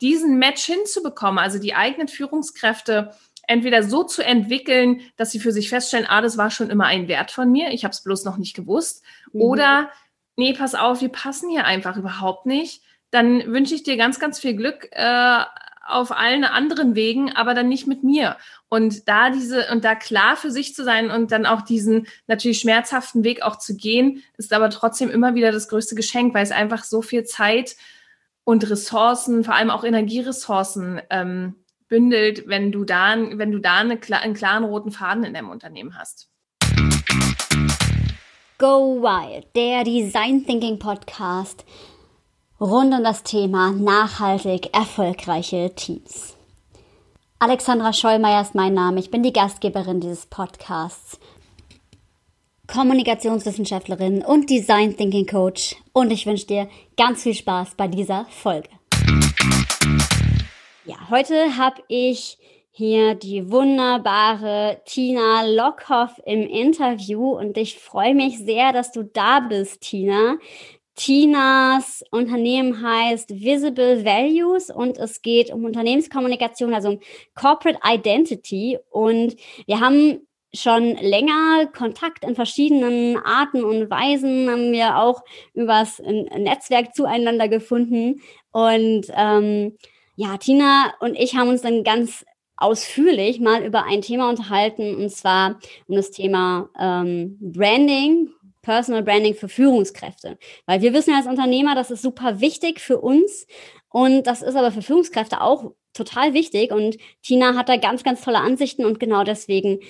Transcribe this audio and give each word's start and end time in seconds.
diesen 0.00 0.38
Match 0.38 0.64
hinzubekommen, 0.64 1.38
also 1.38 1.58
die 1.58 1.74
eigenen 1.74 2.08
Führungskräfte 2.08 3.14
entweder 3.46 3.82
so 3.82 4.04
zu 4.04 4.24
entwickeln, 4.24 5.00
dass 5.16 5.30
sie 5.30 5.40
für 5.40 5.52
sich 5.52 5.68
feststellen, 5.68 6.06
ah, 6.08 6.22
das 6.22 6.38
war 6.38 6.50
schon 6.50 6.70
immer 6.70 6.86
ein 6.86 7.08
Wert 7.08 7.30
von 7.30 7.50
mir, 7.50 7.70
ich 7.72 7.84
habe 7.84 7.92
es 7.92 8.02
bloß 8.02 8.24
noch 8.24 8.36
nicht 8.36 8.54
gewusst, 8.54 9.04
mhm. 9.32 9.40
oder 9.40 9.90
nee, 10.36 10.52
pass 10.52 10.74
auf, 10.74 11.00
wir 11.00 11.10
passen 11.10 11.50
hier 11.50 11.64
einfach 11.64 11.96
überhaupt 11.96 12.46
nicht, 12.46 12.82
dann 13.10 13.52
wünsche 13.52 13.74
ich 13.74 13.82
dir 13.82 13.96
ganz, 13.96 14.18
ganz 14.18 14.40
viel 14.40 14.56
Glück 14.56 14.88
äh, 14.92 15.44
auf 15.86 16.12
allen 16.12 16.44
anderen 16.44 16.94
Wegen, 16.94 17.32
aber 17.32 17.54
dann 17.54 17.68
nicht 17.68 17.86
mit 17.86 18.02
mir. 18.02 18.36
Und 18.68 19.06
da 19.06 19.30
diese 19.30 19.68
und 19.70 19.84
da 19.84 19.94
klar 19.94 20.36
für 20.36 20.50
sich 20.50 20.74
zu 20.74 20.82
sein 20.82 21.10
und 21.10 21.30
dann 21.30 21.46
auch 21.46 21.62
diesen 21.62 22.06
natürlich 22.26 22.60
schmerzhaften 22.60 23.22
Weg 23.22 23.42
auch 23.42 23.56
zu 23.56 23.76
gehen, 23.76 24.22
ist 24.36 24.52
aber 24.52 24.70
trotzdem 24.70 25.10
immer 25.10 25.34
wieder 25.34 25.52
das 25.52 25.68
größte 25.68 25.94
Geschenk, 25.94 26.34
weil 26.34 26.42
es 26.42 26.50
einfach 26.50 26.84
so 26.84 27.02
viel 27.02 27.24
Zeit 27.24 27.76
und 28.44 28.68
Ressourcen, 28.70 29.44
vor 29.44 29.54
allem 29.54 29.70
auch 29.70 29.84
Energieressourcen 29.84 31.00
ähm, 31.10 31.56
bündelt, 31.88 32.46
wenn 32.46 32.72
du 32.72 32.84
da, 32.84 33.16
wenn 33.16 33.52
du 33.52 33.58
da 33.58 33.76
eine, 33.76 33.98
einen 34.20 34.34
klaren 34.34 34.64
roten 34.64 34.90
Faden 34.90 35.24
in 35.24 35.34
deinem 35.34 35.50
Unternehmen 35.50 35.98
hast. 35.98 36.28
Go 38.58 39.02
Wild, 39.02 39.46
der 39.56 39.84
Design 39.84 40.46
Thinking 40.46 40.78
Podcast 40.78 41.64
rund 42.60 42.94
um 42.94 43.02
das 43.02 43.22
Thema 43.22 43.72
nachhaltig 43.72 44.74
erfolgreiche 44.74 45.74
Teams. 45.74 46.36
Alexandra 47.38 47.92
Schollmeier 47.92 48.40
ist 48.40 48.54
mein 48.54 48.72
Name. 48.72 49.00
Ich 49.00 49.10
bin 49.10 49.22
die 49.22 49.32
Gastgeberin 49.32 50.00
dieses 50.00 50.26
Podcasts, 50.26 51.18
Kommunikationswissenschaftlerin 52.66 54.24
und 54.24 54.48
Design 54.48 54.96
Thinking 54.96 55.26
Coach 55.26 55.76
und 55.92 56.10
ich 56.10 56.26
wünsche 56.26 56.46
dir 56.46 56.68
ganz 56.96 57.22
viel 57.22 57.34
Spaß 57.34 57.74
bei 57.76 57.88
dieser 57.88 58.26
Folge. 58.26 58.68
Ja, 60.86 60.96
heute 61.10 61.56
habe 61.56 61.82
ich 61.88 62.38
hier 62.70 63.14
die 63.14 63.50
wunderbare 63.50 64.80
Tina 64.84 65.46
Lockhoff 65.46 66.20
im 66.24 66.46
Interview 66.48 67.36
und 67.36 67.56
ich 67.56 67.78
freue 67.78 68.14
mich 68.14 68.38
sehr, 68.38 68.72
dass 68.72 68.92
du 68.92 69.04
da 69.04 69.40
bist, 69.40 69.82
Tina. 69.82 70.38
Tinas 70.96 72.04
Unternehmen 72.10 72.80
heißt 72.80 73.40
Visible 73.40 74.04
Values 74.04 74.70
und 74.70 74.96
es 74.96 75.22
geht 75.22 75.52
um 75.52 75.64
Unternehmenskommunikation, 75.64 76.72
also 76.72 76.90
um 76.90 77.00
Corporate 77.34 77.80
Identity. 77.84 78.78
Und 78.90 79.36
wir 79.66 79.80
haben 79.80 80.26
schon 80.54 80.96
länger 80.96 81.66
Kontakt 81.76 82.24
in 82.24 82.34
verschiedenen 82.34 83.16
Arten 83.18 83.64
und 83.64 83.90
Weisen, 83.90 84.48
haben 84.48 84.72
wir 84.72 84.98
auch 84.98 85.22
übers 85.52 86.00
Netzwerk 86.00 86.94
zueinander 86.94 87.48
gefunden. 87.48 88.20
Und 88.52 89.06
ähm, 89.16 89.76
ja, 90.16 90.36
Tina 90.36 90.94
und 91.00 91.16
ich 91.16 91.36
haben 91.36 91.48
uns 91.48 91.62
dann 91.62 91.82
ganz 91.82 92.24
ausführlich 92.56 93.40
mal 93.40 93.64
über 93.64 93.84
ein 93.84 94.00
Thema 94.00 94.30
unterhalten, 94.30 94.94
und 94.94 95.10
zwar 95.10 95.58
um 95.86 95.96
das 95.96 96.10
Thema 96.10 96.70
ähm, 96.78 97.36
Branding, 97.40 98.30
Personal 98.62 99.02
Branding 99.02 99.34
für 99.34 99.48
Führungskräfte. 99.48 100.38
Weil 100.66 100.80
wir 100.80 100.92
wissen 100.94 101.10
ja 101.10 101.16
als 101.16 101.26
Unternehmer, 101.26 101.74
das 101.74 101.90
ist 101.90 102.02
super 102.02 102.40
wichtig 102.40 102.80
für 102.80 103.00
uns 103.00 103.46
und 103.90 104.26
das 104.26 104.42
ist 104.42 104.56
aber 104.56 104.70
für 104.70 104.82
Führungskräfte 104.82 105.40
auch 105.40 105.72
total 105.92 106.34
wichtig. 106.34 106.72
Und 106.72 106.96
Tina 107.22 107.54
hat 107.54 107.68
da 107.68 107.76
ganz, 107.76 108.02
ganz 108.04 108.22
tolle 108.22 108.38
Ansichten 108.38 108.84
und 108.84 109.00
genau 109.00 109.24
deswegen 109.24 109.80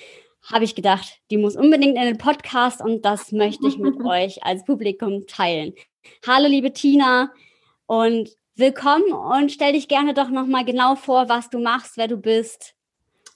habe 0.51 0.63
ich 0.63 0.75
gedacht, 0.75 1.19
die 1.31 1.37
muss 1.37 1.55
unbedingt 1.55 1.97
in 1.97 2.03
den 2.03 2.17
Podcast 2.17 2.81
und 2.81 3.03
das 3.03 3.31
möchte 3.31 3.67
ich 3.67 3.77
mit 3.77 3.95
euch 4.05 4.43
als 4.43 4.63
Publikum 4.63 5.25
teilen. 5.27 5.73
Hallo, 6.25 6.47
liebe 6.47 6.71
Tina 6.71 7.31
und 7.87 8.29
willkommen 8.55 9.11
und 9.11 9.51
stell 9.51 9.73
dich 9.73 9.87
gerne 9.87 10.13
doch 10.13 10.29
nochmal 10.29 10.63
genau 10.63 10.95
vor, 10.95 11.29
was 11.29 11.49
du 11.49 11.59
machst, 11.59 11.97
wer 11.97 12.07
du 12.07 12.17
bist. 12.17 12.75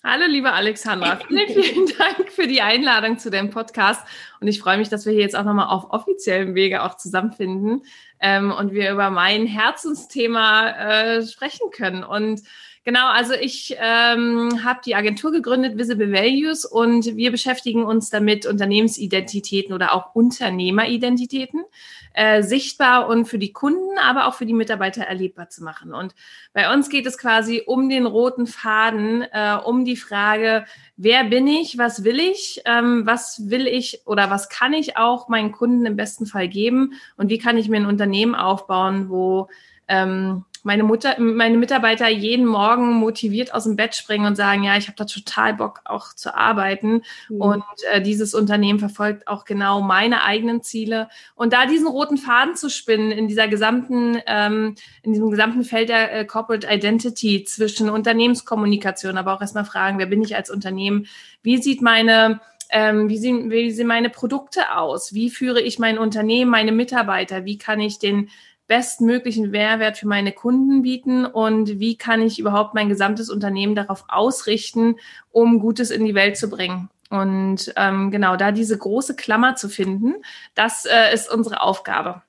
Hallo, 0.01 0.25
liebe 0.27 0.53
Alexandra. 0.53 1.17
Vielen, 1.27 1.49
vielen 1.49 1.97
Dank 1.97 2.31
für 2.31 2.47
die 2.47 2.61
Einladung 2.61 3.17
zu 3.17 3.29
dem 3.29 3.49
Podcast. 3.49 4.01
Und 4.39 4.47
ich 4.47 4.61
freue 4.61 4.77
mich, 4.77 4.87
dass 4.87 5.05
wir 5.05 5.11
hier 5.11 5.23
jetzt 5.23 5.35
auch 5.35 5.43
nochmal 5.43 5.67
auf 5.67 5.91
offiziellem 5.91 6.55
Wege 6.55 6.83
auch 6.83 6.95
zusammenfinden 6.95 7.81
ähm, 8.21 8.51
und 8.51 8.71
wir 8.71 8.91
über 8.93 9.09
mein 9.09 9.45
Herzensthema 9.45 10.69
äh, 10.69 11.27
sprechen 11.27 11.69
können. 11.71 12.05
Und 12.05 12.43
Genau, 12.85 13.07
also 13.07 13.33
ich 13.33 13.75
ähm, 13.77 14.63
habe 14.63 14.79
die 14.85 14.95
Agentur 14.95 15.31
gegründet, 15.31 15.77
Visible 15.77 16.11
Values, 16.11 16.65
und 16.65 17.17
wir 17.17 17.29
beschäftigen 17.29 17.83
uns 17.83 18.09
damit, 18.09 18.45
Unternehmensidentitäten 18.45 19.73
oder 19.73 19.93
auch 19.93 20.15
Unternehmeridentitäten 20.15 21.65
äh, 22.13 22.41
sichtbar 22.41 23.07
und 23.07 23.25
für 23.25 23.37
die 23.37 23.53
Kunden, 23.53 23.97
aber 23.99 24.27
auch 24.27 24.33
für 24.33 24.45
die 24.45 24.53
Mitarbeiter 24.53 25.03
erlebbar 25.03 25.49
zu 25.49 25.63
machen. 25.63 25.93
Und 25.93 26.15
bei 26.53 26.73
uns 26.73 26.89
geht 26.89 27.05
es 27.05 27.17
quasi 27.17 27.63
um 27.65 27.89
den 27.89 28.05
roten 28.05 28.47
Faden, 28.47 29.23
äh, 29.31 29.57
um 29.63 29.83
die 29.83 29.97
Frage, 29.97 30.65
wer 30.95 31.25
bin 31.25 31.47
ich, 31.47 31.77
was 31.77 32.03
will 32.03 32.19
ich, 32.19 32.61
ähm, 32.65 33.05
was 33.05 33.49
will 33.49 33.67
ich 33.67 34.01
oder 34.05 34.29
was 34.29 34.49
kann 34.49 34.73
ich 34.73 34.97
auch 34.97 35.27
meinen 35.27 35.51
Kunden 35.51 35.85
im 35.85 35.95
besten 35.97 36.25
Fall 36.25 36.47
geben 36.47 36.93
und 37.17 37.29
wie 37.29 37.37
kann 37.39 37.57
ich 37.57 37.69
mir 37.69 37.77
ein 37.77 37.85
Unternehmen 37.85 38.35
aufbauen, 38.35 39.09
wo 39.09 39.49
ähm, 39.87 40.45
meine 40.69 40.83
Mutter, 40.83 41.19
meine 41.19 41.57
Mitarbeiter 41.57 42.07
jeden 42.07 42.45
Morgen 42.45 42.93
motiviert 42.93 43.55
aus 43.55 43.63
dem 43.63 43.75
Bett 43.75 43.95
springen 43.95 44.27
und 44.27 44.35
sagen, 44.35 44.63
ja, 44.63 44.77
ich 44.77 44.85
habe 44.85 44.95
da 44.95 45.05
total 45.05 45.55
Bock 45.55 45.81
auch 45.83 46.13
zu 46.13 46.35
arbeiten. 46.35 47.01
Mhm. 47.27 47.41
Und 47.41 47.63
äh, 47.91 48.03
dieses 48.03 48.35
Unternehmen 48.35 48.77
verfolgt 48.77 49.27
auch 49.27 49.45
genau 49.45 49.81
meine 49.81 50.23
eigenen 50.23 50.61
Ziele. 50.61 51.09
Und 51.33 51.53
da 51.53 51.65
diesen 51.65 51.87
roten 51.87 52.17
Faden 52.17 52.55
zu 52.55 52.69
spinnen 52.69 53.09
in 53.09 53.27
dieser 53.27 53.47
gesamten, 53.47 54.21
ähm, 54.27 54.75
in 55.01 55.13
diesem 55.13 55.31
gesamten 55.31 55.63
Feld 55.63 55.89
der 55.89 56.13
äh, 56.13 56.25
Corporate 56.25 56.67
Identity 56.69 57.43
zwischen 57.45 57.89
Unternehmenskommunikation, 57.89 59.17
aber 59.17 59.33
auch 59.33 59.41
erstmal 59.41 59.65
fragen, 59.65 59.97
wer 59.97 60.05
bin 60.05 60.21
ich 60.21 60.35
als 60.35 60.51
Unternehmen? 60.51 61.07
Wie 61.41 61.57
sieht 61.57 61.81
meine 61.81 62.41
ähm, 62.69 63.09
wie, 63.09 63.17
sehen, 63.17 63.49
wie 63.49 63.71
sehen 63.71 63.87
meine 63.87 64.11
Produkte 64.11 64.75
aus? 64.75 65.13
Wie 65.13 65.31
führe 65.31 65.59
ich 65.59 65.79
mein 65.79 65.97
Unternehmen, 65.97 66.51
meine 66.51 66.71
Mitarbeiter? 66.71 67.43
Wie 67.43 67.57
kann 67.57 67.79
ich 67.79 67.97
den 67.97 68.29
bestmöglichen 68.69 69.49
Mehrwert 69.49 69.97
für 69.97 70.07
meine 70.07 70.31
Kunden 70.31 70.83
bieten 70.83 71.25
und 71.25 71.79
wie 71.79 71.97
kann 71.97 72.21
ich 72.21 72.39
überhaupt 72.39 72.75
mein 72.75 72.87
gesamtes 72.87 73.29
Unternehmen 73.29 73.75
darauf 73.75 74.05
ausrichten, 74.07 74.95
um 75.31 75.59
Gutes 75.59 75.89
in 75.89 76.05
die 76.05 76.15
Welt 76.15 76.37
zu 76.37 76.49
bringen. 76.49 76.89
Und 77.09 77.73
ähm, 77.75 78.11
genau 78.11 78.35
da 78.35 78.51
diese 78.51 78.77
große 78.77 79.15
Klammer 79.15 79.55
zu 79.55 79.69
finden, 79.69 80.13
das 80.53 80.85
äh, 80.85 81.11
ist 81.11 81.33
unsere 81.33 81.61
Aufgabe. 81.63 82.21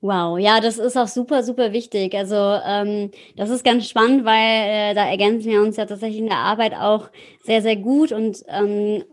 Wow, 0.00 0.36
ja, 0.38 0.60
das 0.60 0.78
ist 0.78 0.96
auch 0.96 1.06
super, 1.06 1.44
super 1.44 1.72
wichtig. 1.72 2.14
Also 2.14 2.34
ähm, 2.34 3.12
das 3.36 3.48
ist 3.48 3.64
ganz 3.64 3.88
spannend, 3.88 4.24
weil 4.24 4.90
äh, 4.90 4.94
da 4.94 5.08
ergänzen 5.08 5.48
wir 5.48 5.62
uns 5.62 5.76
ja 5.76 5.86
tatsächlich 5.86 6.18
in 6.18 6.26
der 6.26 6.38
Arbeit 6.38 6.74
auch 6.74 7.08
sehr, 7.44 7.62
sehr 7.62 7.76
gut 7.76 8.10
und 8.10 8.44
ähm, 8.48 9.04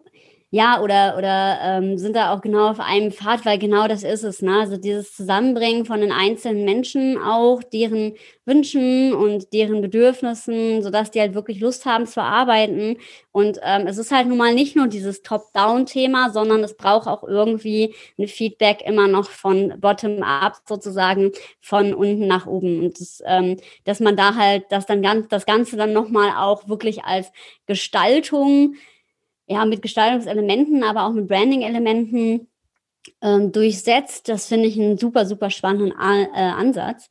ja, 0.56 0.80
oder, 0.82 1.18
oder 1.18 1.58
ähm, 1.64 1.98
sind 1.98 2.16
da 2.16 2.32
auch 2.32 2.42
genau 2.42 2.70
auf 2.70 2.80
einem 2.80 3.12
Pfad, 3.12 3.44
weil 3.44 3.58
genau 3.58 3.88
das 3.88 4.04
ist 4.04 4.22
es, 4.22 4.44
ne? 4.44 4.60
Also 4.60 4.78
dieses 4.78 5.16
Zusammenbringen 5.16 5.84
von 5.84 6.00
den 6.00 6.12
einzelnen 6.12 6.64
Menschen 6.64 7.18
auch, 7.18 7.64
deren 7.64 8.14
Wünschen 8.46 9.16
und 9.16 9.52
deren 9.52 9.82
Bedürfnissen, 9.82 10.84
sodass 10.84 11.10
die 11.10 11.20
halt 11.22 11.34
wirklich 11.34 11.60
Lust 11.60 11.88
haben 11.88 12.06
zu 12.06 12.22
arbeiten. 12.22 12.98
Und 13.32 13.60
ähm, 13.64 13.88
es 13.88 13.98
ist 13.98 14.12
halt 14.12 14.28
nun 14.28 14.38
mal 14.38 14.54
nicht 14.54 14.76
nur 14.76 14.86
dieses 14.86 15.24
Top-Down-Thema, 15.24 16.30
sondern 16.30 16.64
es 16.64 16.78
braucht 16.78 17.08
auch 17.08 17.24
irgendwie 17.24 17.96
ein 18.20 18.28
Feedback 18.28 18.84
immer 18.86 19.08
noch 19.08 19.32
von 19.32 19.74
bottom-up 19.80 20.58
sozusagen, 20.70 21.32
von 21.62 21.96
unten 21.96 22.28
nach 22.28 22.46
oben. 22.46 22.80
Und 22.80 23.00
das, 23.00 23.24
ähm, 23.26 23.58
dass 23.86 24.00
man 24.00 24.16
da 24.16 24.36
halt, 24.36 24.66
dass 24.72 24.86
dann 24.86 25.02
ganz, 25.02 25.30
das 25.30 25.48
Ganze 25.48 25.78
dann 25.78 25.94
nochmal 25.94 26.30
auch 26.38 26.68
wirklich 26.68 27.06
als 27.06 27.32
Gestaltung 27.66 28.76
ja, 29.48 29.66
mit 29.66 29.82
Gestaltungselementen, 29.82 30.84
aber 30.84 31.06
auch 31.06 31.14
mit 31.14 31.28
Branding-Elementen 31.28 32.48
ähm, 33.22 33.52
durchsetzt. 33.52 34.30
Das 34.30 34.48
finde 34.48 34.68
ich 34.68 34.80
einen 34.80 34.98
super, 34.98 35.26
super 35.26 35.50
spannenden 35.50 35.94
A 35.98 36.22
äh, 36.22 36.28
Ansatz. 36.34 37.10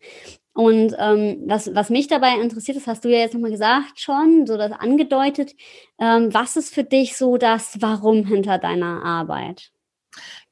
Und 0.55 0.95
ähm, 0.99 1.45
was, 1.47 1.75
was 1.75 1.89
mich 1.89 2.09
dabei 2.09 2.39
interessiert, 2.39 2.77
das 2.77 2.87
hast 2.87 3.05
du 3.05 3.09
ja 3.09 3.19
jetzt 3.19 3.33
nochmal 3.33 3.51
gesagt 3.51 3.99
schon, 3.99 4.47
so 4.47 4.59
das 4.59 4.73
angedeutet. 4.73 5.55
Ähm, 5.99 6.33
was 6.35 6.57
ist 6.57 6.75
für 6.75 6.85
dich 6.85 7.17
so 7.17 7.39
das 7.39 7.81
Warum 7.81 8.27
hinter 8.27 8.59
deiner 8.59 9.03
Arbeit? 9.03 9.72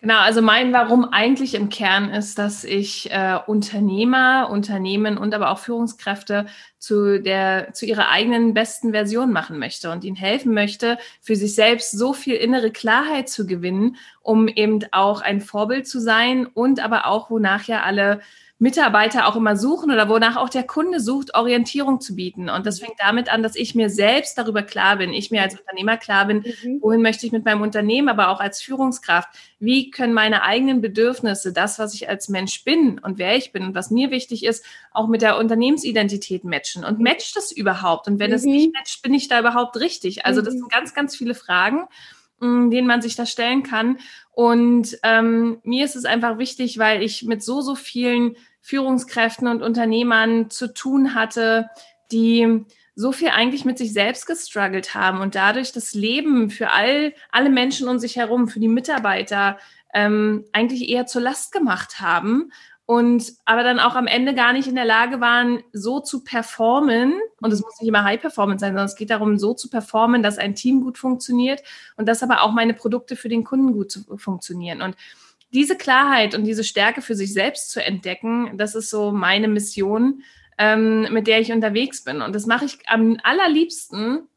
Genau, 0.01 0.19
also 0.19 0.41
mein 0.41 0.73
Warum 0.73 1.05
eigentlich 1.13 1.55
im 1.55 1.69
Kern 1.69 2.09
ist, 2.09 2.39
dass 2.39 2.65
ich 2.65 3.11
äh, 3.11 3.39
Unternehmer, 3.47 4.49
Unternehmen 4.51 5.19
und 5.19 5.35
aber 5.35 5.51
auch 5.51 5.59
Führungskräfte 5.59 6.47
zu 6.79 7.21
der 7.21 7.75
zu 7.75 7.85
ihrer 7.85 8.09
eigenen 8.09 8.55
besten 8.55 8.93
Version 8.93 9.31
machen 9.31 9.59
möchte 9.59 9.91
und 9.91 10.03
ihnen 10.03 10.17
helfen 10.17 10.55
möchte, 10.55 10.97
für 11.21 11.37
sich 11.37 11.55
selbst 11.55 11.91
so 11.91 12.15
viel 12.15 12.37
innere 12.37 12.71
Klarheit 12.71 13.29
zu 13.29 13.47
gewinnen, 13.47 13.97
um 14.23 14.49
eben 14.49 14.81
auch 14.91 15.21
ein 15.21 15.43
Vorbild 15.43 15.87
zu 15.87 16.01
sein 16.01 16.47
und 16.47 16.83
aber 16.83 17.07
auch 17.07 17.31
wonach 17.31 17.65
ja 17.65 17.83
alle 17.83 18.21
Mitarbeiter 18.61 19.27
auch 19.27 19.37
immer 19.37 19.57
suchen 19.57 19.91
oder 19.91 20.11
wonach 20.11 20.37
auch 20.37 20.51
der 20.51 20.65
Kunde 20.65 21.01
sucht, 21.01 21.35
Orientierung 21.35 21.99
zu 21.99 22.15
bieten. 22.15 22.51
Und 22.51 22.67
das 22.67 22.79
fängt 22.79 22.97
damit 22.99 23.33
an, 23.33 23.43
dass 23.43 23.57
ich 23.57 23.75
mir 23.75 23.89
selbst 23.89 24.37
darüber 24.37 24.63
klar 24.63 24.97
bin, 24.97 25.15
ich 25.15 25.31
mir 25.31 25.41
als 25.41 25.59
Unternehmer 25.59 25.97
klar 25.97 26.27
bin, 26.27 26.45
mhm. 26.63 26.83
wohin 26.83 27.01
möchte 27.01 27.25
ich 27.25 27.33
mit 27.33 27.47
meinem 27.47 27.63
Unternehmen, 27.63 28.11
aber 28.11 28.29
auch 28.29 28.39
als 28.39 28.61
Führungskraft, 28.61 29.31
wie 29.61 29.91
können 29.91 30.13
meine 30.13 30.43
eigenen 30.43 30.83
Bedürfnisse, 30.83 31.55
das, 31.55 31.79
was 31.79 31.95
ich 31.95 32.11
als 32.11 32.29
Mensch 32.29 32.63
bin 32.63 32.99
und 32.99 33.17
wer 33.17 33.35
ich 33.35 33.53
bin 33.53 33.63
und 33.65 33.75
was 33.75 33.91
mir 33.91 34.11
wichtig 34.11 34.45
ist, 34.45 34.63
auch 34.93 35.09
mit 35.09 35.23
der 35.23 35.39
Unternehmensidentität 35.39 36.45
matchen. 36.45 36.85
Und 36.85 37.01
matcht 37.01 37.37
das 37.37 37.53
überhaupt? 37.53 38.09
Und 38.09 38.19
wenn 38.19 38.29
mhm. 38.29 38.37
es 38.37 38.45
nicht 38.45 38.75
matcht, 38.75 39.01
bin 39.01 39.15
ich 39.15 39.29
da 39.29 39.41
überhaupt 39.41 39.79
richtig? 39.81 40.27
Also 40.27 40.43
das 40.43 40.53
mhm. 40.53 40.59
sind 40.59 40.73
ganz, 40.73 40.93
ganz 40.93 41.17
viele 41.17 41.35
Fragen 41.35 41.89
denen 42.43 42.87
man 42.87 43.03
sich 43.03 43.17
da 43.17 43.27
stellen 43.27 43.63
kann. 43.63 43.99
Und 44.33 44.99
ähm, 45.03 45.59
mir 45.63 45.85
ist 45.85 45.95
es 45.95 46.07
einfach 46.07 46.39
wichtig, 46.39 46.79
weil 46.79 47.03
ich 47.03 47.25
mit 47.25 47.43
so, 47.43 47.61
so 47.61 47.75
vielen 47.75 48.35
Führungskräften 48.61 49.49
und 49.49 49.63
Unternehmern 49.63 50.51
zu 50.51 50.73
tun 50.73 51.15
hatte, 51.15 51.71
die 52.13 52.65
so 52.95 53.13
viel 53.13 53.29
eigentlich 53.29 53.65
mit 53.65 53.79
sich 53.79 53.93
selbst 53.93 54.27
gestruggelt 54.27 54.95
haben 54.95 55.21
und 55.21 55.35
dadurch 55.35 55.73
das 55.73 55.95
Leben 55.95 56.51
für 56.51 56.71
all, 56.71 57.15
alle 57.31 57.49
Menschen 57.49 57.89
um 57.89 57.99
sich 57.99 58.17
herum, 58.17 58.49
für 58.49 58.61
die 58.61 58.69
Mitarbeiter 58.69 59.59
ähm, 59.95 60.45
eigentlich 60.53 60.89
eher 60.89 61.07
zur 61.07 61.23
Last 61.23 61.53
gemacht 61.53 62.01
haben 62.01 62.53
und 62.91 63.35
aber 63.45 63.63
dann 63.63 63.79
auch 63.79 63.95
am 63.95 64.09
Ende 64.09 64.35
gar 64.35 64.53
nicht 64.53 64.67
in 64.67 64.75
der 64.75 64.85
Lage 64.85 65.21
waren, 65.21 65.63
so 65.73 66.01
zu 66.01 66.25
performen. 66.25 67.15
Und 67.41 67.53
es 67.53 67.63
muss 67.63 67.81
nicht 67.81 67.89
immer 67.89 68.03
High 68.03 68.21
Performance 68.21 68.63
sein, 68.63 68.73
sondern 68.73 68.87
es 68.87 68.97
geht 68.97 69.11
darum, 69.11 69.39
so 69.39 69.55
zu 69.55 69.71
performen, 69.71 70.25
dass 70.25 70.39
ein 70.39 70.57
Team 70.57 70.81
gut 70.81 70.99
funktioniert 70.99 71.63
und 71.97 72.09
dass 72.09 72.25
aber 72.25 72.43
auch 72.43 72.51
meine 72.51 72.75
Produkte 72.75 73.15
für 73.15 73.29
den 73.29 73.45
Kunden 73.45 73.75
gut 73.75 73.97
funktionieren. 74.17 74.83
Und 74.83 74.97
diese 75.53 75.77
Klarheit 75.77 76.35
und 76.35 76.45
diese 76.45 76.65
Stärke 76.65 77.03
für 77.03 77.15
sich 77.15 77.33
selbst 77.33 77.71
zu 77.71 77.83
entdecken, 77.85 78.57
das 78.57 78.75
ist 78.75 78.91
so 78.91 79.11
meine 79.13 79.49
Mission, 79.49 80.23
ähm, 80.59 81.13
mit 81.13 81.27
der 81.27 81.41
ich 81.41 81.53
unterwegs 81.53 82.05
bin. 82.05 82.23
Und 82.23 82.35
das 82.35 82.47
mache 82.47 82.67
ich 82.67 82.79
am 82.87 83.19
allerliebsten 83.23 84.29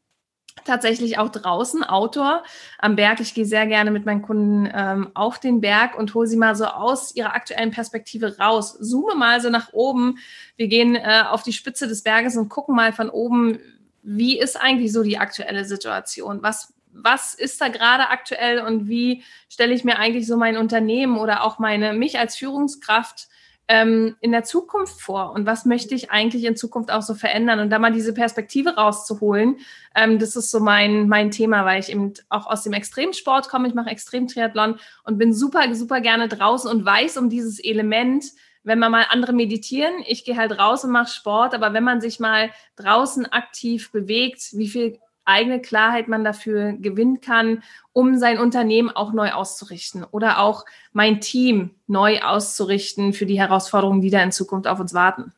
tatsächlich 0.64 1.18
auch 1.18 1.28
draußen, 1.28 1.84
Outdoor 1.84 2.42
am 2.78 2.96
Berg. 2.96 3.20
Ich 3.20 3.34
gehe 3.34 3.44
sehr 3.44 3.66
gerne 3.66 3.90
mit 3.90 4.06
meinen 4.06 4.22
Kunden 4.22 4.68
ähm, 4.72 5.10
auf 5.14 5.38
den 5.38 5.60
Berg 5.60 5.98
und 5.98 6.14
hole 6.14 6.26
sie 6.26 6.36
mal 6.36 6.54
so 6.54 6.64
aus 6.66 7.14
ihrer 7.14 7.34
aktuellen 7.34 7.70
Perspektive 7.70 8.38
raus. 8.38 8.78
Zoome 8.80 9.14
mal 9.14 9.40
so 9.40 9.50
nach 9.50 9.72
oben. 9.72 10.18
Wir 10.56 10.68
gehen 10.68 10.96
äh, 10.96 11.24
auf 11.28 11.42
die 11.42 11.52
Spitze 11.52 11.88
des 11.88 12.02
Berges 12.02 12.36
und 12.36 12.48
gucken 12.48 12.74
mal 12.74 12.92
von 12.92 13.10
oben, 13.10 13.58
wie 14.02 14.38
ist 14.38 14.60
eigentlich 14.60 14.92
so 14.92 15.02
die 15.02 15.18
aktuelle 15.18 15.64
Situation? 15.64 16.42
Was 16.42 16.72
was 16.94 17.34
ist 17.34 17.60
da 17.60 17.68
gerade 17.68 18.08
aktuell 18.08 18.60
und 18.60 18.88
wie 18.88 19.22
stelle 19.48 19.74
ich 19.74 19.84
mir 19.84 19.98
eigentlich 19.98 20.26
so 20.26 20.36
mein 20.36 20.56
Unternehmen 20.56 21.18
oder 21.18 21.44
auch 21.44 21.58
meine, 21.58 21.92
mich 21.92 22.18
als 22.18 22.36
Führungskraft 22.36 23.28
ähm, 23.66 24.16
in 24.20 24.32
der 24.32 24.44
Zukunft 24.44 25.00
vor? 25.00 25.32
Und 25.32 25.46
was 25.46 25.64
möchte 25.64 25.94
ich 25.94 26.10
eigentlich 26.10 26.44
in 26.44 26.56
Zukunft 26.56 26.90
auch 26.90 27.02
so 27.02 27.14
verändern? 27.14 27.58
Und 27.60 27.70
da 27.70 27.78
mal 27.78 27.92
diese 27.92 28.14
Perspektive 28.14 28.76
rauszuholen, 28.76 29.58
ähm, 29.94 30.18
das 30.18 30.36
ist 30.36 30.50
so 30.50 30.60
mein, 30.60 31.08
mein 31.08 31.30
Thema, 31.30 31.64
weil 31.64 31.80
ich 31.80 31.90
eben 31.90 32.14
auch 32.28 32.46
aus 32.46 32.62
dem 32.62 32.72
Extremsport 32.72 33.48
komme, 33.48 33.68
ich 33.68 33.74
mache 33.74 33.90
Extremtriathlon 33.90 34.78
und 35.04 35.18
bin 35.18 35.34
super, 35.34 35.74
super 35.74 36.00
gerne 36.00 36.28
draußen 36.28 36.70
und 36.70 36.84
weiß 36.84 37.16
um 37.16 37.28
dieses 37.28 37.58
Element, 37.58 38.24
wenn 38.62 38.78
man 38.78 38.92
mal 38.92 39.06
andere 39.10 39.34
meditieren, 39.34 39.92
ich 40.06 40.24
gehe 40.24 40.36
halt 40.36 40.58
raus 40.58 40.84
und 40.84 40.90
mache 40.90 41.12
Sport, 41.12 41.54
aber 41.54 41.74
wenn 41.74 41.84
man 41.84 42.00
sich 42.00 42.18
mal 42.18 42.50
draußen 42.76 43.26
aktiv 43.26 43.92
bewegt, 43.92 44.48
wie 44.52 44.68
viel 44.68 44.98
eigene 45.24 45.60
Klarheit 45.60 46.08
man 46.08 46.24
dafür 46.24 46.72
gewinnen 46.72 47.20
kann, 47.20 47.62
um 47.92 48.16
sein 48.16 48.38
Unternehmen 48.38 48.90
auch 48.90 49.12
neu 49.12 49.32
auszurichten 49.32 50.04
oder 50.10 50.40
auch 50.40 50.64
mein 50.92 51.20
Team 51.20 51.70
neu 51.86 52.20
auszurichten 52.20 53.12
für 53.12 53.26
die 53.26 53.38
Herausforderungen, 53.38 54.00
die 54.00 54.10
da 54.10 54.22
in 54.22 54.32
Zukunft 54.32 54.66
auf 54.66 54.80
uns 54.80 54.94
warten. 54.94 55.32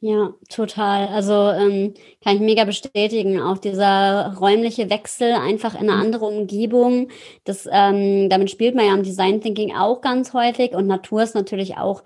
Ja, 0.00 0.32
total. 0.48 1.08
Also 1.08 1.32
ähm, 1.50 1.92
kann 2.22 2.36
ich 2.36 2.40
mega 2.40 2.64
bestätigen. 2.64 3.40
Auch 3.40 3.58
dieser 3.58 4.36
räumliche 4.38 4.90
Wechsel 4.90 5.32
einfach 5.32 5.74
in 5.74 5.90
eine 5.90 5.94
mhm. 5.94 6.00
andere 6.02 6.24
Umgebung. 6.26 7.08
Das, 7.42 7.68
ähm, 7.70 8.28
damit 8.28 8.48
spielt 8.48 8.76
man 8.76 8.86
ja 8.86 8.94
im 8.94 9.02
Design 9.02 9.40
Thinking 9.40 9.74
auch 9.74 10.00
ganz 10.00 10.34
häufig 10.34 10.72
und 10.72 10.86
Natur 10.86 11.22
ist 11.24 11.34
natürlich 11.34 11.78
auch 11.78 12.04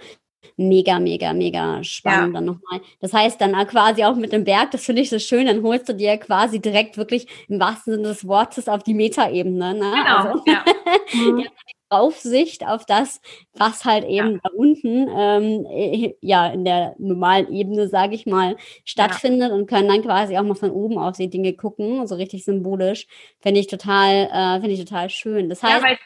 mega, 0.57 0.99
mega, 0.99 1.33
mega 1.33 1.83
spannend 1.85 2.35
ja. 2.35 2.41
dann 2.41 2.45
nochmal. 2.45 2.81
Das 3.01 3.13
heißt 3.13 3.41
dann 3.41 3.53
quasi 3.67 4.05
auch 4.05 4.17
mit 4.17 4.33
dem 4.33 4.45
Berg, 4.45 4.71
das 4.71 4.85
finde 4.85 5.03
ich 5.03 5.11
so 5.11 5.19
schön, 5.19 5.47
dann 5.47 5.63
holst 5.63 5.89
du 5.89 5.95
dir 5.95 6.17
quasi 6.19 6.61
direkt 6.61 6.97
wirklich 6.97 7.27
im 7.49 7.61
wahrsten 7.61 7.95
Sinne 7.95 8.09
des 8.09 8.27
Wortes 8.27 8.69
auf 8.69 8.83
die 8.83 8.95
Metaebene. 8.95 9.75
Ne? 9.75 9.81
Genau, 9.81 10.17
also, 10.17 10.43
ja. 10.47 10.65
Mhm. 11.15 11.45
Aufsicht 11.93 12.67
auf 12.67 12.87
das, 12.87 13.21
was 13.53 13.85
halt 13.85 14.05
eben 14.05 14.33
ja. 14.33 14.39
da 14.43 14.51
unten 14.57 15.09
ähm, 15.15 15.67
äh, 15.71 16.15
ja 16.21 16.49
in 16.49 16.65
der 16.65 16.95
normalen 16.99 17.53
Ebene, 17.53 17.87
sage 17.87 18.15
ich 18.15 18.25
mal, 18.25 18.57
stattfindet 18.85 19.51
ja. 19.51 19.55
und 19.55 19.67
können 19.67 19.89
dann 19.89 20.03
quasi 20.03 20.37
auch 20.39 20.43
mal 20.43 20.55
von 20.55 20.71
oben 20.71 20.99
auf 20.99 21.17
die 21.17 21.29
Dinge 21.29 21.53
gucken, 21.53 22.07
so 22.07 22.15
richtig 22.15 22.45
symbolisch. 22.45 23.07
Finde 23.41 23.61
ich 23.61 23.67
total, 23.67 24.29
äh, 24.33 24.61
finde 24.61 24.73
ich 24.73 24.81
total 24.81 25.11
schön. 25.11 25.51
Das 25.51 25.63
heißt, 25.63 25.83
ja, 25.83 25.89
weil 25.89 25.99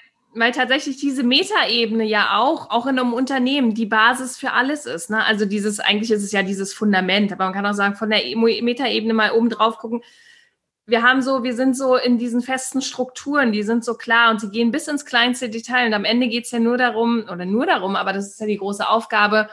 tatsächlich 0.53 0.99
diese 0.99 1.23
Metaebene 1.23 2.05
ja 2.05 2.39
auch, 2.39 2.71
auch 2.71 2.87
in 2.87 2.99
einem 2.99 3.13
Unternehmen, 3.13 3.75
die 3.75 3.87
Basis 3.87 4.37
für 4.37 4.53
alles 4.53 4.87
ist. 4.87 5.11
Ne? 5.11 5.25
Also 5.25 5.47
dieses, 5.47 5.81
eigentlich 5.81 6.11
ist 6.11 6.23
es 6.23 6.33
ja 6.33 6.43
dieses 6.43 6.75
Fundament, 6.75 7.33
aber 7.33 7.45
man 7.45 7.55
kann 7.55 7.67
auch 7.67 7.75
sagen, 7.75 7.97
von 7.97 8.11
der 8.11 8.21
Metaebene 8.37 9.15
mal 9.15 9.33
oben 9.33 9.49
drauf 9.49 9.79
gucken. 9.79 10.03
Wir 10.85 11.03
haben 11.03 11.23
so, 11.23 11.43
wir 11.43 11.55
sind 11.55 11.77
so 11.77 11.97
in 11.97 12.19
diesen 12.19 12.43
festen 12.43 12.81
Strukturen, 12.81 13.51
die 13.51 13.63
sind 13.63 13.85
so 13.85 13.95
klar 13.95 14.31
und 14.31 14.41
sie 14.41 14.51
gehen 14.51 14.71
bis 14.71 14.87
ins 14.89 15.05
kleinste 15.05 15.49
Detail. 15.49 15.87
Und 15.87 15.95
am 15.95 16.05
Ende 16.05 16.29
geht 16.29 16.45
es 16.45 16.51
ja 16.51 16.61
nur 16.61 16.79
darum, 16.79 17.25
oder 17.33 17.45
nur 17.45 17.67
darum, 17.67 17.97
aber 17.97 18.13
das 18.13 18.29
ist 18.29 18.41
ja 18.41 18.47
die 18.47 18.59
große 18.59 18.89
Aufgabe, 18.89 19.49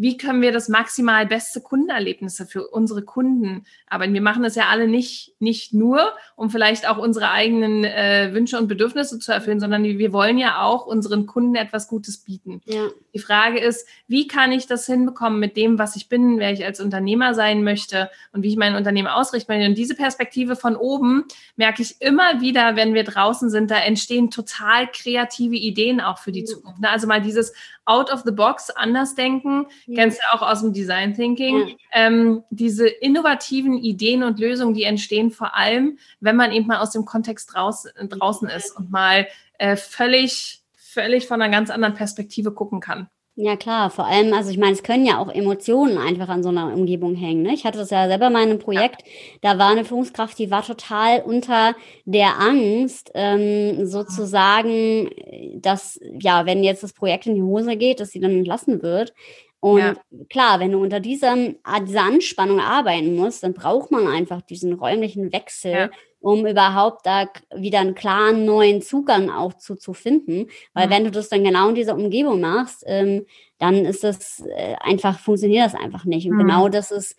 wie 0.00 0.16
können 0.16 0.40
wir 0.40 0.52
das 0.52 0.68
maximal 0.68 1.26
beste 1.26 1.60
Kundenerlebnisse 1.60 2.46
für 2.46 2.66
unsere 2.68 3.02
Kunden 3.02 3.66
aber 3.92 4.10
Wir 4.10 4.22
machen 4.22 4.44
das 4.44 4.54
ja 4.54 4.68
alle 4.68 4.86
nicht, 4.86 5.34
nicht 5.40 5.74
nur, 5.74 6.12
um 6.36 6.48
vielleicht 6.48 6.88
auch 6.88 6.96
unsere 6.96 7.30
eigenen 7.32 7.82
äh, 7.82 8.30
Wünsche 8.32 8.56
und 8.56 8.68
Bedürfnisse 8.68 9.18
zu 9.18 9.32
erfüllen, 9.32 9.58
sondern 9.58 9.82
wir 9.82 10.12
wollen 10.12 10.38
ja 10.38 10.62
auch 10.62 10.86
unseren 10.86 11.26
Kunden 11.26 11.56
etwas 11.56 11.88
Gutes 11.88 12.18
bieten. 12.18 12.62
Ja. 12.66 12.88
Die 13.12 13.18
Frage 13.18 13.58
ist, 13.58 13.88
wie 14.06 14.28
kann 14.28 14.52
ich 14.52 14.68
das 14.68 14.86
hinbekommen 14.86 15.40
mit 15.40 15.56
dem, 15.56 15.80
was 15.80 15.96
ich 15.96 16.08
bin, 16.08 16.38
wer 16.38 16.52
ich 16.52 16.64
als 16.64 16.80
Unternehmer 16.80 17.34
sein 17.34 17.64
möchte 17.64 18.10
und 18.32 18.44
wie 18.44 18.50
ich 18.50 18.56
mein 18.56 18.76
Unternehmen 18.76 19.08
ausrichten 19.08 19.52
möchte. 19.52 19.68
Und 19.68 19.76
diese 19.76 19.96
Perspektive 19.96 20.54
von 20.54 20.76
oben 20.76 21.24
merke 21.56 21.82
ich 21.82 22.00
immer 22.00 22.40
wieder, 22.40 22.76
wenn 22.76 22.94
wir 22.94 23.02
draußen 23.02 23.50
sind, 23.50 23.72
da 23.72 23.78
entstehen 23.78 24.30
total 24.30 24.86
kreative 24.86 25.56
Ideen 25.56 26.00
auch 26.00 26.18
für 26.18 26.30
die 26.30 26.44
Zukunft. 26.44 26.80
Ne? 26.80 26.88
Also 26.88 27.08
mal 27.08 27.20
dieses 27.20 27.52
out 27.90 28.12
of 28.12 28.22
the 28.24 28.30
box 28.30 28.70
anders 28.70 29.16
denken, 29.16 29.66
ja. 29.86 30.00
kennst 30.00 30.20
du 30.20 30.22
auch 30.32 30.42
aus 30.42 30.60
dem 30.60 30.72
Design 30.72 31.12
Thinking, 31.12 31.68
ja. 31.68 31.74
ähm, 31.92 32.44
diese 32.50 32.86
innovativen 32.86 33.76
Ideen 33.76 34.22
und 34.22 34.38
Lösungen, 34.38 34.74
die 34.74 34.84
entstehen 34.84 35.32
vor 35.32 35.56
allem, 35.56 35.98
wenn 36.20 36.36
man 36.36 36.52
eben 36.52 36.68
mal 36.68 36.78
aus 36.78 36.92
dem 36.92 37.04
Kontext 37.04 37.56
raus, 37.56 37.88
draußen 38.00 38.48
ist 38.48 38.76
und 38.76 38.92
mal 38.92 39.26
äh, 39.58 39.74
völlig, 39.74 40.62
völlig 40.76 41.26
von 41.26 41.42
einer 41.42 41.50
ganz 41.50 41.68
anderen 41.68 41.94
Perspektive 41.94 42.52
gucken 42.52 42.80
kann. 42.80 43.10
Ja, 43.36 43.56
klar. 43.56 43.90
Vor 43.90 44.06
allem, 44.06 44.32
also 44.34 44.50
ich 44.50 44.58
meine, 44.58 44.72
es 44.72 44.82
können 44.82 45.06
ja 45.06 45.18
auch 45.18 45.28
Emotionen 45.32 45.96
einfach 45.98 46.28
an 46.28 46.42
so 46.42 46.48
einer 46.50 46.74
Umgebung 46.74 47.14
hängen. 47.14 47.42
Ne? 47.42 47.54
Ich 47.54 47.64
hatte 47.64 47.78
das 47.78 47.90
ja 47.90 48.06
selber 48.08 48.28
mal 48.28 48.42
in 48.42 48.50
einem 48.50 48.58
Projekt, 48.58 49.02
da 49.40 49.56
war 49.56 49.70
eine 49.70 49.84
Führungskraft, 49.84 50.38
die 50.38 50.50
war 50.50 50.62
total 50.64 51.22
unter 51.22 51.74
der 52.04 52.38
Angst, 52.40 53.10
ähm, 53.14 53.86
sozusagen, 53.86 55.10
dass, 55.54 55.98
ja, 56.20 56.44
wenn 56.44 56.62
jetzt 56.64 56.82
das 56.82 56.92
Projekt 56.92 57.26
in 57.26 57.36
die 57.36 57.42
Hose 57.42 57.76
geht, 57.76 58.00
dass 58.00 58.10
sie 58.10 58.20
dann 58.20 58.32
entlassen 58.32 58.82
wird. 58.82 59.14
Und 59.60 59.78
ja. 59.78 59.94
klar, 60.30 60.58
wenn 60.58 60.72
du 60.72 60.82
unter 60.82 61.00
diesem, 61.00 61.56
dieser 61.86 62.02
Anspannung 62.02 62.60
arbeiten 62.60 63.14
musst, 63.14 63.42
dann 63.42 63.52
braucht 63.52 63.90
man 63.90 64.06
einfach 64.06 64.40
diesen 64.40 64.72
räumlichen 64.72 65.32
Wechsel, 65.34 65.72
ja. 65.72 65.90
um 66.18 66.46
überhaupt 66.46 67.04
da 67.04 67.28
wieder 67.54 67.80
einen 67.80 67.94
klaren 67.94 68.46
neuen 68.46 68.80
Zugang 68.80 69.28
auch 69.28 69.52
zu, 69.52 69.76
zu 69.76 69.92
finden. 69.92 70.46
Weil 70.72 70.86
mhm. 70.86 70.90
wenn 70.90 71.04
du 71.04 71.10
das 71.10 71.28
dann 71.28 71.44
genau 71.44 71.68
in 71.68 71.74
dieser 71.74 71.94
Umgebung 71.94 72.40
machst, 72.40 72.84
ähm, 72.86 73.26
dann 73.58 73.84
ist 73.84 74.02
das 74.02 74.42
äh, 74.56 74.76
einfach, 74.80 75.18
funktioniert 75.18 75.66
das 75.66 75.74
einfach 75.74 76.06
nicht. 76.06 76.26
Und 76.26 76.36
mhm. 76.36 76.40
genau 76.40 76.68
das 76.70 76.90
ist 76.90 77.16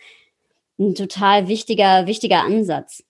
ein 0.79 0.95
total 0.95 1.47
wichtiger, 1.47 2.07
wichtiger 2.07 2.43
Ansatz. 2.43 3.03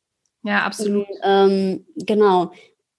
Ja, 0.44 0.64
absolut. 0.64 1.08
Und, 1.08 1.18
ähm, 1.24 1.86
genau. 1.96 2.52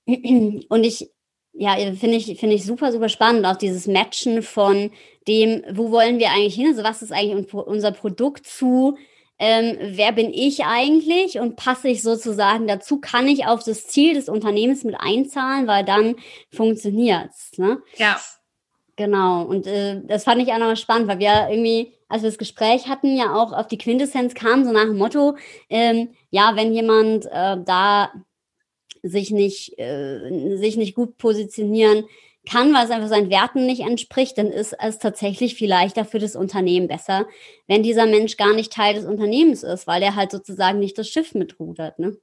Und 0.07 0.85
ich, 0.85 1.11
ja, 1.53 1.75
finde 1.75 2.17
ich, 2.17 2.41
finde 2.41 2.57
ich 2.57 2.65
super, 2.65 2.91
super 2.91 3.11
spannend, 3.11 3.45
auch 3.45 3.57
dieses 3.57 3.87
Matchen 3.87 4.43
von 4.43 4.91
dem, 5.29 5.63
wo 5.73 5.91
wollen 5.91 6.19
wir 6.19 6.31
eigentlich 6.31 6.55
hin? 6.55 6.69
Also 6.69 6.83
was 6.83 7.03
ist 7.03 7.13
eigentlich 7.13 7.55
unser 7.55 7.93
Produkt 7.93 8.47
zu? 8.47 8.97
Ähm, 9.39 9.77
wer 9.81 10.13
bin 10.13 10.33
ich 10.33 10.65
eigentlich 10.65 11.39
und 11.39 11.57
passe 11.57 11.89
ich 11.89 12.03
sozusagen 12.03 12.67
dazu? 12.67 13.01
Kann 13.01 13.27
ich 13.27 13.47
auf 13.47 13.65
das 13.65 13.87
Ziel 13.89 14.15
des 14.15 14.29
Unternehmens 14.29 14.85
mit 14.85 14.95
einzahlen, 14.99 15.67
weil 15.67 15.85
dann 15.85 16.17
funktioniert's. 16.51 17.59
Ne? 17.59 17.83
Ja. 17.97 18.21
Genau. 18.97 19.43
Und 19.43 19.67
äh, 19.67 20.01
das 20.05 20.25
fand 20.25 20.43
ich 20.43 20.53
auch 20.53 20.59
noch 20.59 20.77
spannend, 20.77 21.09
weil 21.09 21.19
wir 21.19 21.49
irgendwie, 21.51 21.93
als 22.09 22.23
wir 22.23 22.31
das 22.31 22.39
Gespräch 22.39 22.89
hatten, 22.89 23.17
ja 23.17 23.35
auch 23.35 23.53
auf 23.53 23.67
die 23.67 23.79
Quintessenz 23.79 24.35
kam, 24.35 24.65
so 24.65 24.71
nach 24.71 24.85
dem 24.85 24.99
Motto, 24.99 25.37
ähm, 25.71 26.11
ja, 26.31 26.53
wenn 26.55 26.73
jemand 26.73 27.27
äh, 27.27 27.57
da 27.65 28.13
sich 29.03 29.31
nicht, 29.31 29.79
äh, 29.79 30.57
sich 30.57 30.77
nicht 30.77 30.95
gut 30.95 31.17
positionieren 31.17 32.05
kann, 32.49 32.75
weil 32.75 32.85
es 32.85 32.91
einfach 32.91 33.09
seinen 33.09 33.31
Werten 33.31 33.67
nicht 33.67 33.83
entspricht, 33.83 34.37
dann 34.37 34.49
ist 34.49 34.75
es 34.81 34.99
tatsächlich 34.99 35.55
vielleicht 35.55 35.99
für 36.07 36.19
das 36.19 36.35
Unternehmen 36.35 36.89
besser, 36.89 37.27
wenn 37.69 37.83
dieser 37.83 38.07
Mensch 38.07 38.37
gar 38.37 38.53
nicht 38.53 38.73
Teil 38.73 38.95
des 38.95 39.05
Unternehmens 39.05 39.63
ist, 39.63 39.87
weil 39.87 40.03
er 40.03 40.17
halt 40.17 40.31
sozusagen 40.31 40.79
nicht 40.79 40.99
das 40.99 41.09
Schiff 41.09 41.35
mitrudert. 41.35 41.99
Ne? 41.99 42.17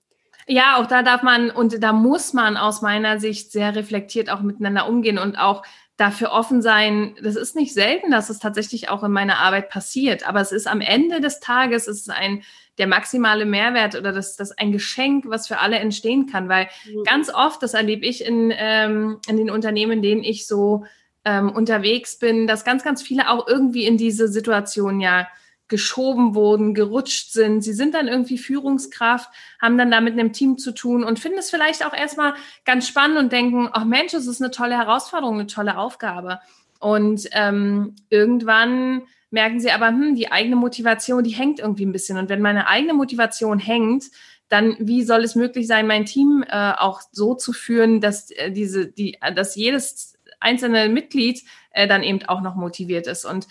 Ja, 0.48 0.78
auch 0.78 0.88
da 0.88 1.04
darf 1.04 1.22
man 1.24 1.52
und 1.52 1.82
da 1.82 1.94
muss 1.94 2.34
man 2.34 2.58
aus 2.58 2.82
meiner 2.82 3.20
Sicht 3.20 3.52
sehr 3.52 3.76
reflektiert 3.76 4.30
auch 4.30 4.42
miteinander 4.42 4.90
umgehen 4.90 5.20
und 5.20 5.38
auch 5.38 5.64
dafür 5.96 6.32
offen 6.32 6.62
sein. 6.62 7.16
Das 7.22 7.36
ist 7.36 7.56
nicht 7.56 7.74
selten, 7.74 8.10
dass 8.10 8.30
es 8.30 8.40
tatsächlich 8.40 8.90
auch 8.90 9.04
in 9.04 9.12
meiner 9.12 9.38
Arbeit 9.38 9.70
passiert, 9.70 10.28
aber 10.28 10.42
es 10.42 10.52
ist 10.52 10.68
am 10.68 10.82
Ende 10.82 11.22
des 11.22 11.40
Tages 11.40 11.88
es 11.88 12.02
ist 12.02 12.10
ein 12.10 12.44
der 12.80 12.88
maximale 12.88 13.46
Mehrwert 13.46 13.96
oder 13.96 14.12
das, 14.12 14.36
das 14.36 14.58
ein 14.58 14.72
Geschenk, 14.72 15.26
was 15.28 15.48
für 15.48 15.60
alle 15.60 15.78
entstehen 15.78 16.26
kann, 16.26 16.50
weil 16.50 16.70
mhm. 16.88 17.04
ganz 17.04 17.32
oft, 17.32 17.62
das 17.62 17.74
erlebe 17.74 18.06
ich 18.06 18.26
in, 18.26 18.52
ähm, 18.56 19.20
in 19.28 19.38
den 19.38 19.50
Unternehmen, 19.52 19.92
in 19.92 20.02
denen 20.02 20.24
ich 20.24 20.48
so 20.48 20.86
ähm, 21.26 21.50
unterwegs 21.50 22.18
bin, 22.18 22.48
dass 22.48 22.64
ganz, 22.64 22.84
ganz 22.84 23.02
viele 23.02 23.30
auch 23.30 23.48
irgendwie 23.48 23.86
in 23.86 23.98
diese 23.98 24.30
Situation 24.30 25.02
ja 25.02 25.28
geschoben 25.68 26.34
wurden, 26.34 26.74
gerutscht 26.74 27.32
sind. 27.32 27.62
Sie 27.62 27.74
sind 27.74 27.94
dann 27.94 28.08
irgendwie 28.08 28.40
Führungskraft, 28.40 29.30
haben 29.62 29.78
dann 29.78 29.92
da 29.92 30.02
mit 30.02 30.14
einem 30.14 30.34
Team 30.34 30.58
zu 30.58 30.72
tun 30.72 31.04
und 31.04 31.20
finden 31.20 31.38
es 31.38 31.52
vielleicht 31.52 31.86
auch 31.86 31.94
erstmal 31.94 32.34
ganz 32.66 32.88
spannend 32.88 33.20
und 33.20 33.32
denken, 33.32 33.70
ach 33.72 33.86
Mensch, 33.86 34.14
das 34.14 34.26
ist 34.26 34.42
eine 34.42 34.52
tolle 34.52 34.78
Herausforderung, 34.78 35.36
eine 35.36 35.48
tolle 35.48 35.78
Aufgabe. 35.78 36.40
Und 36.80 37.28
ähm, 37.34 37.96
irgendwann 38.10 39.04
merken 39.32 39.60
sie 39.60 39.72
aber, 39.72 39.88
hm, 39.88 40.16
die 40.16 40.32
eigene 40.32 40.56
Motivation, 40.56 41.24
die 41.24 41.32
hängt 41.32 41.60
irgendwie 41.60 41.86
ein 41.86 41.92
bisschen. 41.92 42.18
Und 42.18 42.30
wenn 42.30 42.42
meine 42.42 42.68
eigene 42.68 42.94
Motivation 42.94 43.60
hängt, 43.60 44.06
dann 44.50 44.76
wie 44.80 45.04
soll 45.04 45.24
es 45.24 45.36
möglich 45.36 45.68
sein, 45.68 45.88
mein 45.88 46.06
Team 46.06 46.44
äh, 46.48 46.74
auch 46.74 47.02
so 47.12 47.36
zu 47.36 47.54
führen, 47.54 48.02
dass 48.02 48.32
äh, 48.32 48.52
diese, 48.52 48.88
die, 48.88 49.18
dass 49.36 49.56
jedes 49.56 50.18
einzelne 50.40 50.90
Mitglied 50.90 51.44
äh, 51.72 51.88
dann 51.88 52.04
eben 52.04 52.24
auch 52.24 52.42
noch 52.42 52.56
motiviert 52.56 53.08
ist. 53.08 53.26
Und 53.26 53.48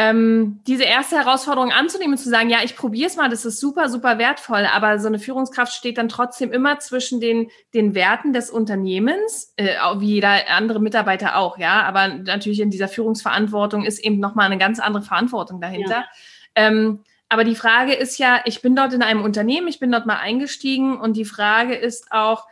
ähm, 0.00 0.60
diese 0.68 0.84
erste 0.84 1.16
Herausforderung 1.16 1.72
anzunehmen 1.72 2.12
und 2.12 2.18
zu 2.18 2.28
sagen, 2.28 2.50
ja, 2.50 2.58
ich 2.62 2.76
probiere 2.76 3.08
es 3.08 3.16
mal, 3.16 3.28
das 3.28 3.44
ist 3.44 3.58
super, 3.58 3.88
super 3.88 4.16
wertvoll, 4.18 4.64
aber 4.72 5.00
so 5.00 5.08
eine 5.08 5.18
Führungskraft 5.18 5.72
steht 5.72 5.98
dann 5.98 6.08
trotzdem 6.08 6.52
immer 6.52 6.78
zwischen 6.78 7.20
den, 7.20 7.50
den 7.74 7.96
Werten 7.96 8.32
des 8.32 8.48
Unternehmens, 8.48 9.54
äh, 9.56 9.74
wie 9.96 10.14
jeder 10.14 10.48
andere 10.50 10.78
Mitarbeiter 10.78 11.36
auch, 11.36 11.58
ja, 11.58 11.82
aber 11.82 12.06
natürlich 12.06 12.60
in 12.60 12.70
dieser 12.70 12.86
Führungsverantwortung 12.86 13.84
ist 13.84 13.98
eben 13.98 14.20
nochmal 14.20 14.46
eine 14.46 14.58
ganz 14.58 14.78
andere 14.78 15.02
Verantwortung 15.02 15.60
dahinter. 15.60 16.04
Ja. 16.04 16.08
Ähm, 16.54 17.00
aber 17.28 17.42
die 17.42 17.56
Frage 17.56 17.92
ist 17.92 18.18
ja, 18.18 18.40
ich 18.44 18.62
bin 18.62 18.76
dort 18.76 18.92
in 18.92 19.02
einem 19.02 19.24
Unternehmen, 19.24 19.66
ich 19.66 19.80
bin 19.80 19.90
dort 19.90 20.06
mal 20.06 20.18
eingestiegen 20.18 21.00
und 21.00 21.16
die 21.16 21.24
Frage 21.24 21.74
ist 21.74 22.12
auch, 22.12 22.46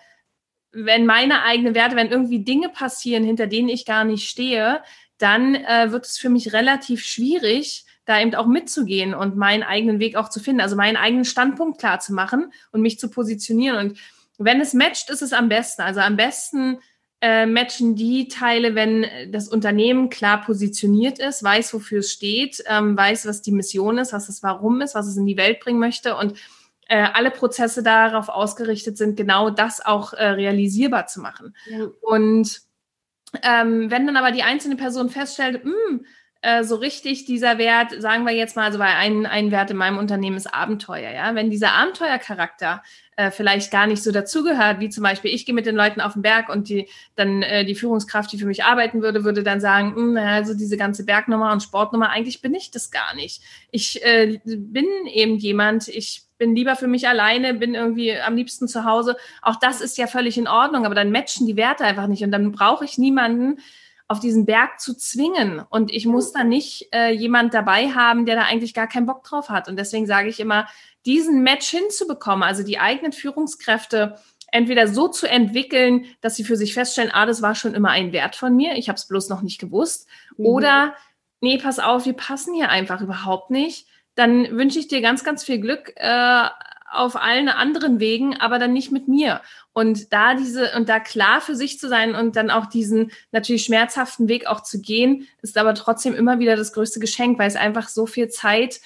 wenn 0.72 1.06
meine 1.06 1.44
eigenen 1.44 1.76
Werte, 1.76 1.94
wenn 1.94 2.10
irgendwie 2.10 2.40
Dinge 2.40 2.70
passieren, 2.70 3.22
hinter 3.22 3.46
denen 3.46 3.68
ich 3.68 3.86
gar 3.86 4.04
nicht 4.04 4.28
stehe, 4.28 4.82
dann 5.18 5.54
äh, 5.54 5.90
wird 5.90 6.06
es 6.06 6.18
für 6.18 6.28
mich 6.28 6.52
relativ 6.52 7.04
schwierig, 7.04 7.84
da 8.04 8.20
eben 8.20 8.34
auch 8.34 8.46
mitzugehen 8.46 9.14
und 9.14 9.36
meinen 9.36 9.62
eigenen 9.62 9.98
Weg 9.98 10.16
auch 10.16 10.28
zu 10.28 10.40
finden, 10.40 10.60
also 10.60 10.76
meinen 10.76 10.96
eigenen 10.96 11.24
Standpunkt 11.24 11.78
klar 11.78 11.98
zu 12.00 12.14
machen 12.14 12.52
und 12.70 12.80
mich 12.80 12.98
zu 12.98 13.10
positionieren. 13.10 13.88
Und 13.88 13.98
wenn 14.38 14.60
es 14.60 14.74
matcht, 14.74 15.10
ist 15.10 15.22
es 15.22 15.32
am 15.32 15.48
besten. 15.48 15.82
Also 15.82 16.00
am 16.00 16.16
besten 16.16 16.78
äh, 17.20 17.46
matchen 17.46 17.96
die 17.96 18.28
Teile, 18.28 18.74
wenn 18.74 19.06
das 19.32 19.48
Unternehmen 19.48 20.10
klar 20.10 20.44
positioniert 20.44 21.18
ist, 21.18 21.42
weiß, 21.42 21.74
wofür 21.74 22.00
es 22.00 22.12
steht, 22.12 22.62
ähm, 22.66 22.96
weiß, 22.96 23.26
was 23.26 23.42
die 23.42 23.52
Mission 23.52 23.98
ist, 23.98 24.12
was 24.12 24.26
das 24.26 24.42
Warum 24.42 24.80
ist, 24.82 24.94
was 24.94 25.06
es 25.06 25.16
in 25.16 25.26
die 25.26 25.36
Welt 25.36 25.60
bringen 25.60 25.80
möchte 25.80 26.16
und 26.16 26.38
äh, 26.88 27.08
alle 27.14 27.30
Prozesse 27.30 27.82
darauf 27.82 28.28
ausgerichtet 28.28 28.96
sind, 28.96 29.16
genau 29.16 29.50
das 29.50 29.84
auch 29.84 30.12
äh, 30.12 30.26
realisierbar 30.26 31.06
zu 31.06 31.20
machen. 31.20 31.56
Ja. 31.68 31.88
Und 32.00 32.60
ähm, 33.42 33.90
wenn 33.90 34.06
dann 34.06 34.16
aber 34.16 34.32
die 34.32 34.42
einzelne 34.42 34.76
Person 34.76 35.10
feststellt, 35.10 35.64
mh, 35.64 35.72
hm, 35.72 36.06
äh, 36.42 36.62
so 36.64 36.76
richtig 36.76 37.24
dieser 37.24 37.58
Wert, 37.58 38.00
sagen 38.00 38.24
wir 38.24 38.32
jetzt 38.32 38.56
mal, 38.56 38.66
also 38.66 38.78
bei 38.78 38.94
einem 38.94 39.26
ein 39.26 39.50
Wert 39.50 39.70
in 39.70 39.76
meinem 39.76 39.98
Unternehmen 39.98 40.36
ist 40.36 40.52
Abenteuer, 40.52 41.10
ja. 41.10 41.34
Wenn 41.34 41.50
dieser 41.50 41.72
Abenteuercharakter 41.72 42.82
äh, 43.16 43.30
vielleicht 43.30 43.72
gar 43.72 43.86
nicht 43.86 44.02
so 44.02 44.12
dazugehört, 44.12 44.78
wie 44.78 44.88
zum 44.88 45.02
Beispiel, 45.02 45.34
ich 45.34 45.46
gehe 45.46 45.54
mit 45.54 45.66
den 45.66 45.74
Leuten 45.74 46.00
auf 46.00 46.12
den 46.12 46.22
Berg 46.22 46.48
und 46.48 46.68
die 46.68 46.88
dann 47.16 47.42
äh, 47.42 47.64
die 47.64 47.74
Führungskraft, 47.74 48.30
die 48.32 48.38
für 48.38 48.46
mich 48.46 48.62
arbeiten 48.62 49.02
würde, 49.02 49.24
würde 49.24 49.42
dann 49.42 49.60
sagen, 49.60 49.94
mh, 49.96 49.96
hm, 49.96 50.16
also 50.18 50.54
diese 50.54 50.76
ganze 50.76 51.04
Bergnummer 51.04 51.52
und 51.52 51.62
Sportnummer, 51.62 52.10
eigentlich 52.10 52.42
bin 52.42 52.54
ich 52.54 52.70
das 52.70 52.90
gar 52.90 53.14
nicht. 53.14 53.42
Ich 53.72 54.04
äh, 54.04 54.38
bin 54.44 54.86
eben 55.12 55.38
jemand, 55.38 55.88
ich 55.88 56.25
bin 56.38 56.54
lieber 56.54 56.76
für 56.76 56.86
mich 56.86 57.08
alleine, 57.08 57.54
bin 57.54 57.74
irgendwie 57.74 58.18
am 58.18 58.36
liebsten 58.36 58.68
zu 58.68 58.84
Hause. 58.84 59.16
Auch 59.42 59.56
das 59.56 59.80
ist 59.80 59.98
ja 59.98 60.06
völlig 60.06 60.38
in 60.38 60.48
Ordnung, 60.48 60.84
aber 60.84 60.94
dann 60.94 61.10
matchen 61.10 61.46
die 61.46 61.56
Werte 61.56 61.84
einfach 61.84 62.06
nicht 62.06 62.22
und 62.22 62.30
dann 62.30 62.52
brauche 62.52 62.84
ich 62.84 62.98
niemanden 62.98 63.58
auf 64.08 64.20
diesen 64.20 64.46
Berg 64.46 64.78
zu 64.80 64.94
zwingen 64.94 65.60
und 65.68 65.92
ich 65.92 66.06
muss 66.06 66.32
da 66.32 66.44
nicht 66.44 66.88
äh, 66.94 67.10
jemand 67.10 67.54
dabei 67.54 67.90
haben, 67.90 68.24
der 68.24 68.36
da 68.36 68.42
eigentlich 68.42 68.72
gar 68.72 68.86
keinen 68.86 69.06
Bock 69.06 69.24
drauf 69.24 69.48
hat. 69.48 69.68
Und 69.68 69.76
deswegen 69.76 70.06
sage 70.06 70.28
ich 70.28 70.38
immer, 70.38 70.68
diesen 71.06 71.42
Match 71.42 71.68
hinzubekommen, 71.68 72.44
also 72.44 72.62
die 72.62 72.78
eigenen 72.78 73.12
Führungskräfte 73.12 74.16
entweder 74.52 74.86
so 74.86 75.08
zu 75.08 75.28
entwickeln, 75.28 76.04
dass 76.20 76.36
sie 76.36 76.44
für 76.44 76.56
sich 76.56 76.72
feststellen, 76.72 77.10
ah, 77.12 77.26
das 77.26 77.42
war 77.42 77.56
schon 77.56 77.74
immer 77.74 77.90
ein 77.90 78.12
Wert 78.12 78.36
von 78.36 78.54
mir, 78.54 78.76
ich 78.76 78.88
habe 78.88 78.96
es 78.96 79.08
bloß 79.08 79.28
noch 79.28 79.42
nicht 79.42 79.58
gewusst, 79.58 80.08
mhm. 80.36 80.46
oder 80.46 80.94
nee, 81.40 81.58
pass 81.58 81.80
auf, 81.80 82.06
wir 82.06 82.12
passen 82.12 82.54
hier 82.54 82.70
einfach 82.70 83.00
überhaupt 83.00 83.50
nicht 83.50 83.85
dann 84.16 84.56
wünsche 84.56 84.78
ich 84.78 84.88
dir 84.88 85.00
ganz, 85.00 85.22
ganz 85.22 85.44
viel 85.44 85.60
Glück 85.60 85.92
äh, 85.96 86.48
auf 86.90 87.16
allen 87.16 87.48
anderen 87.48 88.00
Wegen, 88.00 88.36
aber 88.40 88.58
dann 88.58 88.72
nicht 88.72 88.90
mit 88.90 89.06
mir. 89.06 89.40
Und 89.72 90.12
da 90.12 90.34
diese 90.34 90.72
und 90.74 90.88
da 90.88 90.98
klar 90.98 91.40
für 91.40 91.54
sich 91.54 91.78
zu 91.78 91.88
sein 91.88 92.14
und 92.14 92.34
dann 92.36 92.50
auch 92.50 92.66
diesen 92.66 93.12
natürlich 93.30 93.64
schmerzhaften 93.64 94.28
Weg 94.28 94.46
auch 94.46 94.62
zu 94.62 94.80
gehen, 94.80 95.28
ist 95.42 95.58
aber 95.58 95.74
trotzdem 95.74 96.14
immer 96.14 96.38
wieder 96.38 96.56
das 96.56 96.72
größte 96.72 96.98
Geschenk, 96.98 97.38
weil 97.38 97.48
es 97.48 97.56
einfach 97.56 97.88
so 97.88 98.06
viel 98.06 98.28
Zeit 98.28 98.80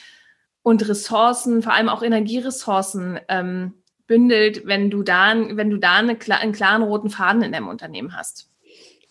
und 0.62 0.86
Ressourcen, 0.88 1.62
vor 1.62 1.72
allem 1.72 1.88
auch 1.88 2.02
Energieressourcen 2.02 3.20
ähm, 3.28 3.74
bündelt, 4.06 4.66
wenn 4.66 4.90
du 4.90 5.02
da, 5.02 5.32
wenn 5.34 5.70
du 5.70 5.76
da 5.76 5.96
eine, 5.96 6.18
einen 6.28 6.52
klaren 6.52 6.82
roten 6.82 7.10
Faden 7.10 7.42
in 7.42 7.52
deinem 7.52 7.68
Unternehmen 7.68 8.16
hast. 8.16 8.49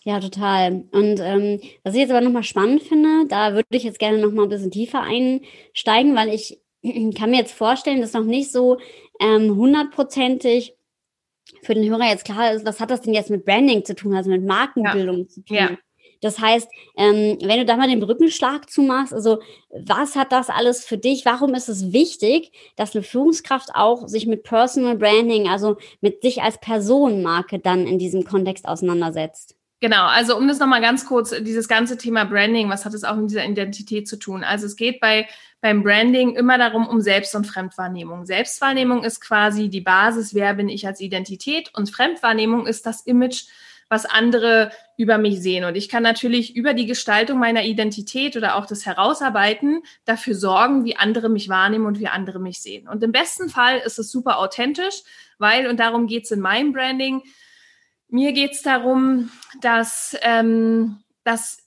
Ja, 0.02 0.18
total. 0.18 0.84
Und 0.92 1.20
ähm, 1.20 1.60
was 1.84 1.94
ich 1.94 2.00
jetzt 2.00 2.10
aber 2.10 2.22
nochmal 2.22 2.42
spannend 2.42 2.82
finde, 2.82 3.26
da 3.28 3.52
würde 3.52 3.66
ich 3.70 3.84
jetzt 3.84 3.98
gerne 3.98 4.18
nochmal 4.18 4.46
ein 4.46 4.50
bisschen 4.50 4.70
tiefer 4.70 5.02
einsteigen, 5.02 6.16
weil 6.16 6.30
ich 6.30 6.58
kann 7.16 7.30
mir 7.30 7.38
jetzt 7.38 7.52
vorstellen, 7.52 8.00
dass 8.00 8.14
noch 8.14 8.24
nicht 8.24 8.50
so 8.50 8.78
ähm, 9.20 9.54
hundertprozentig 9.56 10.74
für 11.62 11.74
den 11.74 11.88
Hörer 11.90 12.08
jetzt 12.08 12.24
klar 12.24 12.52
ist, 12.52 12.64
was 12.64 12.80
hat 12.80 12.90
das 12.90 13.02
denn 13.02 13.12
jetzt 13.12 13.30
mit 13.30 13.44
Branding 13.44 13.84
zu 13.84 13.94
tun, 13.94 14.14
also 14.14 14.30
mit 14.30 14.44
Markenbildung 14.44 15.18
ja. 15.18 15.28
zu 15.28 15.44
tun. 15.44 15.56
Ja. 15.56 15.70
Das 16.22 16.38
heißt, 16.38 16.68
ähm, 16.96 17.38
wenn 17.42 17.58
du 17.58 17.64
da 17.64 17.76
mal 17.76 17.88
den 17.88 18.00
Brückenschlag 18.00 18.70
zumachst, 18.70 19.12
also 19.12 19.38
was 19.70 20.16
hat 20.16 20.32
das 20.32 20.50
alles 20.50 20.84
für 20.84 20.98
dich? 20.98 21.24
Warum 21.24 21.54
ist 21.54 21.68
es 21.68 21.92
wichtig, 21.92 22.52
dass 22.76 22.94
eine 22.94 23.02
Führungskraft 23.02 23.70
auch 23.74 24.06
sich 24.06 24.26
mit 24.26 24.42
Personal 24.42 24.96
Branding, 24.96 25.48
also 25.48 25.76
mit 26.00 26.22
sich 26.22 26.42
als 26.42 26.58
Personenmarke 26.58 27.58
dann 27.58 27.86
in 27.86 27.98
diesem 27.98 28.24
Kontext 28.24 28.68
auseinandersetzt? 28.68 29.56
Genau, 29.80 30.06
also 30.06 30.36
um 30.36 30.46
das 30.46 30.58
nochmal 30.58 30.82
ganz 30.82 31.06
kurz, 31.06 31.30
dieses 31.30 31.66
ganze 31.66 31.96
Thema 31.96 32.24
Branding, 32.24 32.68
was 32.68 32.84
hat 32.84 32.92
es 32.92 33.02
auch 33.02 33.16
mit 33.16 33.30
dieser 33.30 33.46
Identität 33.46 34.06
zu 34.06 34.18
tun? 34.18 34.44
Also 34.44 34.66
es 34.66 34.76
geht 34.76 35.00
bei 35.00 35.26
beim 35.60 35.82
Branding 35.82 36.36
immer 36.36 36.58
darum, 36.58 36.88
um 36.88 37.00
Selbst- 37.00 37.34
und 37.34 37.46
Fremdwahrnehmung. 37.46 38.24
Selbstwahrnehmung 38.24 39.04
ist 39.04 39.20
quasi 39.20 39.68
die 39.68 39.82
Basis, 39.82 40.34
wer 40.34 40.54
bin 40.54 40.68
ich 40.68 40.86
als 40.86 41.00
Identität 41.00 41.70
und 41.74 41.90
Fremdwahrnehmung 41.90 42.66
ist 42.66 42.86
das 42.86 43.02
Image, 43.02 43.44
was 43.88 44.06
andere 44.06 44.70
über 44.96 45.18
mich 45.18 45.42
sehen. 45.42 45.64
Und 45.64 45.76
ich 45.76 45.88
kann 45.88 46.02
natürlich 46.02 46.54
über 46.54 46.74
die 46.74 46.86
Gestaltung 46.86 47.38
meiner 47.38 47.64
Identität 47.64 48.36
oder 48.36 48.56
auch 48.56 48.64
das 48.64 48.86
Herausarbeiten 48.86 49.82
dafür 50.04 50.34
sorgen, 50.34 50.84
wie 50.84 50.96
andere 50.96 51.28
mich 51.28 51.48
wahrnehmen 51.48 51.86
und 51.86 51.98
wie 51.98 52.06
andere 52.06 52.38
mich 52.38 52.62
sehen. 52.62 52.88
Und 52.88 53.02
im 53.02 53.12
besten 53.12 53.48
Fall 53.48 53.78
ist 53.78 53.98
es 53.98 54.10
super 54.10 54.38
authentisch, 54.38 55.02
weil, 55.38 55.66
und 55.66 55.80
darum 55.80 56.06
geht 56.06 56.24
es 56.24 56.30
in 56.30 56.40
meinem 56.40 56.72
Branding, 56.72 57.22
mir 58.10 58.32
geht 58.32 58.52
es 58.52 58.62
darum, 58.62 59.30
dass, 59.60 60.16
ähm, 60.22 60.98
dass 61.24 61.58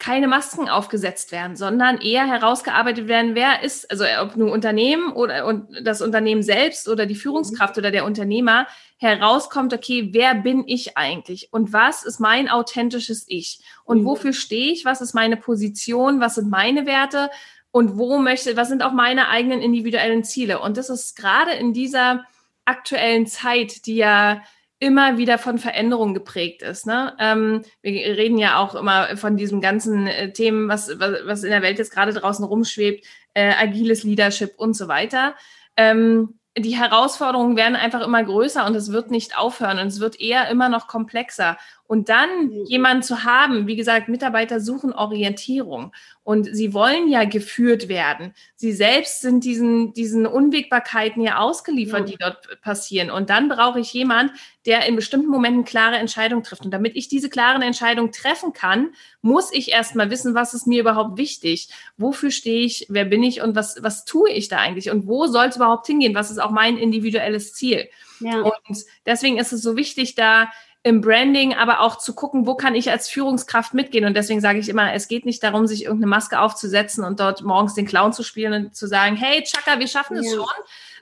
keine 0.00 0.28
Masken 0.28 0.68
aufgesetzt 0.68 1.30
werden, 1.30 1.56
sondern 1.56 1.98
eher 1.98 2.26
herausgearbeitet 2.26 3.06
werden, 3.06 3.34
wer 3.34 3.62
ist, 3.62 3.90
also 3.90 4.04
ob 4.22 4.34
nur 4.34 4.50
Unternehmen 4.50 5.12
oder 5.12 5.44
und 5.46 5.68
das 5.84 6.00
Unternehmen 6.00 6.42
selbst 6.42 6.88
oder 6.88 7.04
die 7.04 7.14
Führungskraft 7.14 7.76
oder 7.76 7.90
der 7.90 8.06
Unternehmer 8.06 8.66
herauskommt, 8.96 9.74
okay, 9.74 10.08
wer 10.12 10.34
bin 10.34 10.64
ich 10.66 10.96
eigentlich 10.96 11.52
und 11.52 11.74
was 11.74 12.02
ist 12.02 12.18
mein 12.18 12.48
authentisches 12.48 13.26
Ich? 13.28 13.60
Und 13.84 14.00
mhm. 14.00 14.04
wofür 14.06 14.32
stehe 14.32 14.72
ich, 14.72 14.86
was 14.86 15.02
ist 15.02 15.14
meine 15.14 15.36
Position, 15.36 16.18
was 16.18 16.36
sind 16.36 16.48
meine 16.48 16.86
Werte? 16.86 17.30
Und 17.70 17.98
wo 17.98 18.18
möchte, 18.18 18.56
was 18.56 18.68
sind 18.68 18.82
auch 18.82 18.92
meine 18.92 19.28
eigenen 19.28 19.60
individuellen 19.60 20.24
Ziele? 20.24 20.60
Und 20.60 20.76
das 20.76 20.90
ist 20.90 21.14
gerade 21.14 21.52
in 21.52 21.72
dieser 21.72 22.24
aktuellen 22.64 23.26
Zeit, 23.26 23.86
die 23.86 23.96
ja 23.96 24.42
immer 24.80 25.18
wieder 25.18 25.38
von 25.38 25.58
Veränderungen 25.58 26.14
geprägt 26.14 26.62
ist. 26.62 26.86
Ne? 26.86 27.14
Ähm, 27.20 27.62
wir 27.82 27.92
reden 27.92 28.38
ja 28.38 28.58
auch 28.58 28.74
immer 28.74 29.16
von 29.16 29.36
diesem 29.36 29.60
ganzen 29.60 30.06
äh, 30.06 30.32
Themen, 30.32 30.68
was, 30.68 30.98
was, 30.98 31.18
was 31.26 31.44
in 31.44 31.50
der 31.50 31.62
Welt 31.62 31.78
jetzt 31.78 31.92
gerade 31.92 32.14
draußen 32.14 32.44
rumschwebt, 32.44 33.06
äh, 33.34 33.52
agiles 33.52 34.02
Leadership 34.02 34.54
und 34.56 34.74
so 34.74 34.88
weiter. 34.88 35.34
Ähm, 35.76 36.40
die 36.58 36.76
Herausforderungen 36.76 37.56
werden 37.56 37.76
einfach 37.76 38.00
immer 38.00 38.24
größer 38.24 38.66
und 38.66 38.74
es 38.74 38.90
wird 38.90 39.10
nicht 39.10 39.38
aufhören 39.38 39.78
und 39.78 39.86
es 39.86 40.00
wird 40.00 40.18
eher 40.18 40.48
immer 40.48 40.68
noch 40.68 40.88
komplexer. 40.88 41.58
Und 41.90 42.08
dann 42.08 42.52
jemanden 42.66 43.02
zu 43.02 43.24
haben, 43.24 43.66
wie 43.66 43.74
gesagt, 43.74 44.08
Mitarbeiter 44.08 44.60
suchen 44.60 44.92
Orientierung 44.92 45.92
und 46.22 46.44
sie 46.44 46.72
wollen 46.72 47.08
ja 47.08 47.24
geführt 47.24 47.88
werden. 47.88 48.32
Sie 48.54 48.72
selbst 48.72 49.22
sind 49.22 49.42
diesen, 49.42 49.92
diesen 49.92 50.24
Unwägbarkeiten 50.24 51.20
ja 51.20 51.38
ausgeliefert, 51.38 52.08
die 52.08 52.16
dort 52.16 52.60
passieren. 52.62 53.10
Und 53.10 53.28
dann 53.28 53.48
brauche 53.48 53.80
ich 53.80 53.92
jemand, 53.92 54.30
der 54.66 54.86
in 54.86 54.94
bestimmten 54.94 55.26
Momenten 55.26 55.64
klare 55.64 55.96
Entscheidungen 55.96 56.44
trifft. 56.44 56.64
Und 56.64 56.70
damit 56.70 56.94
ich 56.94 57.08
diese 57.08 57.28
klaren 57.28 57.60
Entscheidungen 57.60 58.12
treffen 58.12 58.52
kann, 58.52 58.92
muss 59.20 59.52
ich 59.52 59.72
erstmal 59.72 60.10
wissen, 60.10 60.36
was 60.36 60.54
ist 60.54 60.68
mir 60.68 60.82
überhaupt 60.82 61.18
wichtig? 61.18 61.70
Wofür 61.96 62.30
stehe 62.30 62.64
ich? 62.64 62.86
Wer 62.88 63.06
bin 63.06 63.24
ich? 63.24 63.42
Und 63.42 63.56
was, 63.56 63.82
was 63.82 64.04
tue 64.04 64.30
ich 64.30 64.46
da 64.46 64.58
eigentlich? 64.58 64.92
Und 64.92 65.08
wo 65.08 65.26
soll 65.26 65.46
es 65.46 65.56
überhaupt 65.56 65.88
hingehen? 65.88 66.14
Was 66.14 66.30
ist 66.30 66.38
auch 66.38 66.52
mein 66.52 66.76
individuelles 66.76 67.52
Ziel? 67.52 67.88
Ja. 68.20 68.42
Und 68.42 68.84
deswegen 69.06 69.38
ist 69.38 69.52
es 69.52 69.62
so 69.62 69.76
wichtig, 69.76 70.14
da 70.14 70.52
im 70.82 71.02
Branding, 71.02 71.54
aber 71.54 71.80
auch 71.80 71.98
zu 71.98 72.14
gucken, 72.14 72.46
wo 72.46 72.54
kann 72.54 72.74
ich 72.74 72.90
als 72.90 73.08
Führungskraft 73.08 73.74
mitgehen. 73.74 74.06
Und 74.06 74.16
deswegen 74.16 74.40
sage 74.40 74.58
ich 74.58 74.68
immer, 74.68 74.94
es 74.94 75.08
geht 75.08 75.26
nicht 75.26 75.42
darum, 75.42 75.66
sich 75.66 75.84
irgendeine 75.84 76.08
Maske 76.08 76.40
aufzusetzen 76.40 77.04
und 77.04 77.20
dort 77.20 77.42
morgens 77.42 77.74
den 77.74 77.86
Clown 77.86 78.12
zu 78.12 78.22
spielen 78.22 78.66
und 78.66 78.74
zu 78.74 78.86
sagen, 78.86 79.16
hey, 79.16 79.42
Chaka, 79.44 79.78
wir 79.78 79.88
schaffen 79.88 80.16
es 80.16 80.26
ja. 80.26 80.36
schon, 80.36 80.46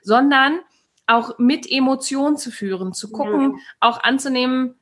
sondern 0.03 0.59
auch 1.07 1.39
mit 1.39 1.69
Emotionen 1.69 2.37
zu 2.37 2.51
führen, 2.51 2.93
zu 2.93 3.09
gucken, 3.09 3.53
ja. 3.53 3.57
auch 3.79 4.03
anzunehmen, 4.03 4.75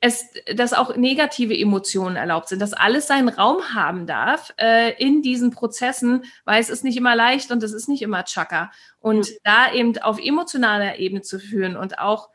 es, 0.00 0.24
dass 0.54 0.72
auch 0.72 0.96
negative 0.96 1.56
Emotionen 1.56 2.16
erlaubt 2.16 2.48
sind, 2.48 2.60
dass 2.62 2.72
alles 2.72 3.06
seinen 3.06 3.28
Raum 3.28 3.74
haben 3.74 4.06
darf 4.06 4.54
äh, 4.56 4.94
in 4.94 5.20
diesen 5.20 5.50
Prozessen, 5.50 6.24
weil 6.46 6.60
es 6.60 6.70
ist 6.70 6.84
nicht 6.84 6.96
immer 6.96 7.14
leicht 7.14 7.50
und 7.50 7.62
es 7.62 7.74
ist 7.74 7.88
nicht 7.88 8.00
immer 8.00 8.24
Chaka. 8.24 8.72
Und 8.98 9.28
ja. 9.28 9.34
da 9.44 9.72
eben 9.74 9.98
auf 9.98 10.18
emotionaler 10.18 10.98
Ebene 10.98 11.20
zu 11.20 11.38
führen 11.38 11.76
und 11.76 11.98
auch 11.98 12.30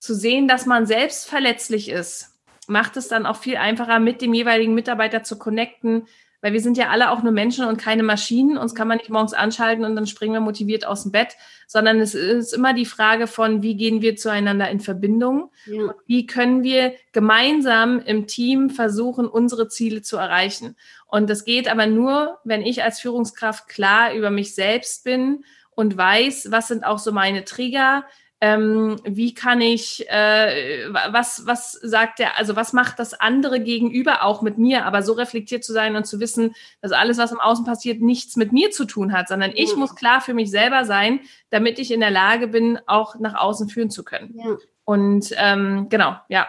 zu 0.00 0.14
sehen, 0.14 0.48
dass 0.48 0.66
man 0.66 0.86
selbst 0.86 1.28
verletzlich 1.28 1.88
ist, 1.88 2.34
macht 2.66 2.96
es 2.96 3.08
dann 3.08 3.26
auch 3.26 3.36
viel 3.36 3.56
einfacher, 3.56 4.00
mit 4.00 4.22
dem 4.22 4.34
jeweiligen 4.34 4.74
Mitarbeiter 4.74 5.22
zu 5.22 5.38
connecten, 5.38 6.06
weil 6.40 6.54
wir 6.54 6.60
sind 6.60 6.78
ja 6.78 6.88
alle 6.88 7.10
auch 7.10 7.22
nur 7.22 7.32
Menschen 7.32 7.66
und 7.66 7.76
keine 7.76 8.02
Maschinen. 8.02 8.56
Uns 8.56 8.74
kann 8.74 8.88
man 8.88 8.96
nicht 8.96 9.10
morgens 9.10 9.34
anschalten 9.34 9.84
und 9.84 9.94
dann 9.94 10.06
springen 10.06 10.32
wir 10.32 10.40
motiviert 10.40 10.86
aus 10.86 11.02
dem 11.02 11.12
Bett, 11.12 11.36
sondern 11.66 12.00
es 12.00 12.14
ist 12.14 12.54
immer 12.54 12.72
die 12.72 12.86
Frage 12.86 13.26
von, 13.26 13.62
wie 13.62 13.76
gehen 13.76 14.00
wir 14.00 14.16
zueinander 14.16 14.70
in 14.70 14.80
Verbindung? 14.80 15.50
Ja. 15.66 15.94
Wie 16.06 16.26
können 16.26 16.62
wir 16.62 16.94
gemeinsam 17.12 18.00
im 18.00 18.26
Team 18.26 18.70
versuchen, 18.70 19.28
unsere 19.28 19.68
Ziele 19.68 20.00
zu 20.00 20.16
erreichen? 20.16 20.76
Und 21.06 21.28
das 21.28 21.44
geht 21.44 21.70
aber 21.70 21.86
nur, 21.86 22.38
wenn 22.44 22.62
ich 22.62 22.82
als 22.82 23.00
Führungskraft 23.00 23.68
klar 23.68 24.14
über 24.14 24.30
mich 24.30 24.54
selbst 24.54 25.04
bin 25.04 25.44
und 25.72 25.96
weiß, 25.96 26.50
was 26.50 26.68
sind 26.68 26.84
auch 26.84 26.98
so 26.98 27.12
meine 27.12 27.44
Trigger, 27.44 28.04
ähm, 28.40 28.96
wie 29.04 29.34
kann 29.34 29.60
ich, 29.60 30.08
äh, 30.08 30.88
was, 31.10 31.46
was 31.46 31.72
sagt 31.72 32.18
der, 32.18 32.38
also 32.38 32.56
was 32.56 32.72
macht 32.72 32.98
das 32.98 33.12
andere 33.12 33.60
gegenüber 33.60 34.24
auch 34.24 34.40
mit 34.40 34.56
mir, 34.56 34.86
aber 34.86 35.02
so 35.02 35.12
reflektiert 35.12 35.62
zu 35.62 35.72
sein 35.72 35.94
und 35.94 36.06
zu 36.06 36.20
wissen, 36.20 36.54
dass 36.80 36.92
alles, 36.92 37.18
was 37.18 37.32
im 37.32 37.40
Außen 37.40 37.66
passiert, 37.66 38.00
nichts 38.00 38.36
mit 38.36 38.52
mir 38.52 38.70
zu 38.70 38.86
tun 38.86 39.12
hat, 39.12 39.28
sondern 39.28 39.52
ich 39.54 39.70
ja. 39.70 39.76
muss 39.76 39.94
klar 39.94 40.22
für 40.22 40.32
mich 40.32 40.50
selber 40.50 40.86
sein, 40.86 41.20
damit 41.50 41.78
ich 41.78 41.90
in 41.90 42.00
der 42.00 42.10
Lage 42.10 42.48
bin, 42.48 42.78
auch 42.86 43.18
nach 43.18 43.34
außen 43.34 43.68
führen 43.68 43.90
zu 43.90 44.04
können. 44.04 44.34
Ja. 44.42 44.56
Und 44.84 45.34
ähm, 45.36 45.88
genau, 45.90 46.16
ja. 46.28 46.48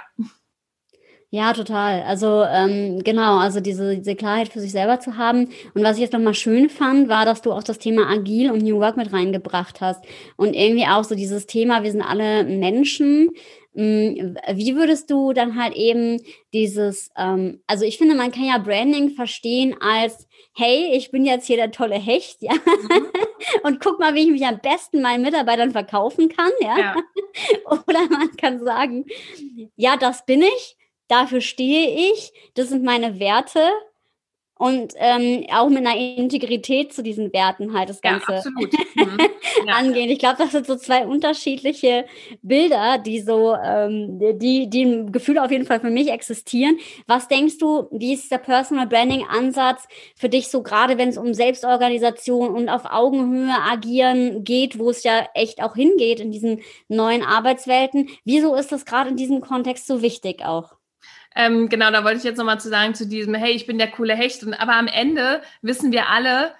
Ja, 1.34 1.54
total. 1.54 2.02
Also 2.02 2.44
ähm, 2.44 3.06
genau, 3.06 3.38
also 3.38 3.62
diese, 3.62 3.96
diese 3.96 4.18
Klarheit 4.18 4.50
für 4.50 4.60
sich 4.60 4.74
selber 4.74 5.00
zu 5.00 5.16
haben. 5.16 5.48
Und 5.74 5.82
was 5.82 5.96
ich 5.96 6.02
jetzt 6.02 6.12
nochmal 6.12 6.34
schön 6.34 6.70
fand, 6.70 7.08
war, 7.08 7.24
dass 7.24 7.42
du 7.42 7.54
auch 7.54 7.64
das 7.64 7.80
Thema 7.80 8.10
Agil 8.10 8.52
und 8.52 8.64
New 8.64 8.80
Work 8.80 8.98
mit 8.98 9.14
reingebracht 9.14 9.80
hast. 9.80 10.04
Und 10.36 10.54
irgendwie 10.56 10.86
auch 10.86 11.06
so 11.06 11.16
dieses 11.16 11.48
Thema, 11.48 11.84
wir 11.84 11.92
sind 11.92 12.02
alle 12.02 12.44
Menschen. 12.44 13.30
Hm, 13.74 14.38
wie 14.56 14.76
würdest 14.76 15.10
du 15.10 15.32
dann 15.32 15.58
halt 15.58 15.74
eben 15.74 16.22
dieses, 16.54 17.10
ähm, 17.18 17.62
also 17.66 17.86
ich 17.86 17.98
finde, 17.98 18.16
man 18.16 18.34
kann 18.34 18.44
ja 18.44 18.58
Branding 18.58 19.12
verstehen 19.12 19.74
als, 19.80 20.28
hey, 20.54 20.92
ich 20.98 21.12
bin 21.12 21.24
jetzt 21.24 21.48
hier 21.48 21.56
der 21.56 21.72
tolle 21.72 21.96
Hecht, 21.96 22.42
ja, 22.42 22.52
mhm. 22.52 23.06
und 23.64 23.80
guck 23.80 23.98
mal, 24.00 24.16
wie 24.16 24.24
ich 24.24 24.32
mich 24.32 24.46
am 24.46 24.60
besten 24.60 25.02
meinen 25.02 25.22
Mitarbeitern 25.22 25.72
verkaufen 25.72 26.28
kann, 26.28 26.52
ja. 26.60 26.78
ja. 26.78 26.96
Oder 27.88 28.02
man 28.10 28.36
kann 28.36 28.60
sagen, 28.60 29.06
ja, 29.78 29.96
das 29.96 30.26
bin 30.26 30.42
ich 30.42 30.76
dafür 31.12 31.42
stehe 31.42 32.12
ich, 32.12 32.32
das 32.56 32.70
sind 32.70 32.84
meine 32.84 33.20
Werte 33.20 33.60
und 34.62 34.94
ähm, 34.98 35.48
auch 35.52 35.70
mit 35.70 35.80
einer 35.80 35.98
Integrität 35.98 36.94
zu 36.94 37.02
diesen 37.02 37.34
Werten 37.34 37.74
halt 37.74 37.90
das 37.90 38.00
Ganze 38.00 38.34
ja, 38.34 38.44
mhm. 38.94 39.18
ja. 39.68 39.74
angehen. 39.74 40.08
Ich 40.12 40.20
glaube, 40.20 40.36
das 40.38 40.52
sind 40.52 40.68
so 40.68 40.76
zwei 40.76 41.08
unterschiedliche 41.08 42.06
Bilder, 42.44 43.00
die 43.00 43.22
so, 43.22 43.56
ähm, 43.56 44.20
die, 44.38 44.70
die 44.70 44.82
im 44.84 45.12
Gefühl 45.12 45.40
auf 45.40 45.50
jeden 45.50 45.66
Fall 45.66 45.80
für 45.80 45.90
mich 45.90 46.12
existieren. 46.12 46.78
Was 47.08 47.28
denkst 47.28 47.58
du, 47.58 47.88
wie 47.90 48.14
ist 48.14 48.32
der 48.32 48.38
Personal 48.38 48.86
Branding 48.86 49.26
Ansatz 49.28 49.88
für 50.16 50.30
dich 50.30 50.50
so 50.50 50.62
gerade, 50.62 51.00
wenn 51.00 51.10
es 51.10 51.18
um 51.18 51.34
Selbstorganisation 51.34 52.54
und 52.54 52.70
auf 52.70 52.86
Augenhöhe 52.86 53.56
agieren 53.68 54.44
geht, 54.44 54.78
wo 54.78 54.92
es 54.92 55.02
ja 55.02 55.28
echt 55.34 55.64
auch 55.64 55.74
hingeht 55.74 56.20
in 56.20 56.32
diesen 56.32 56.62
neuen 56.88 57.24
Arbeitswelten? 57.24 58.10
Wieso 58.26 58.54
ist 58.54 58.72
das 58.72 58.86
gerade 58.86 59.10
in 59.10 59.18
diesem 59.18 59.42
Kontext 59.42 59.88
so 59.88 60.04
wichtig 60.04 60.46
auch? 60.46 60.76
Ähm, 61.36 61.70
genau, 61.70 61.92
da 61.92 62.04
wollte 62.04 62.18
ich 62.18 62.24
jetzt 62.24 62.38
nochmal 62.38 62.60
zu 62.60 62.70
sagen, 62.70 62.94
zu 62.94 63.08
diesem, 63.08 63.34
hey, 63.34 63.52
ich 63.52 63.66
bin 63.66 63.78
der 63.78 63.90
coole 63.90 64.16
Hecht. 64.16 64.44
Und, 64.44 64.54
aber 64.54 64.76
am 64.76 64.88
Ende 64.88 65.42
wissen 65.62 65.92
wir 65.92 66.10
alle, 66.10 66.54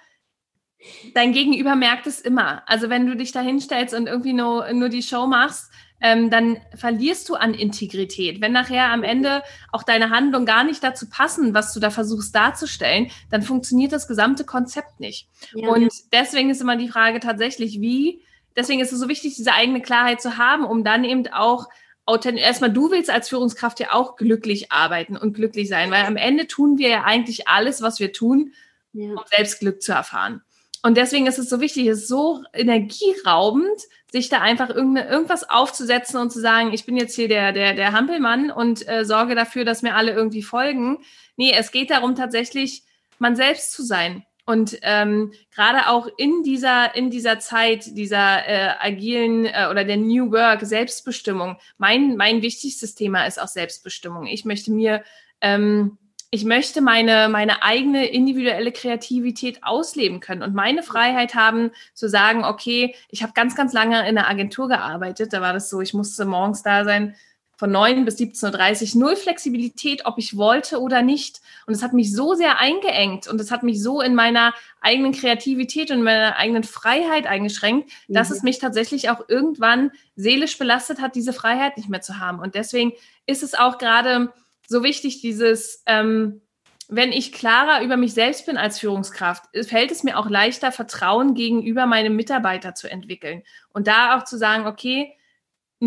dein 1.14 1.32
Gegenüber 1.32 1.76
merkt 1.76 2.06
es 2.06 2.20
immer. 2.20 2.62
Also 2.66 2.90
wenn 2.90 3.06
du 3.06 3.16
dich 3.16 3.32
da 3.32 3.40
hinstellst 3.40 3.94
und 3.94 4.06
irgendwie 4.06 4.32
nur, 4.32 4.72
nur 4.72 4.88
die 4.88 5.02
Show 5.02 5.26
machst, 5.26 5.70
ähm, 6.00 6.30
dann 6.30 6.60
verlierst 6.74 7.28
du 7.28 7.36
an 7.36 7.54
Integrität. 7.54 8.40
Wenn 8.40 8.52
nachher 8.52 8.90
am 8.90 9.04
Ende 9.04 9.42
auch 9.70 9.84
deine 9.84 10.10
Handlungen 10.10 10.46
gar 10.46 10.64
nicht 10.64 10.82
dazu 10.82 11.08
passen, 11.08 11.54
was 11.54 11.72
du 11.72 11.80
da 11.80 11.90
versuchst 11.90 12.34
darzustellen, 12.34 13.10
dann 13.30 13.42
funktioniert 13.42 13.92
das 13.92 14.08
gesamte 14.08 14.44
Konzept 14.44 14.98
nicht. 14.98 15.28
Ja, 15.54 15.68
und 15.68 15.92
deswegen 16.12 16.50
ist 16.50 16.60
immer 16.60 16.76
die 16.76 16.88
Frage 16.88 17.20
tatsächlich, 17.20 17.80
wie, 17.80 18.20
deswegen 18.56 18.80
ist 18.80 18.92
es 18.92 18.98
so 18.98 19.08
wichtig, 19.08 19.36
diese 19.36 19.52
eigene 19.52 19.80
Klarheit 19.80 20.20
zu 20.20 20.38
haben, 20.38 20.64
um 20.64 20.82
dann 20.82 21.04
eben 21.04 21.28
auch 21.28 21.68
authentisch, 22.06 22.42
erstmal 22.42 22.72
du 22.72 22.90
willst 22.90 23.10
als 23.10 23.28
Führungskraft 23.28 23.80
ja 23.80 23.92
auch 23.92 24.16
glücklich 24.16 24.72
arbeiten 24.72 25.16
und 25.16 25.34
glücklich 25.34 25.68
sein, 25.68 25.90
weil 25.90 26.04
am 26.04 26.16
Ende 26.16 26.46
tun 26.46 26.78
wir 26.78 26.88
ja 26.88 27.04
eigentlich 27.04 27.48
alles, 27.48 27.82
was 27.82 28.00
wir 28.00 28.12
tun, 28.12 28.52
ja. 28.92 29.10
um 29.10 29.22
selbst 29.26 29.60
Glück 29.60 29.82
zu 29.82 29.92
erfahren. 29.92 30.42
Und 30.84 30.96
deswegen 30.96 31.28
ist 31.28 31.38
es 31.38 31.48
so 31.48 31.60
wichtig, 31.60 31.86
es 31.86 32.00
ist 32.00 32.08
so 32.08 32.42
energieraubend, 32.52 33.80
sich 34.10 34.28
da 34.28 34.40
einfach 34.40 34.68
irgendwas 34.68 35.48
aufzusetzen 35.48 36.20
und 36.20 36.32
zu 36.32 36.40
sagen, 36.40 36.72
ich 36.72 36.84
bin 36.84 36.96
jetzt 36.96 37.14
hier 37.14 37.28
der, 37.28 37.52
der, 37.52 37.74
der 37.74 37.92
Hampelmann 37.92 38.50
und 38.50 38.86
äh, 38.88 39.04
sorge 39.04 39.36
dafür, 39.36 39.64
dass 39.64 39.82
mir 39.82 39.94
alle 39.94 40.12
irgendwie 40.12 40.42
folgen. 40.42 40.98
Nee, 41.36 41.54
es 41.56 41.70
geht 41.70 41.90
darum, 41.90 42.16
tatsächlich 42.16 42.82
man 43.20 43.36
selbst 43.36 43.72
zu 43.72 43.84
sein. 43.84 44.26
Und 44.44 44.78
ähm, 44.82 45.32
gerade 45.54 45.88
auch 45.88 46.08
in 46.16 46.42
dieser, 46.42 46.96
in 46.96 47.10
dieser 47.10 47.38
Zeit, 47.38 47.96
dieser 47.96 48.48
äh, 48.48 48.70
agilen 48.80 49.46
äh, 49.46 49.68
oder 49.70 49.84
der 49.84 49.96
New 49.96 50.32
Work, 50.32 50.62
Selbstbestimmung, 50.62 51.56
mein, 51.78 52.16
mein 52.16 52.42
wichtigstes 52.42 52.96
Thema 52.96 53.24
ist 53.24 53.40
auch 53.40 53.46
Selbstbestimmung. 53.46 54.26
Ich 54.26 54.44
möchte 54.44 54.72
mir, 54.72 55.04
ähm, 55.40 55.96
ich 56.32 56.44
möchte 56.44 56.80
meine, 56.80 57.28
meine 57.28 57.62
eigene 57.62 58.06
individuelle 58.06 58.72
Kreativität 58.72 59.62
ausleben 59.62 60.18
können 60.18 60.42
und 60.42 60.54
meine 60.54 60.82
Freiheit 60.82 61.36
haben, 61.36 61.70
zu 61.94 62.08
sagen, 62.08 62.44
okay, 62.44 62.96
ich 63.10 63.22
habe 63.22 63.34
ganz, 63.34 63.54
ganz 63.54 63.72
lange 63.72 64.00
in 64.00 64.18
einer 64.18 64.28
Agentur 64.28 64.66
gearbeitet. 64.66 65.32
Da 65.32 65.40
war 65.40 65.52
das 65.52 65.70
so, 65.70 65.80
ich 65.80 65.94
musste 65.94 66.24
morgens 66.24 66.64
da 66.64 66.84
sein, 66.84 67.14
von 67.62 67.70
9 67.70 68.04
bis 68.04 68.16
17.30 68.16 68.96
Uhr, 68.96 69.02
null 69.02 69.14
Flexibilität, 69.14 70.04
ob 70.04 70.18
ich 70.18 70.36
wollte 70.36 70.80
oder 70.80 71.00
nicht. 71.00 71.40
Und 71.64 71.74
es 71.74 71.84
hat 71.84 71.92
mich 71.92 72.12
so 72.12 72.34
sehr 72.34 72.58
eingeengt 72.58 73.28
und 73.28 73.40
es 73.40 73.52
hat 73.52 73.62
mich 73.62 73.80
so 73.80 74.00
in 74.00 74.16
meiner 74.16 74.52
eigenen 74.80 75.12
Kreativität 75.12 75.92
und 75.92 76.02
meiner 76.02 76.34
eigenen 76.38 76.64
Freiheit 76.64 77.28
eingeschränkt, 77.28 77.88
mhm. 78.08 78.14
dass 78.14 78.32
es 78.32 78.42
mich 78.42 78.58
tatsächlich 78.58 79.10
auch 79.10 79.28
irgendwann 79.28 79.92
seelisch 80.16 80.58
belastet 80.58 81.00
hat, 81.00 81.14
diese 81.14 81.32
Freiheit 81.32 81.76
nicht 81.76 81.88
mehr 81.88 82.00
zu 82.00 82.18
haben. 82.18 82.40
Und 82.40 82.56
deswegen 82.56 82.94
ist 83.26 83.44
es 83.44 83.54
auch 83.54 83.78
gerade 83.78 84.32
so 84.66 84.82
wichtig, 84.82 85.20
dieses, 85.20 85.84
ähm, 85.86 86.40
wenn 86.88 87.12
ich 87.12 87.30
klarer 87.30 87.84
über 87.84 87.96
mich 87.96 88.12
selbst 88.12 88.44
bin 88.44 88.56
als 88.56 88.80
Führungskraft, 88.80 89.44
fällt 89.68 89.92
es 89.92 90.02
mir 90.02 90.18
auch 90.18 90.28
leichter, 90.28 90.72
Vertrauen 90.72 91.34
gegenüber 91.34 91.86
meinem 91.86 92.16
Mitarbeiter 92.16 92.74
zu 92.74 92.90
entwickeln. 92.90 93.44
Und 93.72 93.86
da 93.86 94.18
auch 94.18 94.24
zu 94.24 94.36
sagen, 94.36 94.66
okay, 94.66 95.14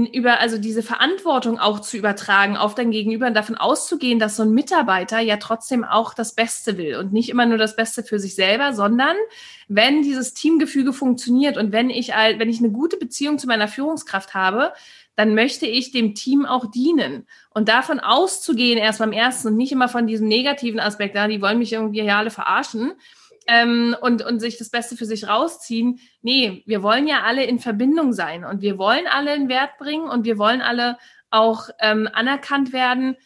über, 0.04 0.42
also 0.42 0.58
diese 0.58 0.84
Verantwortung 0.84 1.58
auch 1.58 1.80
zu 1.80 1.96
übertragen 1.96 2.58
auf 2.58 2.76
dein 2.76 2.92
Gegenüber 2.92 3.28
und 3.28 3.34
davon 3.34 3.56
auszugehen, 3.56 4.20
dass 4.20 4.36
so 4.36 4.44
ein 4.44 4.52
Mitarbeiter 4.52 5.20
ja 5.20 5.38
trotzdem 5.38 5.86
auch 5.86 6.14
das 6.14 6.36
Beste 6.36 6.78
will 6.78 6.98
und 6.98 7.14
nicht 7.14 7.30
immer 7.30 7.46
nur 7.46 7.58
das 7.58 7.78
Beste 7.78 8.04
für 8.04 8.20
sich 8.20 8.36
selber, 8.36 8.74
sondern 8.74 9.16
wenn 9.70 10.02
dieses 10.02 10.34
Teamgefüge 10.34 10.92
funktioniert 10.92 11.56
und 11.56 11.72
wenn 11.72 11.90
ich, 11.90 12.10
wenn 12.10 12.50
ich 12.50 12.60
eine 12.60 12.72
gute 12.72 12.98
Beziehung 12.98 13.40
zu 13.40 13.48
meiner 13.48 13.70
Führungskraft 13.70 14.34
habe, 14.34 14.74
dann 15.16 15.34
möchte 15.34 15.66
ich 15.66 15.92
dem 15.92 16.14
Team 16.14 16.46
auch 16.46 16.70
dienen. 16.70 17.26
Und 17.52 17.70
davon 17.70 18.02
auszugehen 18.02 18.78
erst 18.78 19.00
beim 19.00 19.14
ersten 19.14 19.48
und 19.48 19.56
nicht 19.56 19.72
immer 19.72 19.88
von 19.88 20.08
diesem 20.08 20.28
negativen 20.28 20.82
Aspekt, 20.82 21.16
ja, 21.16 21.28
die 21.30 21.42
wollen 21.42 21.60
mich 21.60 21.72
irgendwie 21.72 22.02
alle 22.10 22.32
verarschen, 22.32 22.92
ähm, 23.48 23.96
und, 24.02 24.24
und 24.24 24.40
sich 24.40 24.58
das 24.58 24.70
Beste 24.70 24.96
für 24.98 25.06
sich 25.06 25.28
rausziehen. 25.28 26.00
Nee, 26.22 26.64
wir 26.66 26.84
wollen 26.84 27.08
ja 27.08 27.22
alle 27.24 27.44
in 27.44 27.60
Verbindung 27.60 28.14
sein 28.14 28.44
und 28.44 28.62
wir 28.62 28.78
wollen 28.78 29.08
alle 29.08 29.32
einen 29.32 29.50
Wert 29.50 29.78
bringen 29.78 30.10
und 30.10 30.26
wir 30.26 30.38
wollen 30.38 30.62
alle 30.62 30.98
auch 31.30 31.70
ähm, 31.80 32.10
anerkannt 32.12 32.74
werden. 32.74 33.18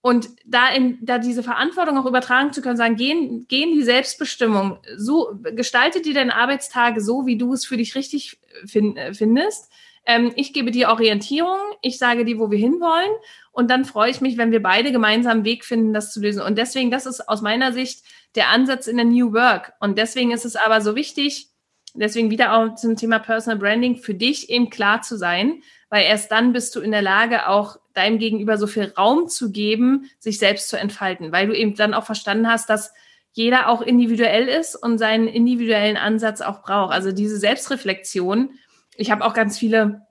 Und 0.00 0.28
da, 0.44 0.68
in, 0.68 0.98
da 1.00 1.18
diese 1.18 1.42
Verantwortung 1.42 1.96
auch 1.96 2.04
übertragen 2.04 2.52
zu 2.52 2.60
können, 2.60 2.76
sagen, 2.76 2.96
gehen, 2.96 3.46
gehen 3.48 3.72
die 3.72 3.82
Selbstbestimmung, 3.82 4.78
so 4.96 5.30
gestalte 5.54 6.02
dir 6.02 6.12
deine 6.12 6.36
Arbeitstage 6.36 7.00
so, 7.00 7.24
wie 7.24 7.38
du 7.38 7.54
es 7.54 7.64
für 7.64 7.78
dich 7.78 7.94
richtig 7.94 8.38
find, 8.66 8.98
findest. 9.16 9.72
Ähm, 10.06 10.32
ich 10.36 10.52
gebe 10.52 10.70
dir 10.70 10.90
Orientierung, 10.90 11.58
ich 11.80 11.96
sage 11.96 12.26
dir, 12.26 12.38
wo 12.38 12.50
wir 12.50 12.58
hinwollen. 12.58 13.10
Und 13.50 13.70
dann 13.70 13.86
freue 13.86 14.10
ich 14.10 14.20
mich, 14.20 14.36
wenn 14.36 14.52
wir 14.52 14.62
beide 14.62 14.92
gemeinsam 14.92 15.38
einen 15.38 15.44
Weg 15.44 15.64
finden, 15.64 15.94
das 15.94 16.12
zu 16.12 16.20
lösen. 16.20 16.42
Und 16.42 16.58
deswegen, 16.58 16.90
das 16.90 17.06
ist 17.06 17.26
aus 17.26 17.40
meiner 17.40 17.72
Sicht 17.72 18.04
der 18.34 18.48
Ansatz 18.48 18.86
in 18.86 18.96
der 18.96 19.06
New 19.06 19.32
Work. 19.32 19.72
Und 19.80 19.98
deswegen 19.98 20.30
ist 20.32 20.44
es 20.44 20.56
aber 20.56 20.80
so 20.80 20.96
wichtig, 20.96 21.48
deswegen 21.94 22.30
wieder 22.30 22.54
auch 22.54 22.74
zum 22.74 22.96
Thema 22.96 23.18
Personal 23.18 23.58
Branding, 23.58 23.96
für 23.96 24.14
dich 24.14 24.50
eben 24.50 24.70
klar 24.70 25.02
zu 25.02 25.16
sein, 25.16 25.62
weil 25.88 26.04
erst 26.04 26.32
dann 26.32 26.52
bist 26.52 26.74
du 26.74 26.80
in 26.80 26.90
der 26.90 27.02
Lage, 27.02 27.48
auch 27.48 27.78
deinem 27.94 28.18
Gegenüber 28.18 28.58
so 28.58 28.66
viel 28.66 28.92
Raum 28.98 29.28
zu 29.28 29.52
geben, 29.52 30.10
sich 30.18 30.38
selbst 30.38 30.68
zu 30.68 30.76
entfalten, 30.76 31.30
weil 31.32 31.46
du 31.46 31.56
eben 31.56 31.74
dann 31.76 31.94
auch 31.94 32.04
verstanden 32.04 32.48
hast, 32.48 32.68
dass 32.68 32.92
jeder 33.32 33.68
auch 33.68 33.82
individuell 33.82 34.48
ist 34.48 34.76
und 34.76 34.98
seinen 34.98 35.28
individuellen 35.28 35.96
Ansatz 35.96 36.40
auch 36.40 36.62
braucht. 36.62 36.92
Also 36.92 37.12
diese 37.12 37.36
Selbstreflexion. 37.36 38.50
Ich 38.96 39.10
habe 39.10 39.24
auch 39.24 39.34
ganz 39.34 39.58
viele 39.58 40.03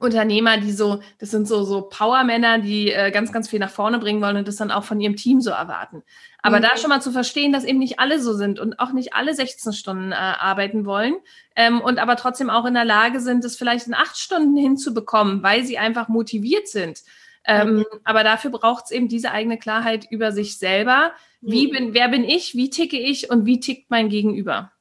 Unternehmer, 0.00 0.58
die 0.58 0.72
so, 0.72 1.00
das 1.18 1.30
sind 1.30 1.46
so, 1.46 1.62
so 1.62 1.82
Powermänner, 1.82 2.58
die 2.58 2.90
äh, 2.90 3.10
ganz, 3.12 3.32
ganz 3.32 3.48
viel 3.48 3.60
nach 3.60 3.70
vorne 3.70 3.98
bringen 3.98 4.20
wollen 4.20 4.36
und 4.36 4.48
das 4.48 4.56
dann 4.56 4.72
auch 4.72 4.84
von 4.84 5.00
ihrem 5.00 5.14
Team 5.14 5.40
so 5.40 5.50
erwarten. 5.50 6.02
Aber 6.42 6.58
mhm. 6.58 6.62
da 6.62 6.76
schon 6.76 6.90
mal 6.90 7.00
zu 7.00 7.12
verstehen, 7.12 7.52
dass 7.52 7.64
eben 7.64 7.78
nicht 7.78 8.00
alle 8.00 8.20
so 8.20 8.34
sind 8.34 8.58
und 8.58 8.80
auch 8.80 8.92
nicht 8.92 9.14
alle 9.14 9.34
16 9.34 9.72
Stunden 9.72 10.12
äh, 10.12 10.16
arbeiten 10.16 10.84
wollen 10.84 11.14
ähm, 11.54 11.80
und 11.80 11.98
aber 11.98 12.16
trotzdem 12.16 12.50
auch 12.50 12.64
in 12.64 12.74
der 12.74 12.84
Lage 12.84 13.20
sind, 13.20 13.44
es 13.44 13.56
vielleicht 13.56 13.86
in 13.86 13.94
acht 13.94 14.18
Stunden 14.18 14.56
hinzubekommen, 14.56 15.42
weil 15.42 15.64
sie 15.64 15.78
einfach 15.78 16.08
motiviert 16.08 16.66
sind. 16.66 17.02
Ähm, 17.46 17.76
mhm. 17.76 17.84
Aber 18.02 18.24
dafür 18.24 18.50
braucht 18.50 18.86
es 18.86 18.90
eben 18.90 19.08
diese 19.08 19.30
eigene 19.30 19.58
Klarheit 19.58 20.06
über 20.10 20.32
sich 20.32 20.58
selber. 20.58 21.12
Wie 21.40 21.68
mhm. 21.68 21.70
bin, 21.70 21.94
wer 21.94 22.08
bin 22.08 22.24
ich, 22.24 22.54
wie 22.54 22.70
ticke 22.70 22.98
ich 22.98 23.30
und 23.30 23.46
wie 23.46 23.60
tickt 23.60 23.90
mein 23.90 24.08
Gegenüber? 24.08 24.72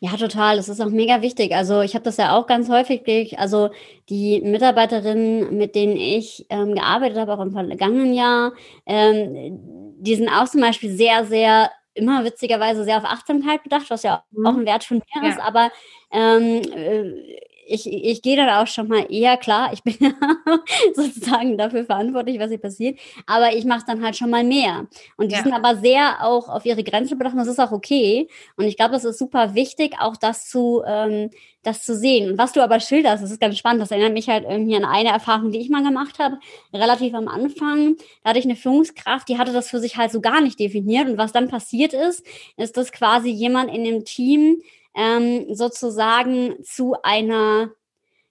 Ja, 0.00 0.16
total. 0.16 0.56
Das 0.56 0.68
ist 0.68 0.80
auch 0.80 0.90
mega 0.90 1.22
wichtig. 1.22 1.54
Also 1.54 1.80
ich 1.80 1.94
habe 1.94 2.04
das 2.04 2.18
ja 2.18 2.36
auch 2.36 2.46
ganz 2.46 2.68
häufig. 2.68 3.38
Also 3.38 3.70
die 4.08 4.40
Mitarbeiterinnen, 4.42 5.56
mit 5.56 5.74
denen 5.74 5.96
ich 5.96 6.46
ähm, 6.50 6.74
gearbeitet 6.74 7.18
habe, 7.18 7.34
auch 7.34 7.40
im 7.40 7.50
vergangenen 7.50 8.14
Jahr, 8.14 8.52
ähm, 8.86 9.58
die 9.98 10.14
sind 10.14 10.28
auch 10.28 10.46
zum 10.46 10.60
Beispiel 10.60 10.90
sehr, 10.90 11.24
sehr 11.24 11.70
immer 11.94 12.24
witzigerweise 12.24 12.84
sehr 12.84 12.98
auf 12.98 13.04
Achtsamkeit 13.04 13.64
bedacht, 13.64 13.90
was 13.90 14.04
ja 14.04 14.22
auch 14.44 14.52
mhm. 14.52 14.60
ein 14.60 14.66
Wert 14.66 14.84
von 14.84 14.98
mir 14.98 15.22
ja. 15.22 15.30
ist. 15.30 15.40
Aber 15.40 15.70
ähm, 16.12 16.62
äh, 16.62 17.40
ich, 17.68 17.86
ich 17.86 18.22
gehe 18.22 18.36
dann 18.36 18.48
auch 18.48 18.66
schon 18.66 18.88
mal 18.88 19.06
eher 19.10 19.36
klar, 19.36 19.72
ich 19.72 19.82
bin 19.82 19.96
ja 20.00 20.12
sozusagen 20.94 21.56
dafür 21.58 21.84
verantwortlich, 21.84 22.38
was 22.38 22.48
hier 22.48 22.58
passiert, 22.58 22.98
aber 23.26 23.54
ich 23.54 23.64
mache 23.64 23.84
dann 23.86 24.02
halt 24.02 24.16
schon 24.16 24.30
mal 24.30 24.44
mehr. 24.44 24.86
Und 25.16 25.30
die 25.30 25.36
ja. 25.36 25.42
sind 25.42 25.52
aber 25.52 25.76
sehr 25.76 26.24
auch 26.24 26.48
auf 26.48 26.64
ihre 26.64 26.82
Grenze 26.82 27.16
bedacht 27.16 27.34
und 27.34 27.40
das 27.40 27.48
ist 27.48 27.60
auch 27.60 27.72
okay. 27.72 28.28
Und 28.56 28.64
ich 28.64 28.76
glaube, 28.76 28.96
es 28.96 29.04
ist 29.04 29.18
super 29.18 29.54
wichtig, 29.54 29.96
auch 30.00 30.16
das 30.16 30.48
zu, 30.48 30.82
ähm, 30.86 31.30
das 31.62 31.84
zu 31.84 31.94
sehen. 31.94 32.30
Und 32.30 32.38
was 32.38 32.52
du 32.52 32.62
aber 32.62 32.80
schilderst, 32.80 33.22
das 33.22 33.30
ist 33.30 33.40
ganz 33.40 33.58
spannend, 33.58 33.82
das 33.82 33.90
erinnert 33.90 34.12
mich 34.12 34.28
halt 34.28 34.44
irgendwie 34.48 34.76
an 34.76 34.84
eine 34.84 35.10
Erfahrung, 35.10 35.50
die 35.50 35.58
ich 35.58 35.68
mal 35.68 35.82
gemacht 35.82 36.18
habe, 36.18 36.38
relativ 36.72 37.14
am 37.14 37.28
Anfang. 37.28 37.96
Da 38.22 38.30
hatte 38.30 38.38
ich 38.38 38.44
eine 38.44 38.56
Führungskraft, 38.56 39.28
die 39.28 39.38
hatte 39.38 39.52
das 39.52 39.68
für 39.68 39.80
sich 39.80 39.96
halt 39.96 40.10
so 40.10 40.20
gar 40.20 40.40
nicht 40.40 40.58
definiert. 40.58 41.08
Und 41.08 41.18
was 41.18 41.32
dann 41.32 41.48
passiert 41.48 41.92
ist, 41.92 42.24
ist, 42.56 42.76
dass 42.76 42.92
quasi 42.92 43.28
jemand 43.30 43.74
in 43.74 43.84
dem 43.84 44.04
Team 44.04 44.62
ähm, 44.98 45.54
sozusagen 45.54 46.62
zu 46.64 46.96
einer 47.02 47.70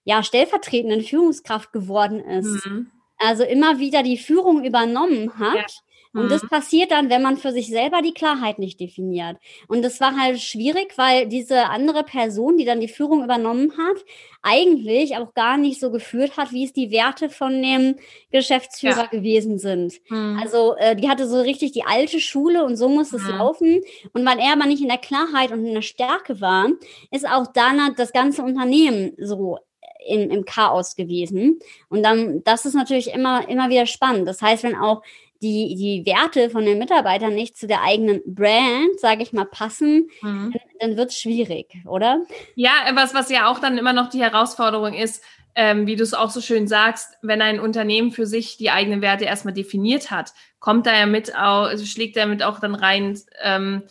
ja, 0.04 0.22
stellvertretenden 0.22 1.02
Führungskraft 1.02 1.72
geworden 1.72 2.20
ist. 2.20 2.64
Mhm. 2.66 2.90
Also 3.16 3.42
immer 3.42 3.78
wieder 3.78 4.02
die 4.02 4.18
Führung 4.18 4.64
übernommen 4.64 5.38
hat. 5.38 5.54
Ja. 5.56 5.66
Und 6.12 6.26
mhm. 6.26 6.28
das 6.28 6.46
passiert 6.48 6.90
dann, 6.90 7.10
wenn 7.10 7.22
man 7.22 7.36
für 7.36 7.52
sich 7.52 7.68
selber 7.68 8.02
die 8.02 8.14
Klarheit 8.14 8.58
nicht 8.58 8.80
definiert. 8.80 9.36
Und 9.66 9.82
das 9.82 10.00
war 10.00 10.16
halt 10.16 10.40
schwierig, 10.40 10.96
weil 10.96 11.26
diese 11.28 11.66
andere 11.66 12.02
Person, 12.04 12.56
die 12.56 12.64
dann 12.64 12.80
die 12.80 12.88
Führung 12.88 13.22
übernommen 13.24 13.72
hat, 13.76 14.04
eigentlich 14.42 15.16
auch 15.16 15.34
gar 15.34 15.56
nicht 15.56 15.80
so 15.80 15.90
geführt 15.90 16.36
hat, 16.36 16.52
wie 16.52 16.64
es 16.64 16.72
die 16.72 16.90
Werte 16.90 17.28
von 17.28 17.62
dem 17.62 17.96
Geschäftsführer 18.30 19.04
ja. 19.04 19.06
gewesen 19.06 19.58
sind. 19.58 19.94
Mhm. 20.08 20.38
Also 20.40 20.76
äh, 20.76 20.96
die 20.96 21.08
hatte 21.08 21.28
so 21.28 21.40
richtig 21.40 21.72
die 21.72 21.84
alte 21.84 22.20
Schule 22.20 22.64
und 22.64 22.76
so 22.76 22.88
muss 22.88 23.12
es 23.12 23.22
mhm. 23.24 23.30
laufen. 23.30 23.80
Und 24.12 24.24
weil 24.24 24.38
er 24.38 24.52
aber 24.52 24.66
nicht 24.66 24.82
in 24.82 24.88
der 24.88 24.98
Klarheit 24.98 25.52
und 25.52 25.66
in 25.66 25.74
der 25.74 25.82
Stärke 25.82 26.40
war, 26.40 26.68
ist 27.10 27.28
auch 27.28 27.46
dann 27.52 27.94
das 27.96 28.12
ganze 28.12 28.42
Unternehmen 28.42 29.12
so 29.18 29.58
in, 30.06 30.30
im 30.30 30.44
Chaos 30.44 30.96
gewesen. 30.96 31.58
Und 31.88 32.02
dann, 32.02 32.42
das 32.44 32.64
ist 32.64 32.74
natürlich 32.74 33.12
immer, 33.12 33.48
immer 33.48 33.68
wieder 33.68 33.86
spannend. 33.86 34.26
Das 34.26 34.40
heißt, 34.42 34.62
wenn 34.62 34.76
auch 34.76 35.02
die, 35.40 35.76
die 35.76 36.06
Werte 36.06 36.50
von 36.50 36.64
den 36.64 36.78
Mitarbeitern 36.78 37.34
nicht 37.34 37.56
zu 37.56 37.66
der 37.66 37.82
eigenen 37.82 38.20
Brand, 38.26 38.98
sage 38.98 39.22
ich 39.22 39.32
mal, 39.32 39.44
passen, 39.44 40.08
mhm. 40.20 40.52
dann, 40.52 40.62
dann 40.80 40.96
wird 40.96 41.10
es 41.10 41.18
schwierig, 41.18 41.74
oder? 41.86 42.22
Ja, 42.54 42.72
was, 42.94 43.14
was 43.14 43.30
ja 43.30 43.50
auch 43.50 43.58
dann 43.58 43.78
immer 43.78 43.92
noch 43.92 44.08
die 44.08 44.20
Herausforderung 44.20 44.94
ist, 44.94 45.22
ähm, 45.54 45.86
wie 45.86 45.96
du 45.96 46.02
es 46.02 46.14
auch 46.14 46.30
so 46.30 46.40
schön 46.40 46.68
sagst, 46.68 47.14
wenn 47.22 47.42
ein 47.42 47.60
Unternehmen 47.60 48.12
für 48.12 48.26
sich 48.26 48.56
die 48.56 48.70
eigenen 48.70 49.02
Werte 49.02 49.24
erstmal 49.24 49.54
definiert 49.54 50.10
hat, 50.10 50.32
kommt 50.60 50.86
da 50.86 50.96
ja 50.96 51.06
mit 51.06 51.34
auch, 51.34 51.66
also 51.66 51.84
schlägt 51.84 52.16
damit 52.16 52.42
auch 52.42 52.60
dann 52.60 52.74
rein, 52.74 53.18
ähm, 53.42 53.82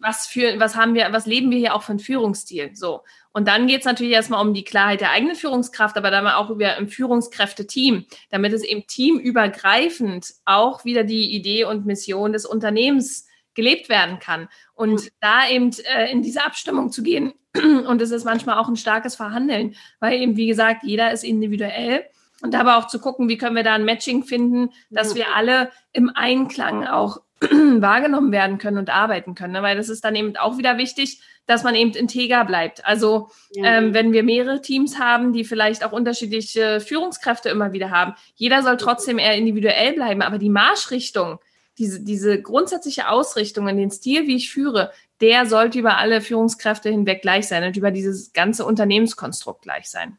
was 0.00 0.26
für, 0.26 0.58
was 0.58 0.76
haben 0.76 0.94
wir, 0.94 1.12
was 1.12 1.26
leben 1.26 1.50
wir 1.50 1.58
hier 1.58 1.74
auch 1.74 1.82
von 1.82 1.98
Führungsstil? 1.98 2.70
So. 2.74 3.02
Und 3.32 3.46
dann 3.46 3.66
geht 3.66 3.80
es 3.80 3.86
natürlich 3.86 4.12
erstmal 4.12 4.44
um 4.44 4.54
die 4.54 4.64
Klarheit 4.64 5.00
der 5.00 5.10
eigenen 5.10 5.36
Führungskraft, 5.36 5.96
aber 5.96 6.10
dann 6.10 6.26
auch 6.26 6.50
über 6.50 6.76
ein 6.76 6.88
Führungskräfte-Team, 6.88 8.06
damit 8.30 8.52
es 8.52 8.64
eben 8.64 8.86
teamübergreifend 8.86 10.34
auch 10.44 10.84
wieder 10.84 11.04
die 11.04 11.34
Idee 11.34 11.64
und 11.64 11.86
Mission 11.86 12.32
des 12.32 12.46
Unternehmens 12.46 13.26
gelebt 13.54 13.88
werden 13.88 14.18
kann. 14.18 14.48
Und 14.74 15.04
ja. 15.04 15.10
da 15.20 15.48
eben 15.48 15.70
äh, 15.84 16.10
in 16.10 16.22
diese 16.22 16.44
Abstimmung 16.44 16.90
zu 16.90 17.02
gehen. 17.02 17.32
Und 17.54 18.00
es 18.00 18.10
ist 18.12 18.24
manchmal 18.24 18.58
auch 18.58 18.68
ein 18.68 18.76
starkes 18.76 19.16
Verhandeln, 19.16 19.74
weil 20.00 20.20
eben, 20.20 20.36
wie 20.36 20.46
gesagt, 20.46 20.84
jeder 20.84 21.10
ist 21.12 21.24
individuell. 21.24 22.04
Und 22.40 22.54
dabei 22.54 22.76
auch 22.76 22.86
zu 22.86 23.00
gucken, 23.00 23.28
wie 23.28 23.36
können 23.36 23.56
wir 23.56 23.64
da 23.64 23.74
ein 23.74 23.84
Matching 23.84 24.22
finden, 24.22 24.70
dass 24.90 25.10
ja. 25.10 25.16
wir 25.16 25.34
alle 25.34 25.72
im 25.92 26.10
Einklang 26.14 26.86
auch 26.86 27.20
wahrgenommen 27.40 28.30
werden 28.30 28.58
können 28.58 28.78
und 28.78 28.90
arbeiten 28.90 29.34
können. 29.34 29.54
Ne? 29.54 29.62
Weil 29.62 29.76
das 29.76 29.88
ist 29.88 30.04
dann 30.04 30.14
eben 30.14 30.36
auch 30.36 30.58
wieder 30.58 30.78
wichtig, 30.78 31.20
dass 31.48 31.64
man 31.64 31.74
eben 31.74 31.92
integer 31.92 32.44
bleibt. 32.44 32.84
Also 32.84 33.30
ja. 33.52 33.78
ähm, 33.78 33.94
wenn 33.94 34.12
wir 34.12 34.22
mehrere 34.22 34.60
Teams 34.60 34.98
haben, 34.98 35.32
die 35.32 35.44
vielleicht 35.44 35.82
auch 35.82 35.92
unterschiedliche 35.92 36.78
Führungskräfte 36.78 37.48
immer 37.48 37.72
wieder 37.72 37.90
haben, 37.90 38.14
jeder 38.36 38.62
soll 38.62 38.76
trotzdem 38.76 39.18
eher 39.18 39.34
individuell 39.34 39.94
bleiben, 39.94 40.20
aber 40.20 40.36
die 40.36 40.50
Marschrichtung, 40.50 41.38
diese, 41.78 42.00
diese 42.00 42.42
grundsätzliche 42.42 43.08
Ausrichtung 43.08 43.66
in 43.66 43.78
den 43.78 43.90
Stil, 43.90 44.26
wie 44.26 44.36
ich 44.36 44.52
führe, 44.52 44.92
der 45.22 45.46
sollte 45.46 45.78
über 45.78 45.96
alle 45.96 46.20
Führungskräfte 46.20 46.90
hinweg 46.90 47.22
gleich 47.22 47.48
sein 47.48 47.64
und 47.64 47.76
über 47.78 47.90
dieses 47.90 48.34
ganze 48.34 48.66
Unternehmenskonstrukt 48.66 49.62
gleich 49.62 49.88
sein. 49.88 50.18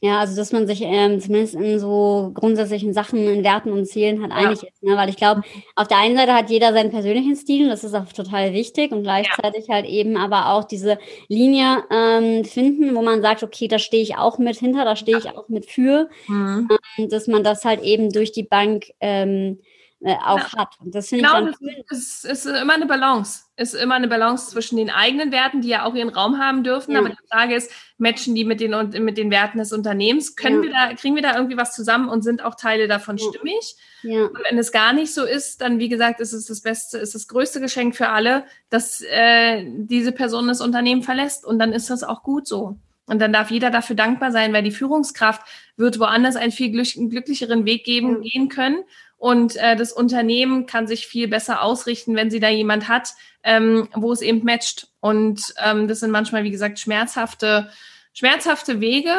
Ja, 0.00 0.20
also 0.20 0.36
dass 0.36 0.52
man 0.52 0.68
sich 0.68 0.82
ähm, 0.82 1.20
zumindest 1.20 1.56
in 1.56 1.80
so 1.80 2.30
grundsätzlichen 2.32 2.92
Sachen, 2.92 3.26
in 3.26 3.42
Werten 3.42 3.72
und 3.72 3.84
Zielen 3.84 4.22
halt 4.22 4.30
einig 4.30 4.62
ist. 4.62 4.80
Ne? 4.80 4.96
Weil 4.96 5.08
ich 5.08 5.16
glaube, 5.16 5.42
auf 5.74 5.88
der 5.88 5.98
einen 5.98 6.16
Seite 6.16 6.34
hat 6.34 6.50
jeder 6.50 6.72
seinen 6.72 6.90
persönlichen 6.90 7.34
Stil, 7.34 7.68
das 7.68 7.82
ist 7.82 7.94
auch 7.94 8.04
total 8.12 8.52
wichtig 8.52 8.92
und 8.92 9.02
gleichzeitig 9.02 9.66
ja. 9.66 9.74
halt 9.74 9.86
eben 9.86 10.16
aber 10.16 10.52
auch 10.52 10.62
diese 10.62 10.98
Linie 11.26 11.82
ähm, 11.90 12.44
finden, 12.44 12.94
wo 12.94 13.02
man 13.02 13.22
sagt, 13.22 13.42
okay, 13.42 13.66
da 13.66 13.80
stehe 13.80 14.02
ich 14.02 14.16
auch 14.16 14.38
mit 14.38 14.56
hinter, 14.56 14.84
da 14.84 14.94
stehe 14.94 15.18
ich 15.18 15.30
auch 15.30 15.48
mit 15.48 15.66
für, 15.66 16.08
mhm. 16.28 16.68
ähm, 16.96 17.08
dass 17.08 17.26
man 17.26 17.42
das 17.42 17.64
halt 17.64 17.82
eben 17.82 18.12
durch 18.12 18.30
die 18.30 18.44
Bank 18.44 18.92
ähm, 19.00 19.58
äh, 20.00 20.14
auch 20.24 20.38
ja. 20.38 20.58
hat. 20.58 20.76
Und 20.80 20.94
das 20.94 21.08
finde 21.08 21.24
genau, 21.24 21.48
ich 21.48 21.56
dann 21.58 21.84
es 21.90 22.24
ist, 22.24 22.24
ist 22.24 22.46
immer 22.46 22.74
eine 22.74 22.86
Balance. 22.86 23.44
Ist 23.56 23.74
immer 23.74 23.96
eine 23.96 24.06
Balance 24.06 24.50
zwischen 24.50 24.76
den 24.76 24.90
eigenen 24.90 25.32
Werten, 25.32 25.60
die 25.60 25.68
ja 25.68 25.84
auch 25.84 25.94
ihren 25.94 26.10
Raum 26.10 26.38
haben 26.38 26.62
dürfen. 26.62 26.92
Ja. 26.92 27.00
Aber 27.00 27.08
die 27.08 27.16
Frage 27.28 27.56
ist, 27.56 27.72
matchen 27.96 28.36
die 28.36 28.44
mit 28.44 28.60
den, 28.60 28.70
mit 29.04 29.18
den 29.18 29.32
Werten 29.32 29.58
des 29.58 29.72
Unternehmens? 29.72 30.36
Können 30.36 30.62
ja. 30.62 30.62
wir 30.62 30.70
da, 30.70 30.94
kriegen 30.94 31.16
wir 31.16 31.22
da 31.22 31.34
irgendwie 31.34 31.56
was 31.56 31.74
zusammen 31.74 32.08
und 32.08 32.22
sind 32.22 32.44
auch 32.44 32.54
Teile 32.54 32.86
davon 32.86 33.18
stimmig? 33.18 33.76
Ja. 34.02 34.26
Und 34.26 34.38
wenn 34.48 34.58
es 34.58 34.70
gar 34.70 34.92
nicht 34.92 35.12
so 35.12 35.24
ist, 35.24 35.60
dann, 35.60 35.80
wie 35.80 35.88
gesagt, 35.88 36.20
ist 36.20 36.32
es 36.32 36.46
das 36.46 36.60
beste, 36.60 36.98
ist 36.98 37.16
das 37.16 37.26
größte 37.26 37.60
Geschenk 37.60 37.96
für 37.96 38.10
alle, 38.10 38.44
dass 38.70 39.00
äh, 39.00 39.64
diese 39.66 40.12
Person 40.12 40.46
das 40.46 40.60
Unternehmen 40.60 41.02
verlässt. 41.02 41.44
Und 41.44 41.58
dann 41.58 41.72
ist 41.72 41.90
das 41.90 42.04
auch 42.04 42.22
gut 42.22 42.46
so. 42.46 42.76
Und 43.06 43.20
dann 43.20 43.32
darf 43.32 43.50
jeder 43.50 43.70
dafür 43.70 43.96
dankbar 43.96 44.30
sein, 44.32 44.52
weil 44.52 44.62
die 44.62 44.70
Führungskraft 44.70 45.42
wird 45.76 45.98
woanders 45.98 46.36
einen 46.36 46.52
viel 46.52 46.70
glücklicheren 46.70 47.64
Weg 47.64 47.84
geben, 47.84 48.20
gehen 48.20 48.48
können. 48.50 48.84
Und 49.18 49.56
äh, 49.56 49.74
das 49.74 49.92
Unternehmen 49.92 50.66
kann 50.66 50.86
sich 50.86 51.06
viel 51.06 51.28
besser 51.28 51.62
ausrichten, 51.62 52.14
wenn 52.14 52.30
sie 52.30 52.40
da 52.40 52.48
jemand 52.48 52.88
hat, 52.88 53.10
ähm, 53.42 53.88
wo 53.94 54.12
es 54.12 54.22
eben 54.22 54.44
matcht. 54.44 54.88
Und 55.00 55.42
ähm, 55.62 55.88
das 55.88 56.00
sind 56.00 56.12
manchmal, 56.12 56.44
wie 56.44 56.52
gesagt, 56.52 56.78
schmerzhafte, 56.78 57.70
schmerzhafte 58.12 58.80
Wege, 58.80 59.16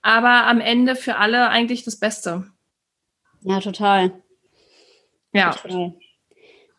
aber 0.00 0.46
am 0.46 0.60
Ende 0.60 0.96
für 0.96 1.16
alle 1.16 1.48
eigentlich 1.50 1.84
das 1.84 1.98
Beste. 1.98 2.46
Ja, 3.42 3.60
total. 3.60 4.12
Ja. 5.32 5.52
Total. 5.52 5.94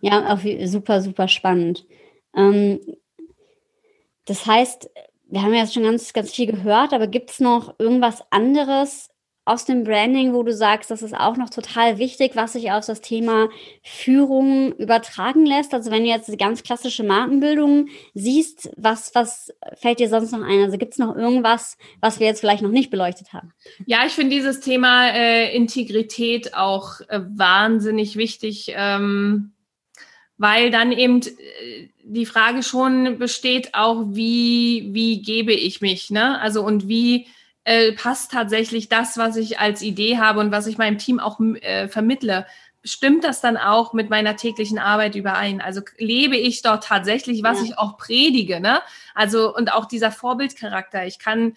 Ja, 0.01 0.33
auch 0.33 0.39
super, 0.65 1.01
super 1.01 1.27
spannend. 1.27 1.85
Ähm, 2.35 2.79
das 4.25 4.45
heißt, 4.45 4.89
wir 5.27 5.41
haben 5.41 5.53
ja 5.53 5.61
jetzt 5.61 5.73
schon 5.73 5.83
ganz, 5.83 6.11
ganz 6.13 6.31
viel 6.31 6.47
gehört, 6.47 6.93
aber 6.93 7.07
gibt 7.07 7.31
es 7.31 7.39
noch 7.39 7.79
irgendwas 7.79 8.23
anderes, 8.31 9.09
aus 9.45 9.65
dem 9.65 9.83
Branding, 9.83 10.33
wo 10.33 10.43
du 10.43 10.53
sagst, 10.53 10.89
das 10.89 11.01
ist 11.01 11.13
auch 11.13 11.35
noch 11.35 11.49
total 11.49 11.97
wichig, 11.97 12.31
was 12.35 12.53
sich 12.53 12.71
auf 12.71 12.85
das 12.85 13.01
Thema 13.01 13.49
Führung 13.81 14.71
übertragen 14.77 15.45
lässt? 15.45 15.73
Also 15.73 15.91
wenn 15.91 16.03
du 16.03 16.09
jetzt 16.09 16.31
die 16.31 16.37
ganz 16.37 16.63
klassische 16.63 17.03
Markenbildung 17.03 17.87
siehst, 18.13 18.69
was, 18.77 19.13
was 19.15 19.53
fällt 19.75 19.99
dir 19.99 20.07
sonst 20.07 20.31
noch 20.31 20.43
ein? 20.43 20.63
Also 20.63 20.77
gibt 20.77 20.93
es 20.93 20.97
noch 20.97 21.15
irgendwas, 21.15 21.77
was 21.99 22.21
wir 22.21 22.27
jetzt 22.27 22.39
vielleicht 22.39 22.63
noch 22.63 22.71
nicht 22.71 22.89
beleuchtet 22.89 23.33
haben? 23.33 23.51
Ja, 23.85 24.05
ich 24.05 24.13
finde 24.13 24.33
dieses 24.33 24.61
Thema 24.61 25.09
äh, 25.09 25.53
Integrität 25.53 26.53
auch 26.53 27.01
äh, 27.09 27.19
wahnsinnig 27.27 28.15
wichtig, 28.15 28.71
ähm, 28.75 29.51
weil 30.37 30.71
dann 30.71 30.93
eben 30.93 31.21
äh, 31.21 31.89
die 32.05 32.25
Frage 32.25 32.63
schon 32.63 33.17
besteht, 33.17 33.73
auch 33.73 34.05
wie, 34.07 34.89
wie 34.93 35.21
gebe 35.21 35.51
ich 35.51 35.81
mich, 35.81 36.11
ne? 36.11 36.39
Also 36.39 36.63
und 36.63 36.87
wie 36.87 37.27
äh, 37.63 37.93
passt 37.93 38.31
tatsächlich 38.31 38.89
das, 38.89 39.17
was 39.17 39.37
ich 39.37 39.59
als 39.59 39.81
Idee 39.81 40.17
habe 40.17 40.39
und 40.39 40.51
was 40.51 40.67
ich 40.67 40.77
meinem 40.77 40.97
Team 40.97 41.19
auch 41.19 41.39
äh, 41.39 41.87
vermittle, 41.87 42.45
stimmt 42.83 43.23
das 43.23 43.41
dann 43.41 43.57
auch 43.57 43.93
mit 43.93 44.09
meiner 44.09 44.35
täglichen 44.35 44.79
Arbeit 44.79 45.15
überein? 45.15 45.61
Also 45.61 45.81
lebe 45.97 46.35
ich 46.35 46.61
dort 46.61 46.83
tatsächlich, 46.83 47.43
was 47.43 47.59
ja. 47.59 47.65
ich 47.65 47.77
auch 47.77 47.97
predige, 47.97 48.59
ne? 48.59 48.81
Also 49.15 49.55
und 49.55 49.71
auch 49.71 49.85
dieser 49.85 50.11
Vorbildcharakter. 50.11 51.05
Ich 51.05 51.19
kann 51.19 51.55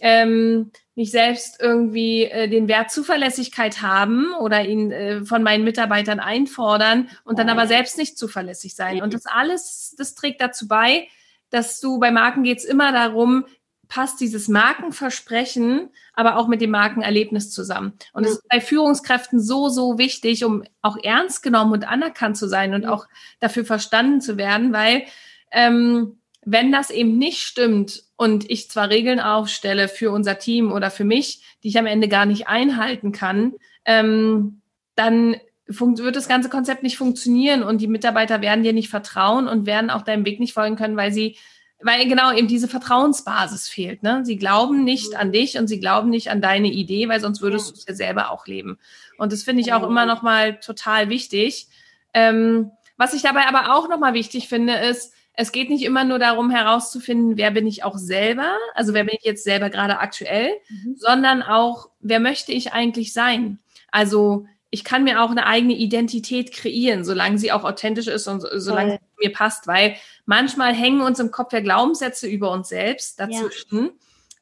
ähm, 0.00 0.72
nicht 0.94 1.10
selbst 1.10 1.60
irgendwie 1.60 2.24
äh, 2.24 2.48
den 2.48 2.68
Wert 2.68 2.90
Zuverlässigkeit 2.90 3.80
haben 3.80 4.34
oder 4.34 4.64
ihn 4.64 4.92
äh, 4.92 5.24
von 5.24 5.42
meinen 5.42 5.64
Mitarbeitern 5.64 6.20
einfordern 6.20 7.08
und 7.24 7.38
dann 7.38 7.48
aber 7.48 7.66
selbst 7.66 7.96
nicht 7.96 8.18
zuverlässig 8.18 8.74
sein. 8.74 9.02
Und 9.02 9.14
das 9.14 9.26
alles, 9.26 9.94
das 9.96 10.14
trägt 10.14 10.40
dazu 10.40 10.68
bei, 10.68 11.08
dass 11.50 11.80
du 11.80 11.98
bei 11.98 12.10
Marken 12.10 12.42
geht 12.42 12.58
es 12.58 12.64
immer 12.64 12.92
darum, 12.92 13.46
passt 13.88 14.20
dieses 14.20 14.48
Markenversprechen 14.48 15.90
aber 16.16 16.38
auch 16.38 16.48
mit 16.48 16.62
dem 16.62 16.70
Markenerlebnis 16.70 17.50
zusammen. 17.50 17.92
Und 18.12 18.24
es 18.24 18.30
ja. 18.30 18.36
ist 18.36 18.48
bei 18.48 18.60
Führungskräften 18.60 19.38
so, 19.38 19.68
so 19.68 19.98
wichtig, 19.98 20.44
um 20.44 20.64
auch 20.80 20.96
ernst 21.02 21.42
genommen 21.42 21.72
und 21.72 21.86
anerkannt 21.86 22.38
zu 22.38 22.48
sein 22.48 22.74
und 22.74 22.84
ja. 22.84 22.92
auch 22.92 23.06
dafür 23.38 23.66
verstanden 23.66 24.22
zu 24.22 24.38
werden, 24.38 24.72
weil 24.72 25.04
ähm, 25.52 26.18
wenn 26.42 26.72
das 26.72 26.90
eben 26.90 27.18
nicht 27.18 27.42
stimmt 27.42 28.04
und 28.16 28.50
ich 28.50 28.70
zwar 28.70 28.88
Regeln 28.88 29.20
aufstelle 29.20 29.88
für 29.88 30.10
unser 30.10 30.38
Team 30.38 30.72
oder 30.72 30.90
für 30.90 31.04
mich, 31.04 31.42
die 31.62 31.68
ich 31.68 31.78
am 31.78 31.86
Ende 31.86 32.08
gar 32.08 32.24
nicht 32.24 32.48
einhalten 32.48 33.12
kann, 33.12 33.52
ähm, 33.84 34.62
dann 34.94 35.36
wird 35.66 36.16
das 36.16 36.28
ganze 36.28 36.48
Konzept 36.48 36.82
nicht 36.82 36.96
funktionieren 36.96 37.62
und 37.62 37.80
die 37.80 37.88
Mitarbeiter 37.88 38.40
werden 38.40 38.62
dir 38.62 38.72
nicht 38.72 38.88
vertrauen 38.88 39.48
und 39.48 39.66
werden 39.66 39.90
auch 39.90 40.02
deinem 40.02 40.24
Weg 40.24 40.40
nicht 40.40 40.54
folgen 40.54 40.76
können, 40.76 40.96
weil 40.96 41.12
sie 41.12 41.36
weil 41.82 42.08
genau 42.08 42.32
eben 42.32 42.48
diese 42.48 42.68
Vertrauensbasis 42.68 43.68
fehlt. 43.68 44.02
Ne? 44.02 44.24
Sie 44.24 44.38
glauben 44.38 44.84
nicht 44.84 45.14
an 45.14 45.32
dich 45.32 45.58
und 45.58 45.68
sie 45.68 45.78
glauben 45.78 46.08
nicht 46.08 46.30
an 46.30 46.40
deine 46.40 46.68
Idee, 46.68 47.08
weil 47.08 47.20
sonst 47.20 47.42
würdest 47.42 47.70
du 47.70 47.74
es 47.74 47.86
ja 47.86 47.94
selber 47.94 48.30
auch 48.30 48.46
leben. 48.46 48.78
Und 49.18 49.32
das 49.32 49.42
finde 49.42 49.62
ich 49.62 49.72
auch 49.72 49.82
immer 49.82 50.06
noch 50.06 50.22
mal 50.22 50.58
total 50.60 51.08
wichtig. 51.08 51.68
Ähm, 52.14 52.70
was 52.96 53.12
ich 53.12 53.22
dabei 53.22 53.46
aber 53.46 53.74
auch 53.74 53.88
noch 53.88 53.98
mal 53.98 54.14
wichtig 54.14 54.48
finde, 54.48 54.74
ist, 54.74 55.12
es 55.34 55.52
geht 55.52 55.68
nicht 55.68 55.84
immer 55.84 56.04
nur 56.04 56.18
darum 56.18 56.50
herauszufinden, 56.50 57.36
wer 57.36 57.50
bin 57.50 57.66
ich 57.66 57.84
auch 57.84 57.98
selber, 57.98 58.56
also 58.74 58.94
wer 58.94 59.04
bin 59.04 59.16
ich 59.18 59.24
jetzt 59.24 59.44
selber 59.44 59.68
gerade 59.68 59.98
aktuell, 59.98 60.50
mhm. 60.70 60.96
sondern 60.96 61.42
auch, 61.42 61.90
wer 62.00 62.20
möchte 62.20 62.52
ich 62.52 62.72
eigentlich 62.72 63.12
sein? 63.12 63.58
Also 63.92 64.46
ich 64.70 64.82
kann 64.82 65.04
mir 65.04 65.22
auch 65.22 65.30
eine 65.30 65.46
eigene 65.46 65.74
Identität 65.74 66.52
kreieren, 66.52 67.04
solange 67.04 67.38
sie 67.38 67.52
auch 67.52 67.64
authentisch 67.64 68.06
ist 68.06 68.26
und 68.28 68.44
solange 68.54 68.92
sie 68.92 69.28
mir 69.28 69.32
passt, 69.32 69.66
weil 69.66 69.96
manchmal 70.26 70.74
hängen 70.74 71.00
uns 71.00 71.18
im 71.18 71.30
Kopf 71.30 71.52
ja 71.52 71.60
Glaubenssätze 71.60 72.28
über 72.28 72.50
uns 72.50 72.68
selbst 72.68 73.18
dazwischen. 73.18 73.92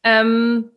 Ja. 0.04 0.20
Ähm, 0.20 0.70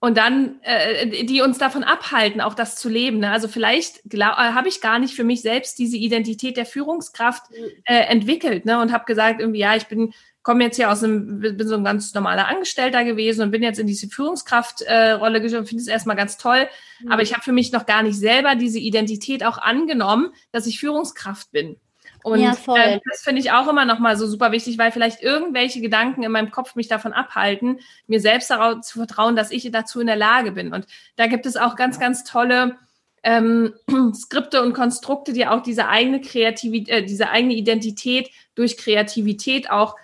und 0.00 0.18
dann, 0.18 0.60
äh, 0.62 1.24
die 1.24 1.42
uns 1.42 1.58
davon 1.58 1.84
abhalten, 1.84 2.40
auch 2.40 2.54
das 2.54 2.74
zu 2.74 2.88
leben. 2.88 3.20
Ne? 3.20 3.30
Also 3.30 3.46
vielleicht 3.46 4.02
äh, 4.12 4.20
habe 4.20 4.66
ich 4.66 4.80
gar 4.80 4.98
nicht 4.98 5.14
für 5.14 5.22
mich 5.22 5.42
selbst 5.42 5.78
diese 5.78 5.96
Identität 5.96 6.56
der 6.56 6.66
Führungskraft 6.66 7.50
mhm. 7.50 7.56
äh, 7.84 8.00
entwickelt 8.06 8.64
ne? 8.64 8.80
und 8.80 8.92
habe 8.92 9.04
gesagt, 9.04 9.40
irgendwie, 9.40 9.60
ja, 9.60 9.76
ich 9.76 9.86
bin 9.86 10.12
komme 10.42 10.64
jetzt 10.64 10.76
hier 10.76 10.90
aus 10.90 11.04
einem, 11.04 11.40
bin 11.40 11.68
so 11.68 11.76
ein 11.76 11.84
ganz 11.84 12.12
normaler 12.14 12.48
Angestellter 12.48 13.04
gewesen 13.04 13.42
und 13.42 13.50
bin 13.50 13.62
jetzt 13.62 13.78
in 13.78 13.86
diese 13.86 14.08
Führungskraftrolle 14.08 15.38
äh, 15.38 15.40
geschoben, 15.40 15.66
finde 15.66 15.82
es 15.82 15.88
erstmal 15.88 16.16
ganz 16.16 16.36
toll. 16.36 16.68
Mhm. 17.00 17.12
Aber 17.12 17.22
ich 17.22 17.32
habe 17.32 17.42
für 17.42 17.52
mich 17.52 17.72
noch 17.72 17.86
gar 17.86 18.02
nicht 18.02 18.18
selber 18.18 18.54
diese 18.56 18.78
Identität 18.78 19.44
auch 19.44 19.58
angenommen, 19.58 20.32
dass 20.50 20.66
ich 20.66 20.80
Führungskraft 20.80 21.52
bin. 21.52 21.76
Und 22.22 22.40
ja, 22.40 22.54
äh, 22.76 23.00
das 23.10 23.22
finde 23.22 23.40
ich 23.40 23.50
auch 23.50 23.68
immer 23.68 23.84
noch 23.84 23.98
mal 23.98 24.16
so 24.16 24.26
super 24.26 24.52
wichtig, 24.52 24.78
weil 24.78 24.92
vielleicht 24.92 25.22
irgendwelche 25.22 25.80
Gedanken 25.80 26.22
in 26.22 26.32
meinem 26.32 26.50
Kopf 26.50 26.74
mich 26.74 26.88
davon 26.88 27.12
abhalten, 27.12 27.80
mir 28.06 28.20
selbst 28.20 28.50
darauf 28.50 28.80
zu 28.80 28.98
vertrauen, 28.98 29.36
dass 29.36 29.50
ich 29.50 29.68
dazu 29.70 30.00
in 30.00 30.06
der 30.06 30.16
Lage 30.16 30.52
bin. 30.52 30.72
Und 30.72 30.86
da 31.16 31.26
gibt 31.26 31.46
es 31.46 31.56
auch 31.56 31.76
ganz, 31.76 31.98
ganz 31.98 32.24
tolle 32.24 32.76
ähm, 33.22 33.74
Skripte 34.14 34.62
und 34.62 34.72
Konstrukte, 34.72 35.32
die 35.32 35.46
auch 35.46 35.62
diese 35.62 35.88
eigene 35.88 36.20
Kreativität, 36.20 36.88
äh, 36.94 37.04
diese 37.04 37.30
eigene 37.30 37.54
Identität 37.54 38.30
durch 38.54 38.76
Kreativität 38.76 39.70
auch 39.70 39.96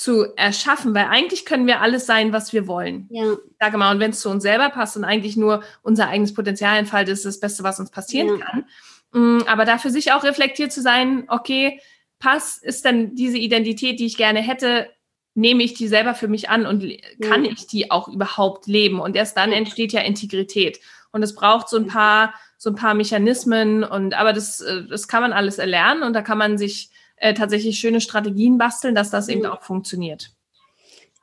zu 0.00 0.34
erschaffen, 0.34 0.94
weil 0.94 1.04
eigentlich 1.06 1.44
können 1.44 1.66
wir 1.66 1.82
alles 1.82 2.06
sein, 2.06 2.32
was 2.32 2.54
wir 2.54 2.66
wollen. 2.66 3.06
Ja. 3.10 3.36
Sage 3.58 3.76
mal, 3.76 3.92
und 3.92 4.00
wenn 4.00 4.12
es 4.12 4.20
zu 4.20 4.30
uns 4.30 4.42
selber 4.42 4.70
passt 4.70 4.96
und 4.96 5.04
eigentlich 5.04 5.36
nur 5.36 5.62
unser 5.82 6.08
eigenes 6.08 6.32
Potenzial 6.32 6.78
entfaltet, 6.78 7.12
ist 7.12 7.26
das 7.26 7.38
Beste, 7.38 7.64
was 7.64 7.78
uns 7.78 7.90
passieren 7.90 8.38
ja. 8.38 8.46
kann. 8.46 8.64
Mm, 9.12 9.40
aber 9.46 9.64
dafür 9.64 9.90
sich 9.90 10.12
auch 10.12 10.24
reflektiert 10.24 10.72
zu 10.72 10.82
sein, 10.82 11.24
okay, 11.28 11.80
pass, 12.18 12.58
ist 12.58 12.84
dann 12.84 13.14
diese 13.14 13.38
Identität, 13.38 13.98
die 13.98 14.06
ich 14.06 14.16
gerne 14.16 14.40
hätte, 14.40 14.88
nehme 15.34 15.62
ich 15.62 15.74
die 15.74 15.88
selber 15.88 16.14
für 16.14 16.28
mich 16.28 16.50
an 16.50 16.66
und 16.66 16.84
kann 17.20 17.44
ja. 17.44 17.52
ich 17.52 17.66
die 17.66 17.90
auch 17.90 18.08
überhaupt 18.08 18.66
leben? 18.66 19.00
Und 19.00 19.16
erst 19.16 19.36
dann 19.36 19.52
entsteht 19.52 19.92
ja 19.92 20.00
Integrität. 20.00 20.80
Und 21.12 21.22
es 21.22 21.34
braucht 21.34 21.68
so 21.68 21.76
ein 21.76 21.86
paar, 21.86 22.34
so 22.56 22.70
ein 22.70 22.76
paar 22.76 22.94
Mechanismen 22.94 23.82
und, 23.82 24.14
aber 24.14 24.32
das, 24.32 24.60
äh, 24.60 24.84
das 24.84 25.08
kann 25.08 25.22
man 25.22 25.32
alles 25.32 25.58
erlernen 25.58 26.02
und 26.02 26.12
da 26.12 26.22
kann 26.22 26.38
man 26.38 26.58
sich 26.58 26.90
äh, 27.16 27.34
tatsächlich 27.34 27.78
schöne 27.78 28.00
Strategien 28.00 28.58
basteln, 28.58 28.94
dass 28.94 29.10
das 29.10 29.26
mhm. 29.26 29.32
eben 29.34 29.46
auch 29.46 29.62
funktioniert. 29.62 30.30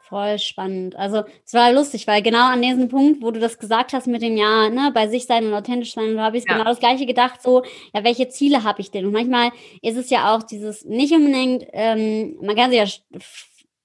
Voll 0.10 0.40
spannend. 0.40 0.96
Also 0.96 1.24
es 1.46 1.54
war 1.54 1.74
lustig, 1.74 2.08
weil 2.08 2.22
genau 2.22 2.46
an 2.46 2.62
diesem 2.62 2.88
Punkt, 2.88 3.22
wo 3.22 3.32
du 3.32 3.42
das 3.42 3.60
gesagt 3.60 3.92
hast 3.92 4.08
mit 4.08 4.22
dem 4.22 4.38
Ja, 4.38 4.70
ne, 4.70 4.92
bei 4.94 5.08
sich 5.10 5.26
sein 5.26 5.46
und 5.46 5.54
authentisch 5.54 5.94
sein, 5.94 6.16
da 6.16 6.24
habe 6.24 6.38
ich 6.38 6.46
ja. 6.48 6.54
genau 6.54 6.64
das 6.64 6.80
gleiche 6.80 7.06
gedacht, 7.06 7.42
so, 7.42 7.64
ja, 7.94 8.04
welche 8.06 8.30
Ziele 8.30 8.64
habe 8.64 8.80
ich 8.80 8.90
denn? 8.90 9.06
Und 9.06 9.12
manchmal 9.12 9.52
ist 9.82 9.98
es 9.98 10.10
ja 10.10 10.34
auch 10.34 10.44
dieses 10.44 10.86
nicht 10.86 11.14
unbedingt, 11.14 11.66
ähm, 11.74 12.38
man 12.42 12.56
kann 12.56 12.72
sich 12.72 12.80
ja 12.80 13.20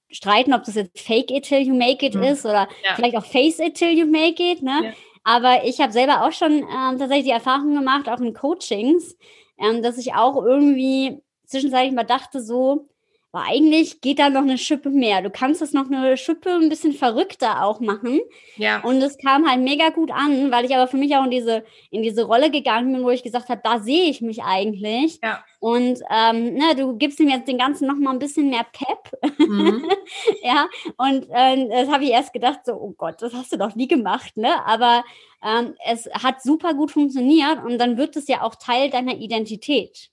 streiten, 0.09 0.53
ob 0.53 0.63
das 0.63 0.75
jetzt 0.75 0.97
Fake 0.97 1.29
it 1.29 1.43
till 1.43 1.59
you 1.59 1.75
make 1.75 2.05
it 2.05 2.15
mhm. 2.15 2.23
ist 2.23 2.45
oder 2.45 2.69
ja. 2.85 2.95
vielleicht 2.95 3.17
auch 3.17 3.25
Face 3.25 3.59
it 3.59 3.75
till 3.75 3.91
you 3.91 4.05
make 4.05 4.41
it, 4.41 4.61
ne? 4.61 4.81
Ja. 4.83 4.93
Aber 5.25 5.65
ich 5.65 5.81
habe 5.81 5.91
selber 5.91 6.25
auch 6.25 6.31
schon 6.31 6.51
ähm, 6.51 6.97
tatsächlich 6.99 7.25
die 7.25 7.31
Erfahrung 7.31 7.75
gemacht, 7.75 8.07
auch 8.07 8.19
in 8.19 8.33
Coachings, 8.33 9.17
ähm, 9.57 9.81
dass 9.81 9.97
ich 9.97 10.13
auch 10.13 10.41
irgendwie 10.41 11.21
zwischenzeitlich 11.45 11.93
mal 11.93 12.03
dachte, 12.03 12.41
so, 12.41 12.87
aber 13.33 13.45
eigentlich 13.47 13.99
geht 13.99 14.19
da 14.19 14.29
noch 14.29 14.43
eine 14.43 14.59
Schippe 14.59 14.91
mehr. 14.91 15.23
Du 15.23 15.31
kannst 15.31 15.63
es 15.63 15.73
noch 15.73 15.87
eine 15.87 16.17
Schippe 16.17 16.51
ein 16.51 16.69
bisschen 16.69 16.93
verrückter 16.93 17.65
auch 17.65 17.79
machen. 17.79 18.21
Ja. 18.57 18.81
Und 18.81 19.01
es 19.01 19.17
kam 19.17 19.49
halt 19.49 19.61
mega 19.61 19.89
gut 19.89 20.11
an, 20.11 20.51
weil 20.51 20.65
ich 20.65 20.75
aber 20.75 20.87
für 20.87 20.97
mich 20.97 21.15
auch 21.15 21.23
in 21.23 21.31
diese, 21.31 21.65
in 21.89 22.03
diese 22.03 22.25
Rolle 22.25 22.51
gegangen 22.51 22.93
bin, 22.93 23.03
wo 23.03 23.09
ich 23.09 23.23
gesagt 23.23 23.49
habe, 23.49 23.59
da 23.63 23.79
sehe 23.79 24.03
ich 24.03 24.21
mich 24.21 24.43
eigentlich. 24.43 25.19
Ja. 25.23 25.43
Und 25.59 25.99
ähm, 26.11 26.53
ne, 26.53 26.75
du 26.77 26.95
gibst 26.95 27.19
ihm 27.19 27.27
jetzt 27.27 27.47
den 27.47 27.57
Ganzen 27.57 27.87
noch 27.87 27.95
mal 27.95 28.11
ein 28.11 28.19
bisschen 28.19 28.51
mehr 28.51 28.67
Pep. 28.71 29.39
Mhm. 29.39 29.89
ja. 30.43 30.67
Und 30.97 31.27
äh, 31.31 31.69
das 31.69 31.89
habe 31.89 32.03
ich 32.03 32.11
erst 32.11 32.33
gedacht, 32.33 32.59
so, 32.65 32.73
oh 32.73 32.93
Gott, 32.95 33.15
das 33.19 33.33
hast 33.33 33.51
du 33.51 33.57
doch 33.57 33.73
nie 33.73 33.87
gemacht, 33.87 34.37
ne? 34.37 34.63
Aber 34.67 35.03
ähm, 35.43 35.73
es 35.89 36.07
hat 36.13 36.43
super 36.43 36.75
gut 36.75 36.91
funktioniert 36.91 37.63
und 37.65 37.79
dann 37.79 37.97
wird 37.97 38.15
es 38.15 38.27
ja 38.27 38.43
auch 38.43 38.53
Teil 38.53 38.91
deiner 38.91 39.15
Identität. 39.15 40.12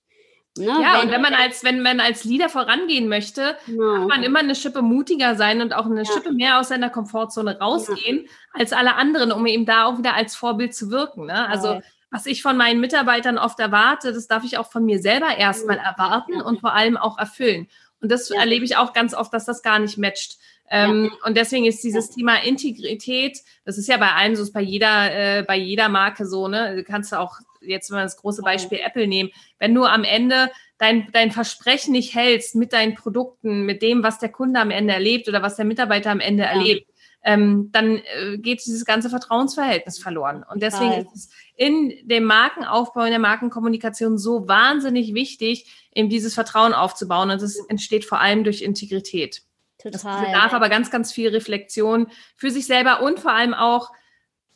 Ne, 0.59 0.67
ja, 0.67 0.95
wenn, 0.95 1.07
und 1.07 1.11
wenn 1.13 1.23
man 1.23 1.35
als, 1.35 1.63
wenn 1.63 1.81
man 1.81 2.01
als 2.01 2.25
Leader 2.25 2.49
vorangehen 2.49 3.09
möchte, 3.09 3.57
ja. 3.67 3.77
kann 3.77 4.07
man 4.09 4.23
immer 4.25 4.41
eine 4.41 4.57
Schippe 4.57 4.83
mutiger 4.83 5.37
sein 5.37 5.61
und 5.61 5.73
auch 5.73 5.87
eine 5.87 6.03
ja. 6.03 6.13
Schippe 6.13 6.33
mehr 6.33 6.59
aus 6.59 6.69
seiner 6.69 6.91
Komfortzone 6.91 7.59
rausgehen 7.59 8.25
ja. 8.25 8.31
als 8.53 8.73
alle 8.73 8.97
anderen, 8.97 9.31
um 9.31 9.47
eben 9.47 9.65
da 9.65 9.85
auch 9.85 9.99
wieder 9.99 10.15
als 10.15 10.35
Vorbild 10.35 10.75
zu 10.75 10.91
wirken. 10.91 11.27
Ne? 11.27 11.49
Also 11.49 11.81
was 12.11 12.27
ich 12.27 12.43
von 12.43 12.57
meinen 12.57 12.81
Mitarbeitern 12.81 13.39
oft 13.39 13.61
erwarte, 13.61 14.13
das 14.13 14.27
darf 14.27 14.43
ich 14.43 14.59
auch 14.59 14.71
von 14.71 14.85
mir 14.85 14.99
selber 14.99 15.37
erstmal 15.37 15.79
erwarten 15.79 16.43
und 16.43 16.61
vor 16.61 16.75
allem 16.75 16.97
auch 16.97 17.19
erfüllen. 17.19 17.69
Und 18.01 18.11
das 18.11 18.31
erlebe 18.31 18.65
ich 18.65 18.77
auch 18.77 18.93
ganz 18.93 19.15
oft, 19.15 19.33
dass 19.33 19.45
das 19.45 19.63
gar 19.63 19.79
nicht 19.79 19.99
matcht. 19.99 20.39
Ähm, 20.69 21.05
ja. 21.05 21.27
Und 21.27 21.37
deswegen 21.37 21.67
ist 21.67 21.85
dieses 21.85 22.09
ja. 22.09 22.15
Thema 22.17 22.43
Integrität, 22.43 23.39
das 23.65 23.79
ist 23.79 23.89
ja 23.89 23.97
bei 23.99 24.13
allen 24.13 24.35
so, 24.35 24.43
ist 24.43 24.53
bei 24.53 24.61
jeder, 24.61 25.13
äh, 25.13 25.43
bei 25.43 25.57
jeder 25.57 25.89
Marke 25.89 26.27
so, 26.27 26.49
ne? 26.49 26.77
Du 26.77 26.85
kannst 26.85 27.15
auch 27.15 27.39
jetzt, 27.61 27.91
wenn 27.91 27.99
wir 27.99 28.03
das 28.03 28.17
große 28.17 28.43
Beispiel 28.43 28.79
ja. 28.79 28.87
Apple 28.87 29.07
nehmen, 29.07 29.31
wenn 29.59 29.75
du 29.75 29.85
am 29.85 30.05
Ende 30.05 30.51
dein, 30.79 31.09
dein 31.13 31.31
Versprechen 31.31 31.93
nicht 31.93 32.15
hältst 32.15 32.55
mit 32.55 32.73
deinen 32.73 32.95
Produkten, 32.95 33.67
mit 33.67 33.83
dem, 33.83 34.03
was 34.03 34.19
der 34.19 34.31
Kunde 34.31 34.61
am 34.61 34.71
Ende 34.71 34.95
erlebt 34.95 35.29
oder 35.29 35.43
was 35.43 35.57
der 35.57 35.65
Mitarbeiter 35.65 36.11
am 36.11 36.21
Ende 36.21 36.45
erlebt, 36.45 36.91
ähm, 37.23 37.69
dann 37.73 37.97
äh, 37.97 38.39
geht 38.39 38.65
dieses 38.65 38.85
ganze 38.85 39.11
Vertrauensverhältnis 39.11 39.99
verloren. 39.99 40.45
Und 40.51 40.63
deswegen 40.63 40.93
ist 40.93 41.15
es 41.15 41.31
in 41.55 41.93
dem 42.05 42.25
Markenaufbau, 42.25 43.03
in 43.03 43.11
der 43.11 43.19
Markenkommunikation 43.19 44.17
so 44.17 44.49
wahnsinnig 44.49 45.13
wichtig, 45.13 45.89
eben 45.95 46.09
dieses 46.09 46.35
Vertrauen 46.35 46.73
aufzubauen. 46.73 47.31
Und 47.31 47.43
das 47.43 47.57
entsteht 47.69 48.07
vor 48.07 48.21
allem 48.21 48.45
durch 48.45 48.63
Integrität. 48.63 49.43
Total. 49.79 49.93
Das 49.93 50.03
bedarf 50.03 50.53
aber 50.55 50.69
ganz, 50.69 50.91
ganz 50.91 51.13
viel 51.13 51.29
Reflexion 51.29 52.09
für 52.37 52.51
sich 52.51 52.67
selber 52.67 53.03
und 53.03 53.21
vor 53.21 53.33
allem 53.33 53.55
auch 53.55 53.91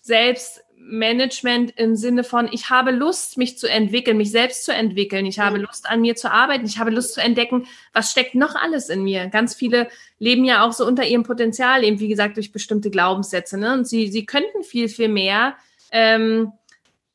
selbst 0.01 0.64
Management 0.87 1.73
im 1.77 1.97
Sinne 1.97 2.25
von, 2.25 2.49
ich 2.53 2.69
habe 2.69 2.91
Lust, 2.91 3.39
mich 3.39 3.59
zu 3.59 3.69
entwickeln, 3.69 4.19
mich 4.19 4.31
selbst 4.31 4.65
zu 4.65 4.73
entwickeln. 4.73 5.25
Ich 5.25 5.39
habe 5.39 5.59
Lust, 5.59 5.89
an 5.89 6.03
mir 6.03 6.15
zu 6.15 6.31
arbeiten. 6.31 6.67
Ich 6.67 6.79
habe 6.79 6.91
Lust 6.91 7.15
zu 7.15 7.23
entdecken, 7.23 7.67
was 7.93 8.11
steckt 8.11 8.35
noch 8.35 8.55
alles 8.55 8.91
in 8.91 9.03
mir. 9.03 9.29
Ganz 9.29 9.55
viele 9.55 9.89
leben 10.19 10.45
ja 10.45 10.65
auch 10.65 10.73
so 10.73 10.87
unter 10.87 11.07
ihrem 11.07 11.23
Potenzial, 11.23 11.85
eben 11.85 12.01
wie 12.01 12.09
gesagt, 12.09 12.37
durch 12.37 12.53
bestimmte 12.53 12.91
Glaubenssätze. 12.91 13.59
Ne? 13.59 13.73
Und 13.73 13.89
sie, 13.89 14.09
sie 14.09 14.27
könnten 14.27 14.63
viel, 14.63 14.89
viel 14.89 15.09
mehr, 15.09 15.57
ähm, 15.91 16.53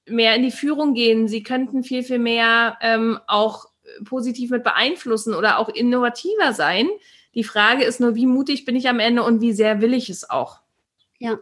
mehr 0.08 0.36
in 0.36 0.44
die 0.44 0.52
Führung 0.52 0.96
gehen. 0.96 1.28
Sie 1.28 1.44
könnten 1.44 1.84
viel, 1.84 2.04
viel 2.04 2.20
mehr 2.20 2.78
ähm, 2.82 3.20
auch 3.28 3.68
positiv 4.04 4.50
mit 4.50 4.64
beeinflussen 4.64 5.36
oder 5.36 5.60
auch 5.60 5.70
innovativer 5.70 6.54
sein. 6.54 6.88
Die 7.36 7.44
Frage 7.44 7.84
ist 7.84 8.00
nur, 8.00 8.16
wie 8.16 8.26
mutig 8.26 8.66
bin 8.66 8.76
ich 8.76 8.90
am 8.90 9.00
Ende 9.00 9.24
und 9.24 9.42
wie 9.42 9.54
sehr 9.54 9.82
will 9.82 9.94
ich 9.94 10.10
es 10.10 10.30
auch? 10.30 10.62
Ja, 11.20 11.38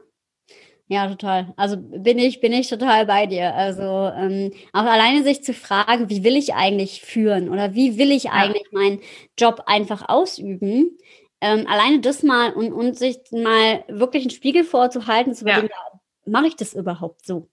ja, 0.89 1.07
total. 1.09 1.53
Also 1.57 1.75
bin 1.77 2.17
ich, 2.17 2.39
bin 2.39 2.53
ich 2.53 2.69
total 2.69 3.05
bei 3.05 3.25
dir. 3.25 3.53
Also 3.53 3.83
ähm, 3.83 4.53
auch 4.71 4.85
alleine 4.85 5.21
sich 5.23 5.43
zu 5.43 5.53
fragen, 5.53 6.09
wie 6.09 6.23
will 6.23 6.37
ich 6.37 6.53
eigentlich 6.53 7.01
führen 7.01 7.49
oder 7.49 7.75
wie 7.75 7.97
will 7.97 8.11
ich 8.11 8.23
ja. 8.23 8.31
eigentlich 8.31 8.71
meinen 8.71 9.01
Job 9.37 9.63
einfach 9.65 10.07
ausüben? 10.07 10.97
Ähm, 11.41 11.67
alleine 11.67 11.99
das 11.99 12.23
mal 12.23 12.53
und, 12.53 12.71
und 12.71 12.97
sich 12.97 13.19
mal 13.31 13.83
wirklich 13.89 14.23
einen 14.23 14.31
Spiegel 14.31 14.63
vorzuhalten, 14.63 15.35
zu 15.35 15.43
überlegen, 15.43 15.67
ja. 15.67 15.99
mache 16.25 16.47
ich 16.47 16.55
das 16.55 16.73
überhaupt 16.73 17.25
so? 17.25 17.49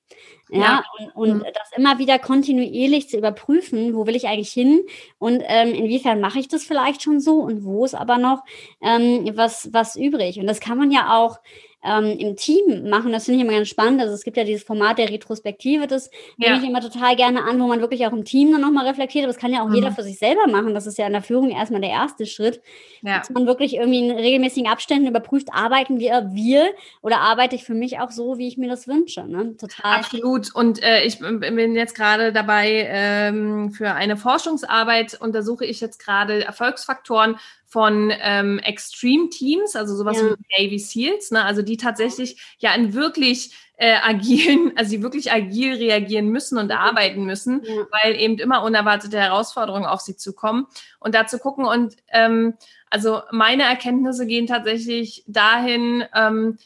Ja, 0.48 0.60
ja. 0.60 0.84
und, 0.98 1.16
und 1.16 1.38
mhm. 1.38 1.44
das 1.52 1.70
immer 1.76 1.98
wieder 1.98 2.20
kontinuierlich 2.20 3.08
zu 3.08 3.18
überprüfen, 3.18 3.94
wo 3.94 4.06
will 4.06 4.14
ich 4.14 4.28
eigentlich 4.28 4.52
hin 4.52 4.80
und 5.18 5.42
ähm, 5.46 5.74
inwiefern 5.74 6.20
mache 6.20 6.38
ich 6.38 6.48
das 6.48 6.62
vielleicht 6.62 7.02
schon 7.02 7.20
so 7.20 7.40
und 7.40 7.64
wo 7.64 7.84
ist 7.84 7.94
aber 7.94 8.16
noch 8.16 8.42
ähm, 8.80 9.28
was, 9.34 9.70
was 9.72 9.96
übrig. 9.96 10.38
Und 10.38 10.46
das 10.46 10.60
kann 10.60 10.78
man 10.78 10.90
ja 10.90 11.18
auch 11.18 11.40
ähm, 11.84 12.16
im 12.18 12.36
Team 12.36 12.88
machen. 12.88 13.12
Das 13.12 13.26
finde 13.26 13.40
ich 13.40 13.44
immer 13.46 13.56
ganz 13.56 13.68
spannend. 13.68 14.00
Also 14.00 14.14
es 14.14 14.24
gibt 14.24 14.36
ja 14.36 14.44
dieses 14.44 14.64
Format 14.64 14.98
der 14.98 15.10
Retrospektive, 15.10 15.86
das 15.86 16.10
ja. 16.36 16.50
nehme 16.50 16.62
ich 16.62 16.68
immer 16.68 16.80
total 16.80 17.14
gerne 17.16 17.44
an, 17.44 17.60
wo 17.60 17.66
man 17.66 17.80
wirklich 17.80 18.06
auch 18.06 18.12
im 18.12 18.24
Team 18.24 18.52
dann 18.52 18.60
nochmal 18.60 18.86
reflektiert. 18.86 19.24
Aber 19.24 19.32
das 19.32 19.40
kann 19.40 19.52
ja 19.52 19.62
auch 19.62 19.68
mhm. 19.68 19.76
jeder 19.76 19.92
für 19.92 20.02
sich 20.02 20.18
selber 20.18 20.46
machen. 20.46 20.74
Das 20.74 20.86
ist 20.86 20.98
ja 20.98 21.06
in 21.06 21.12
der 21.12 21.22
Führung 21.22 21.50
erstmal 21.50 21.80
der 21.80 21.90
erste 21.90 22.26
Schritt. 22.26 22.62
Ja. 23.02 23.18
Dass 23.18 23.30
man 23.30 23.46
wirklich 23.46 23.74
irgendwie 23.74 24.08
in 24.08 24.10
regelmäßigen 24.10 24.70
Abständen 24.70 25.08
überprüft, 25.08 25.48
arbeiten 25.52 25.98
wir, 25.98 26.30
wir 26.32 26.70
oder 27.02 27.20
arbeite 27.20 27.54
ich 27.54 27.64
für 27.64 27.74
mich 27.74 28.00
auch 28.00 28.10
so, 28.10 28.38
wie 28.38 28.48
ich 28.48 28.56
mir 28.56 28.68
das 28.68 28.88
wünsche. 28.88 29.24
Ne? 29.24 29.56
Total. 29.56 29.98
Absolut. 29.98 30.54
Und 30.54 30.82
äh, 30.82 31.04
ich 31.04 31.18
bin 31.18 31.74
jetzt 31.74 31.94
gerade 31.94 32.32
dabei, 32.32 32.88
ähm, 32.88 33.70
für 33.72 33.92
eine 33.92 34.16
Forschungsarbeit 34.16 35.20
untersuche 35.20 35.64
ich 35.64 35.80
jetzt 35.80 35.98
gerade 35.98 36.44
Erfolgsfaktoren 36.44 37.36
von 37.74 38.12
ähm, 38.20 38.60
Extreme 38.60 39.30
Teams, 39.30 39.74
also 39.74 39.96
sowas 39.96 40.16
ja. 40.16 40.30
wie 40.30 40.62
Navy 40.62 40.78
SEALs, 40.78 41.32
ne? 41.32 41.44
also 41.44 41.60
die 41.60 41.76
tatsächlich 41.76 42.40
ja 42.58 42.72
in 42.72 42.94
wirklich 42.94 43.52
äh, 43.78 43.96
agilen, 44.00 44.70
also 44.76 44.92
die 44.92 45.02
wirklich 45.02 45.32
agil 45.32 45.74
reagieren 45.74 46.28
müssen 46.28 46.56
und 46.56 46.70
arbeiten 46.70 47.24
müssen, 47.24 47.64
ja. 47.64 47.84
weil 47.90 48.14
eben 48.14 48.38
immer 48.38 48.62
unerwartete 48.62 49.18
Herausforderungen 49.18 49.86
auf 49.86 50.00
sie 50.00 50.14
zukommen 50.14 50.68
und 51.00 51.16
dazu 51.16 51.38
gucken 51.38 51.64
und 51.64 51.96
ähm, 52.12 52.54
also 52.90 53.22
meine 53.32 53.64
Erkenntnisse 53.64 54.28
gehen 54.28 54.46
tatsächlich 54.46 55.24
dahin, 55.26 56.04
ähm, 56.14 56.58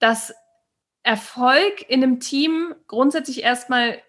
dass 0.00 0.34
Erfolg 1.04 1.88
in 1.88 2.02
einem 2.02 2.18
Team 2.18 2.74
grundsätzlich 2.88 3.44
erstmal 3.44 4.02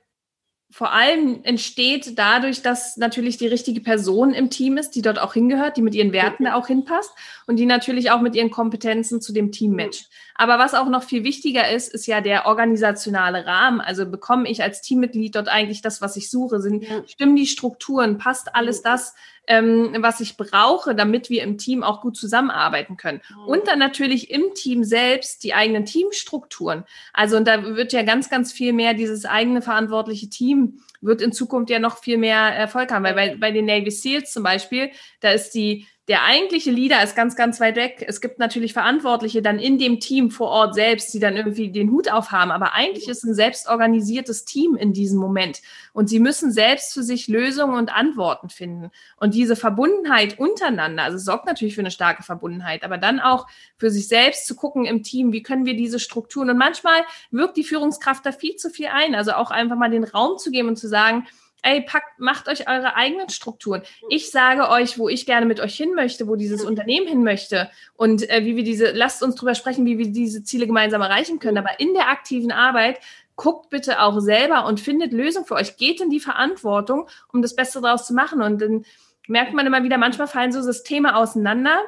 vor 0.72 0.94
allem 0.94 1.40
entsteht 1.44 2.20
dadurch, 2.20 2.62
dass 2.62 2.96
natürlich 2.96 3.38
die 3.38 3.48
richtige 3.48 3.82
Person 3.82 4.34
im 4.34 4.52
Team 4.52 4.78
ist, 4.78 4.92
die 4.92 5.02
dort 5.02 5.18
auch 5.20 5.34
hingehört, 5.34 5.78
die 5.78 5.82
mit 5.82 5.96
ihren 5.96 6.14
Werten 6.14 6.46
da 6.46 6.54
auch 6.54 6.68
hinpasst 6.68 7.12
und 7.48 7.56
die 7.56 7.66
natürlich 7.66 8.12
auch 8.12 8.22
mit 8.22 8.36
ihren 8.36 8.52
Kompetenzen 8.52 9.20
zu 9.20 9.34
dem 9.34 9.52
Team 9.52 9.76
matcht. 9.76 10.10
Aber 10.36 10.60
was 10.60 10.76
auch 10.76 10.88
noch 10.88 11.04
viel 11.04 11.24
wichtiger 11.24 11.70
ist, 11.72 11.92
ist 11.92 12.06
ja 12.06 12.22
der 12.22 12.46
organisationale 12.46 13.48
Rahmen. 13.48 13.82
Also 13.82 14.06
bekomme 14.06 14.48
ich 14.48 14.62
als 14.62 14.82
Teammitglied 14.82 15.36
dort 15.36 15.50
eigentlich 15.50 15.82
das, 15.82 16.02
was 16.02 16.16
ich 16.16 16.30
suche? 16.30 16.62
Sind. 16.62 16.86
Stimmen 17.08 17.36
die 17.36 17.48
Strukturen? 17.48 18.20
Passt 18.20 18.56
alles 18.56 18.84
das, 18.84 19.16
ähm, 19.50 19.96
was 20.00 20.22
ich 20.22 20.38
brauche, 20.38 20.96
damit 20.96 21.30
wir 21.30 21.44
im 21.44 21.58
Team 21.58 21.84
auch 21.84 22.02
gut 22.02 22.16
zusammenarbeiten 22.16 22.96
können. 22.96 23.20
Und 23.48 23.68
dann 23.68 23.80
natürlich 23.80 24.30
im 24.30 24.54
Team 24.54 24.84
selbst 24.84 25.44
die 25.44 25.54
eigenen 25.54 25.86
Teamstrukturen. 25.86 26.86
Also 27.12 27.36
und 27.36 27.48
da 27.48 27.76
wird 27.76 27.92
ja 27.92 28.04
ganz, 28.04 28.30
ganz 28.30 28.54
viel 28.54 28.72
mehr 28.72 28.94
dieses 28.94 29.26
eigene 29.26 29.62
verantwortliche 29.62 30.30
Team 30.30 30.80
wird 31.02 31.22
in 31.22 31.32
Zukunft 31.32 31.70
ja 31.70 31.80
noch 31.80 31.98
viel 31.98 32.18
mehr 32.18 32.40
Erfolg 32.40 32.92
haben, 32.92 33.04
weil 33.04 33.16
bei, 33.16 33.36
bei 33.38 33.52
den 33.52 33.66
Navy 33.66 33.90
SEALs 33.90 34.32
zum 34.32 34.44
Beispiel, 34.44 34.92
da 35.22 35.32
ist 35.32 35.52
die 35.52 35.88
der 36.10 36.24
eigentliche 36.24 36.72
Leader 36.72 37.04
ist 37.04 37.16
ganz, 37.16 37.36
ganz 37.36 37.60
weit 37.60 37.76
weg. 37.76 38.04
Es 38.08 38.20
gibt 38.20 38.40
natürlich 38.40 38.74
Verantwortliche 38.74 39.44
dann 39.44 39.60
in 39.60 39.78
dem 39.78 40.00
Team 40.00 40.32
vor 40.32 40.48
Ort 40.48 40.74
selbst, 40.74 41.14
die 41.14 41.20
dann 41.20 41.38
irgendwie 41.38 41.72
den 41.72 41.92
Hut 41.92 42.12
aufhaben. 42.12 42.50
Aber 42.50 42.74
eigentlich 42.74 43.08
ist 43.08 43.24
ein 43.24 43.36
selbstorganisiertes 43.36 44.44
Team 44.44 44.76
in 44.76 44.92
diesem 44.92 45.20
Moment. 45.20 45.62
Und 45.94 46.10
sie 46.10 46.20
müssen 46.20 46.52
selbst 46.52 46.96
für 46.96 47.04
sich 47.04 47.28
Lösungen 47.28 47.76
und 47.76 47.96
Antworten 47.96 48.50
finden. 48.50 48.90
Und 49.18 49.36
diese 49.36 49.56
Verbundenheit 49.56 50.40
untereinander, 50.40 51.04
also 51.04 51.20
sorgt 51.20 51.46
natürlich 51.46 51.76
für 51.76 51.82
eine 51.82 51.92
starke 51.92 52.24
Verbundenheit, 52.24 52.84
aber 52.84 52.98
dann 52.98 53.20
auch 53.20 53.46
für 53.78 53.92
sich 53.92 54.08
selbst 54.08 54.48
zu 54.48 54.56
gucken 54.56 54.86
im 54.86 55.04
Team, 55.04 55.32
wie 55.32 55.44
können 55.44 55.68
wir 55.68 55.76
diese 55.76 56.00
Strukturen. 56.00 56.50
Und 56.50 56.58
manchmal 56.58 57.04
wirkt 57.30 57.56
die 57.56 57.64
Führungskraft 57.64 58.26
da 58.26 58.32
viel 58.32 58.56
zu 58.56 58.72
viel 58.72 58.88
ein. 58.88 59.14
Also 59.14 59.34
auch 59.34 59.52
einfach 59.52 59.76
mal 59.76 59.92
den 59.92 60.06
Raum 60.06 60.40
zu 60.40 60.50
geben 60.50 60.70
und 60.70 60.78
zu 60.78 60.88
sagen, 60.88 61.28
ey, 61.62 61.82
packt, 61.82 62.20
macht 62.20 62.48
euch 62.48 62.68
eure 62.68 62.96
eigenen 62.96 63.30
Strukturen. 63.30 63.82
Ich 64.10 64.32
sage 64.32 64.70
euch, 64.70 64.98
wo 64.98 65.10
ich 65.10 65.26
gerne 65.26 65.46
mit 65.46 65.60
euch 65.60 65.76
hin 65.76 65.94
möchte, 65.94 66.28
wo 66.28 66.36
dieses 66.36 66.64
Unternehmen 66.64 67.08
hin 67.08 67.24
möchte 67.24 67.70
und 67.96 68.30
äh, 68.30 68.46
wie 68.46 68.56
wir 68.56 68.64
diese, 68.64 68.92
lasst 68.92 69.24
uns 69.24 69.36
drüber 69.36 69.56
sprechen, 69.56 69.86
wie 69.86 69.98
wir 69.98 70.08
diese 70.12 70.44
Ziele 70.44 70.68
gemeinsam 70.68 71.02
erreichen 71.02 71.40
können. 71.40 71.58
Aber 71.58 71.80
in 71.80 71.94
der 71.94 72.10
aktiven 72.10 72.52
Arbeit 72.52 73.00
guckt 73.36 73.70
bitte 73.70 74.02
auch 74.02 74.20
selber 74.20 74.66
und 74.66 74.80
findet 74.80 75.14
Lösungen 75.14 75.46
für 75.46 75.56
euch. 75.56 75.78
Geht 75.78 76.02
in 76.02 76.10
die 76.10 76.20
Verantwortung, 76.20 77.08
um 77.32 77.42
das 77.42 77.56
Beste 77.56 77.82
daraus 77.82 78.06
zu 78.06 78.14
machen. 78.14 78.42
Und 78.42 78.62
dann 78.62 78.86
merkt 79.28 79.54
man 79.54 79.66
immer 79.66 79.84
wieder, 79.84 79.98
manchmal 79.98 80.28
fallen 80.28 80.52
so 80.52 80.62
Systeme 80.62 81.16
auseinander 81.16 81.80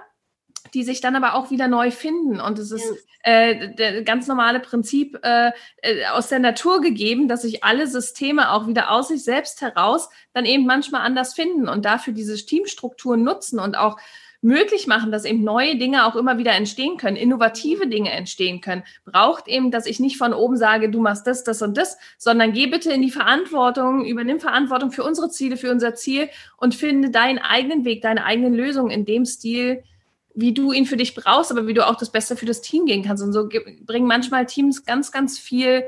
die 0.73 0.83
sich 0.83 1.01
dann 1.01 1.15
aber 1.15 1.35
auch 1.35 1.51
wieder 1.51 1.67
neu 1.67 1.91
finden. 1.91 2.39
Und 2.39 2.59
es 2.59 2.71
ist 2.71 3.05
äh, 3.23 3.73
der 3.75 4.03
ganz 4.03 4.27
normale 4.27 4.59
Prinzip 4.59 5.19
äh, 5.23 5.51
äh, 5.81 6.05
aus 6.07 6.27
der 6.27 6.39
Natur 6.39 6.81
gegeben, 6.81 7.27
dass 7.27 7.43
sich 7.43 7.63
alle 7.63 7.87
Systeme 7.87 8.51
auch 8.51 8.67
wieder 8.67 8.91
aus 8.91 9.09
sich 9.09 9.23
selbst 9.23 9.61
heraus 9.61 10.09
dann 10.33 10.45
eben 10.45 10.65
manchmal 10.65 11.01
anders 11.01 11.33
finden 11.33 11.67
und 11.67 11.85
dafür 11.85 12.13
diese 12.13 12.35
Teamstrukturen 12.35 13.23
nutzen 13.23 13.59
und 13.59 13.75
auch 13.75 13.97
möglich 14.41 14.87
machen, 14.87 15.11
dass 15.11 15.23
eben 15.23 15.43
neue 15.43 15.77
Dinge 15.77 16.05
auch 16.05 16.15
immer 16.15 16.37
wieder 16.39 16.53
entstehen 16.53 16.97
können, 16.97 17.15
innovative 17.15 17.87
Dinge 17.87 18.09
entstehen 18.11 18.59
können, 18.59 18.83
braucht 19.05 19.47
eben, 19.47 19.69
dass 19.69 19.85
ich 19.85 19.99
nicht 19.99 20.17
von 20.17 20.33
oben 20.33 20.57
sage, 20.57 20.89
du 20.89 20.99
machst 20.99 21.27
das, 21.27 21.43
das 21.43 21.61
und 21.61 21.77
das, 21.77 21.97
sondern 22.17 22.51
geh 22.51 22.65
bitte 22.65 22.91
in 22.91 23.03
die 23.03 23.11
Verantwortung, 23.11 24.03
übernimm 24.03 24.39
Verantwortung 24.39 24.91
für 24.91 25.03
unsere 25.03 25.29
Ziele, 25.29 25.57
für 25.57 25.69
unser 25.69 25.93
Ziel 25.93 26.29
und 26.57 26.73
finde 26.73 27.11
deinen 27.11 27.37
eigenen 27.37 27.85
Weg, 27.85 28.01
deine 28.01 28.25
eigenen 28.25 28.55
Lösungen 28.55 28.89
in 28.89 29.05
dem 29.05 29.25
Stil, 29.25 29.83
wie 30.33 30.53
du 30.53 30.71
ihn 30.71 30.85
für 30.85 30.97
dich 30.97 31.15
brauchst, 31.15 31.51
aber 31.51 31.67
wie 31.67 31.73
du 31.73 31.87
auch 31.87 31.95
das 31.95 32.11
Beste 32.11 32.35
für 32.35 32.45
das 32.45 32.61
Team 32.61 32.85
gehen 32.85 33.03
kannst. 33.03 33.23
Und 33.23 33.33
so 33.33 33.47
bringen 33.85 34.07
manchmal 34.07 34.45
Teams 34.45 34.85
ganz, 34.85 35.11
ganz 35.11 35.37
viel, 35.37 35.83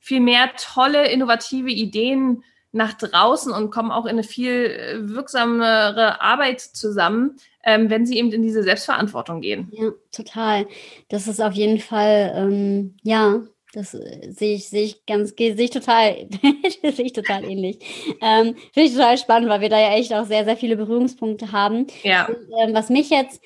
viel 0.00 0.20
mehr 0.20 0.50
tolle, 0.56 1.10
innovative 1.10 1.70
Ideen 1.70 2.42
nach 2.74 2.94
draußen 2.94 3.52
und 3.52 3.70
kommen 3.70 3.92
auch 3.92 4.04
in 4.04 4.12
eine 4.12 4.24
viel 4.24 4.66
äh, 4.66 5.08
wirksamere 5.08 6.20
Arbeit 6.20 6.60
zusammen, 6.60 7.36
ähm, 7.64 7.88
wenn 7.88 8.04
sie 8.04 8.18
eben 8.18 8.32
in 8.32 8.42
diese 8.42 8.64
Selbstverantwortung 8.64 9.40
gehen. 9.40 9.70
Ja, 9.72 9.92
total. 10.10 10.66
Das 11.08 11.28
ist 11.28 11.40
auf 11.40 11.52
jeden 11.52 11.78
Fall, 11.78 12.32
ähm, 12.34 12.96
ja, 13.04 13.42
das 13.74 13.94
äh, 13.94 14.30
sehe 14.30 14.56
ich, 14.56 14.68
sehe 14.68 14.82
ich 14.82 15.06
ganz, 15.06 15.34
sehe 15.36 15.54
ich 15.54 15.70
total, 15.70 16.28
sehe 16.82 17.06
ich 17.06 17.12
total 17.12 17.44
ähnlich. 17.44 17.78
Ähm, 18.20 18.56
Finde 18.72 18.88
ich 18.88 18.92
total 18.92 19.18
spannend, 19.18 19.48
weil 19.48 19.60
wir 19.60 19.68
da 19.68 19.78
ja 19.78 19.92
echt 19.92 20.12
auch 20.12 20.26
sehr, 20.26 20.44
sehr 20.44 20.56
viele 20.56 20.76
Berührungspunkte 20.76 21.52
haben. 21.52 21.86
Ja. 22.02 22.26
Und, 22.26 22.36
ähm, 22.60 22.74
was 22.74 22.90
mich 22.90 23.08
jetzt 23.10 23.40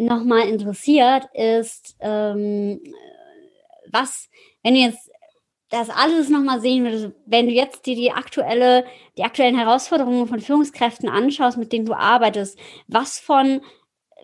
nochmal 0.00 0.48
interessiert, 0.48 1.24
ist, 1.34 1.96
ähm, 2.00 2.80
was, 3.90 4.28
wenn 4.62 4.74
du 4.74 4.80
jetzt 4.80 5.10
das 5.70 5.90
alles 5.90 6.30
nochmal 6.30 6.60
sehen 6.60 6.84
würdest, 6.84 7.10
wenn 7.26 7.46
du 7.46 7.52
jetzt 7.52 7.84
dir 7.86 7.94
die 7.94 8.10
aktuelle, 8.10 8.84
die 9.18 9.24
aktuellen 9.24 9.56
Herausforderungen 9.56 10.26
von 10.26 10.40
Führungskräften 10.40 11.08
anschaust, 11.08 11.58
mit 11.58 11.72
denen 11.72 11.84
du 11.84 11.92
arbeitest, 11.92 12.58
was 12.86 13.18
von, 13.18 13.60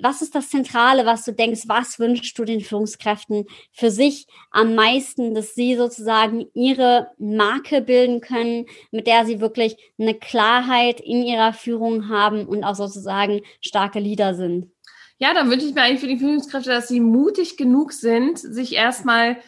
was 0.00 0.22
ist 0.22 0.34
das 0.34 0.48
Zentrale, 0.48 1.04
was 1.04 1.24
du 1.24 1.32
denkst, 1.32 1.64
was 1.66 1.98
wünschst 1.98 2.38
du 2.38 2.44
den 2.44 2.60
Führungskräften 2.60 3.44
für 3.72 3.90
sich 3.90 4.26
am 4.50 4.74
meisten, 4.74 5.34
dass 5.34 5.54
sie 5.54 5.76
sozusagen 5.76 6.46
ihre 6.54 7.08
Marke 7.18 7.82
bilden 7.82 8.20
können, 8.20 8.66
mit 8.90 9.06
der 9.06 9.26
sie 9.26 9.40
wirklich 9.40 9.76
eine 9.98 10.14
Klarheit 10.14 11.00
in 11.00 11.22
ihrer 11.22 11.52
Führung 11.52 12.08
haben 12.08 12.46
und 12.46 12.64
auch 12.64 12.74
sozusagen 12.74 13.42
starke 13.60 14.00
Leader 14.00 14.34
sind? 14.34 14.73
Ja, 15.24 15.32
dann 15.32 15.50
wünsche 15.50 15.64
ich 15.64 15.74
mir 15.74 15.80
eigentlich 15.80 16.00
für 16.00 16.06
die 16.06 16.18
Führungskräfte, 16.18 16.68
dass 16.68 16.86
sie 16.86 17.00
mutig 17.00 17.56
genug 17.56 17.94
sind, 17.94 18.38
sich 18.38 18.74
erstmal 18.74 19.38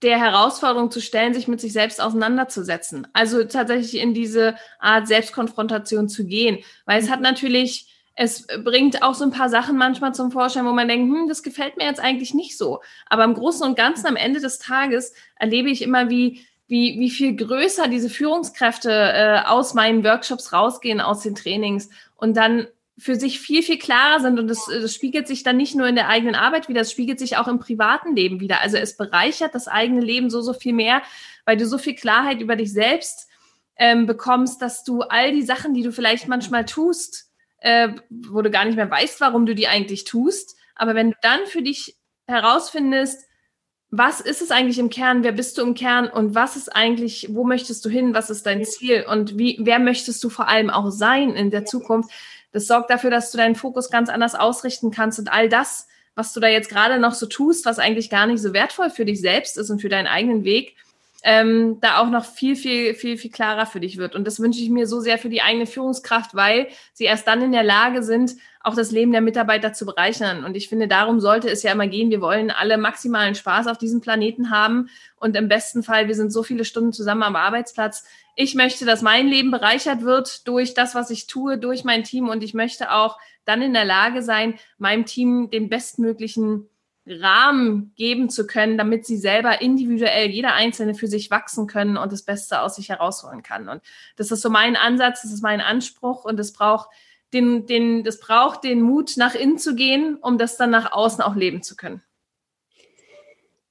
der 0.00 0.18
Herausforderung 0.18 0.90
zu 0.90 1.02
stellen, 1.02 1.34
sich 1.34 1.46
mit 1.46 1.60
sich 1.60 1.74
selbst 1.74 2.00
auseinanderzusetzen. 2.00 3.06
Also 3.12 3.44
tatsächlich 3.44 4.00
in 4.00 4.14
diese 4.14 4.56
Art 4.78 5.08
Selbstkonfrontation 5.08 6.08
zu 6.08 6.24
gehen. 6.24 6.64
Weil 6.86 7.02
es 7.02 7.10
hat 7.10 7.20
natürlich 7.20 7.92
es 8.14 8.46
bringt 8.64 9.02
auch 9.02 9.12
so 9.12 9.24
ein 9.24 9.30
paar 9.30 9.50
Sachen 9.50 9.76
manchmal 9.76 10.14
zum 10.14 10.32
Vorschein, 10.32 10.64
wo 10.64 10.72
man 10.72 10.88
denkt, 10.88 11.14
hm, 11.14 11.28
das 11.28 11.42
gefällt 11.42 11.76
mir 11.76 11.84
jetzt 11.84 12.00
eigentlich 12.00 12.32
nicht 12.32 12.56
so. 12.56 12.80
Aber 13.10 13.24
im 13.24 13.34
Großen 13.34 13.62
und 13.62 13.76
Ganzen 13.76 14.06
am 14.06 14.16
Ende 14.16 14.40
des 14.40 14.58
Tages 14.58 15.12
erlebe 15.38 15.68
ich 15.68 15.82
immer, 15.82 16.08
wie, 16.08 16.46
wie, 16.66 16.98
wie 16.98 17.10
viel 17.10 17.36
größer 17.36 17.88
diese 17.88 18.08
Führungskräfte 18.08 18.90
äh, 18.90 19.40
aus 19.44 19.74
meinen 19.74 20.02
Workshops 20.02 20.54
rausgehen, 20.54 21.02
aus 21.02 21.20
den 21.20 21.34
Trainings 21.34 21.90
und 22.16 22.38
dann 22.38 22.68
für 22.98 23.16
sich 23.16 23.40
viel, 23.40 23.62
viel 23.62 23.78
klarer 23.78 24.20
sind. 24.20 24.38
Und 24.38 24.48
das, 24.48 24.66
das 24.66 24.94
spiegelt 24.94 25.26
sich 25.26 25.42
dann 25.42 25.56
nicht 25.56 25.74
nur 25.74 25.86
in 25.86 25.96
der 25.96 26.08
eigenen 26.08 26.34
Arbeit 26.34 26.68
wieder, 26.68 26.80
es 26.80 26.90
spiegelt 26.90 27.18
sich 27.18 27.36
auch 27.36 27.48
im 27.48 27.58
privaten 27.58 28.16
Leben 28.16 28.40
wieder. 28.40 28.60
Also 28.62 28.78
es 28.78 28.96
bereichert 28.96 29.54
das 29.54 29.68
eigene 29.68 30.00
Leben 30.00 30.30
so, 30.30 30.40
so 30.40 30.54
viel 30.54 30.72
mehr, 30.72 31.02
weil 31.44 31.56
du 31.56 31.66
so 31.66 31.78
viel 31.78 31.94
Klarheit 31.94 32.40
über 32.40 32.56
dich 32.56 32.72
selbst 32.72 33.28
ähm, 33.76 34.06
bekommst, 34.06 34.62
dass 34.62 34.84
du 34.84 35.02
all 35.02 35.32
die 35.32 35.42
Sachen, 35.42 35.74
die 35.74 35.82
du 35.82 35.92
vielleicht 35.92 36.28
manchmal 36.28 36.64
tust, 36.64 37.30
äh, 37.58 37.90
wo 38.08 38.40
du 38.40 38.50
gar 38.50 38.64
nicht 38.64 38.76
mehr 38.76 38.90
weißt, 38.90 39.20
warum 39.20 39.44
du 39.44 39.54
die 39.54 39.68
eigentlich 39.68 40.04
tust. 40.04 40.56
Aber 40.74 40.94
wenn 40.94 41.10
du 41.10 41.16
dann 41.20 41.46
für 41.46 41.62
dich 41.62 41.96
herausfindest, 42.26 43.26
was 43.98 44.20
ist 44.20 44.42
es 44.42 44.50
eigentlich 44.50 44.78
im 44.78 44.90
Kern, 44.90 45.22
wer 45.22 45.32
bist 45.32 45.58
du 45.58 45.62
im 45.62 45.74
Kern? 45.74 46.08
Und 46.08 46.34
was 46.34 46.56
ist 46.56 46.74
eigentlich, 46.74 47.28
wo 47.30 47.44
möchtest 47.44 47.84
du 47.84 47.88
hin, 47.88 48.14
was 48.14 48.30
ist 48.30 48.46
dein 48.46 48.64
Ziel? 48.64 49.04
Und 49.08 49.38
wie, 49.38 49.58
wer 49.60 49.78
möchtest 49.78 50.22
du 50.22 50.28
vor 50.28 50.48
allem 50.48 50.70
auch 50.70 50.90
sein 50.90 51.30
in 51.34 51.50
der 51.50 51.64
Zukunft, 51.64 52.10
das 52.52 52.66
sorgt 52.66 52.90
dafür, 52.90 53.10
dass 53.10 53.30
du 53.30 53.38
deinen 53.38 53.54
Fokus 53.54 53.90
ganz 53.90 54.08
anders 54.08 54.34
ausrichten 54.34 54.90
kannst 54.90 55.18
und 55.18 55.32
all 55.32 55.48
das, 55.48 55.88
was 56.14 56.32
du 56.32 56.40
da 56.40 56.48
jetzt 56.48 56.70
gerade 56.70 56.98
noch 56.98 57.12
so 57.12 57.26
tust, 57.26 57.66
was 57.66 57.78
eigentlich 57.78 58.08
gar 58.08 58.26
nicht 58.26 58.40
so 58.40 58.52
wertvoll 58.52 58.90
für 58.90 59.04
dich 59.04 59.20
selbst 59.20 59.58
ist 59.58 59.70
und 59.70 59.80
für 59.80 59.90
deinen 59.90 60.06
eigenen 60.06 60.44
Weg, 60.44 60.74
ähm, 61.22 61.78
da 61.80 61.98
auch 61.98 62.08
noch 62.08 62.24
viel, 62.24 62.56
viel, 62.56 62.94
viel, 62.94 63.16
viel 63.18 63.30
klarer 63.30 63.66
für 63.66 63.80
dich 63.80 63.96
wird. 63.96 64.14
Und 64.14 64.26
das 64.26 64.40
wünsche 64.40 64.60
ich 64.60 64.70
mir 64.70 64.86
so 64.86 65.00
sehr 65.00 65.18
für 65.18 65.28
die 65.28 65.42
eigene 65.42 65.66
Führungskraft, 65.66 66.34
weil 66.34 66.68
sie 66.92 67.04
erst 67.04 67.26
dann 67.26 67.42
in 67.42 67.52
der 67.52 67.64
Lage 67.64 68.02
sind, 68.02 68.36
auch 68.60 68.74
das 68.74 68.90
Leben 68.90 69.12
der 69.12 69.20
Mitarbeiter 69.20 69.72
zu 69.72 69.86
bereichern. 69.86 70.44
Und 70.44 70.56
ich 70.56 70.68
finde, 70.68 70.88
darum 70.88 71.20
sollte 71.20 71.48
es 71.48 71.62
ja 71.62 71.72
immer 71.72 71.86
gehen. 71.86 72.10
Wir 72.10 72.20
wollen 72.20 72.50
alle 72.50 72.78
maximalen 72.78 73.34
Spaß 73.34 73.68
auf 73.68 73.78
diesem 73.78 74.00
Planeten 74.00 74.50
haben. 74.50 74.88
Und 75.16 75.36
im 75.36 75.48
besten 75.48 75.82
Fall, 75.82 76.08
wir 76.08 76.14
sind 76.14 76.32
so 76.32 76.42
viele 76.42 76.64
Stunden 76.64 76.92
zusammen 76.92 77.22
am 77.22 77.36
Arbeitsplatz. 77.36 78.04
Ich 78.34 78.54
möchte, 78.54 78.84
dass 78.84 79.02
mein 79.02 79.28
Leben 79.28 79.50
bereichert 79.50 80.02
wird 80.02 80.46
durch 80.48 80.74
das, 80.74 80.94
was 80.94 81.10
ich 81.10 81.26
tue, 81.26 81.58
durch 81.58 81.84
mein 81.84 82.02
Team. 82.02 82.28
Und 82.28 82.42
ich 82.42 82.54
möchte 82.54 82.92
auch 82.92 83.18
dann 83.44 83.62
in 83.62 83.72
der 83.72 83.84
Lage 83.84 84.22
sein, 84.22 84.54
meinem 84.78 85.06
Team 85.06 85.48
den 85.50 85.68
bestmöglichen 85.68 86.68
Rahmen 87.06 87.92
geben 87.94 88.28
zu 88.28 88.46
können, 88.46 88.76
damit 88.76 89.06
sie 89.06 89.16
selber 89.16 89.60
individuell, 89.60 90.28
jeder 90.28 90.54
Einzelne 90.54 90.94
für 90.94 91.06
sich 91.06 91.30
wachsen 91.30 91.66
können 91.66 91.96
und 91.96 92.12
das 92.12 92.22
Beste 92.22 92.60
aus 92.60 92.76
sich 92.76 92.88
herausholen 92.88 93.42
kann. 93.42 93.68
Und 93.68 93.80
das 94.16 94.30
ist 94.30 94.42
so 94.42 94.50
mein 94.50 94.76
Ansatz, 94.76 95.22
das 95.22 95.32
ist 95.32 95.42
mein 95.42 95.60
Anspruch 95.60 96.24
und 96.24 96.38
es 96.40 96.52
braucht 96.52 96.88
den, 97.32 97.66
den, 97.66 98.02
das 98.02 98.18
braucht 98.18 98.64
den 98.64 98.82
Mut, 98.82 99.16
nach 99.16 99.34
innen 99.34 99.58
zu 99.58 99.74
gehen, 99.74 100.16
um 100.16 100.38
das 100.38 100.56
dann 100.56 100.70
nach 100.70 100.92
außen 100.92 101.22
auch 101.22 101.36
leben 101.36 101.62
zu 101.62 101.76
können. 101.76 102.02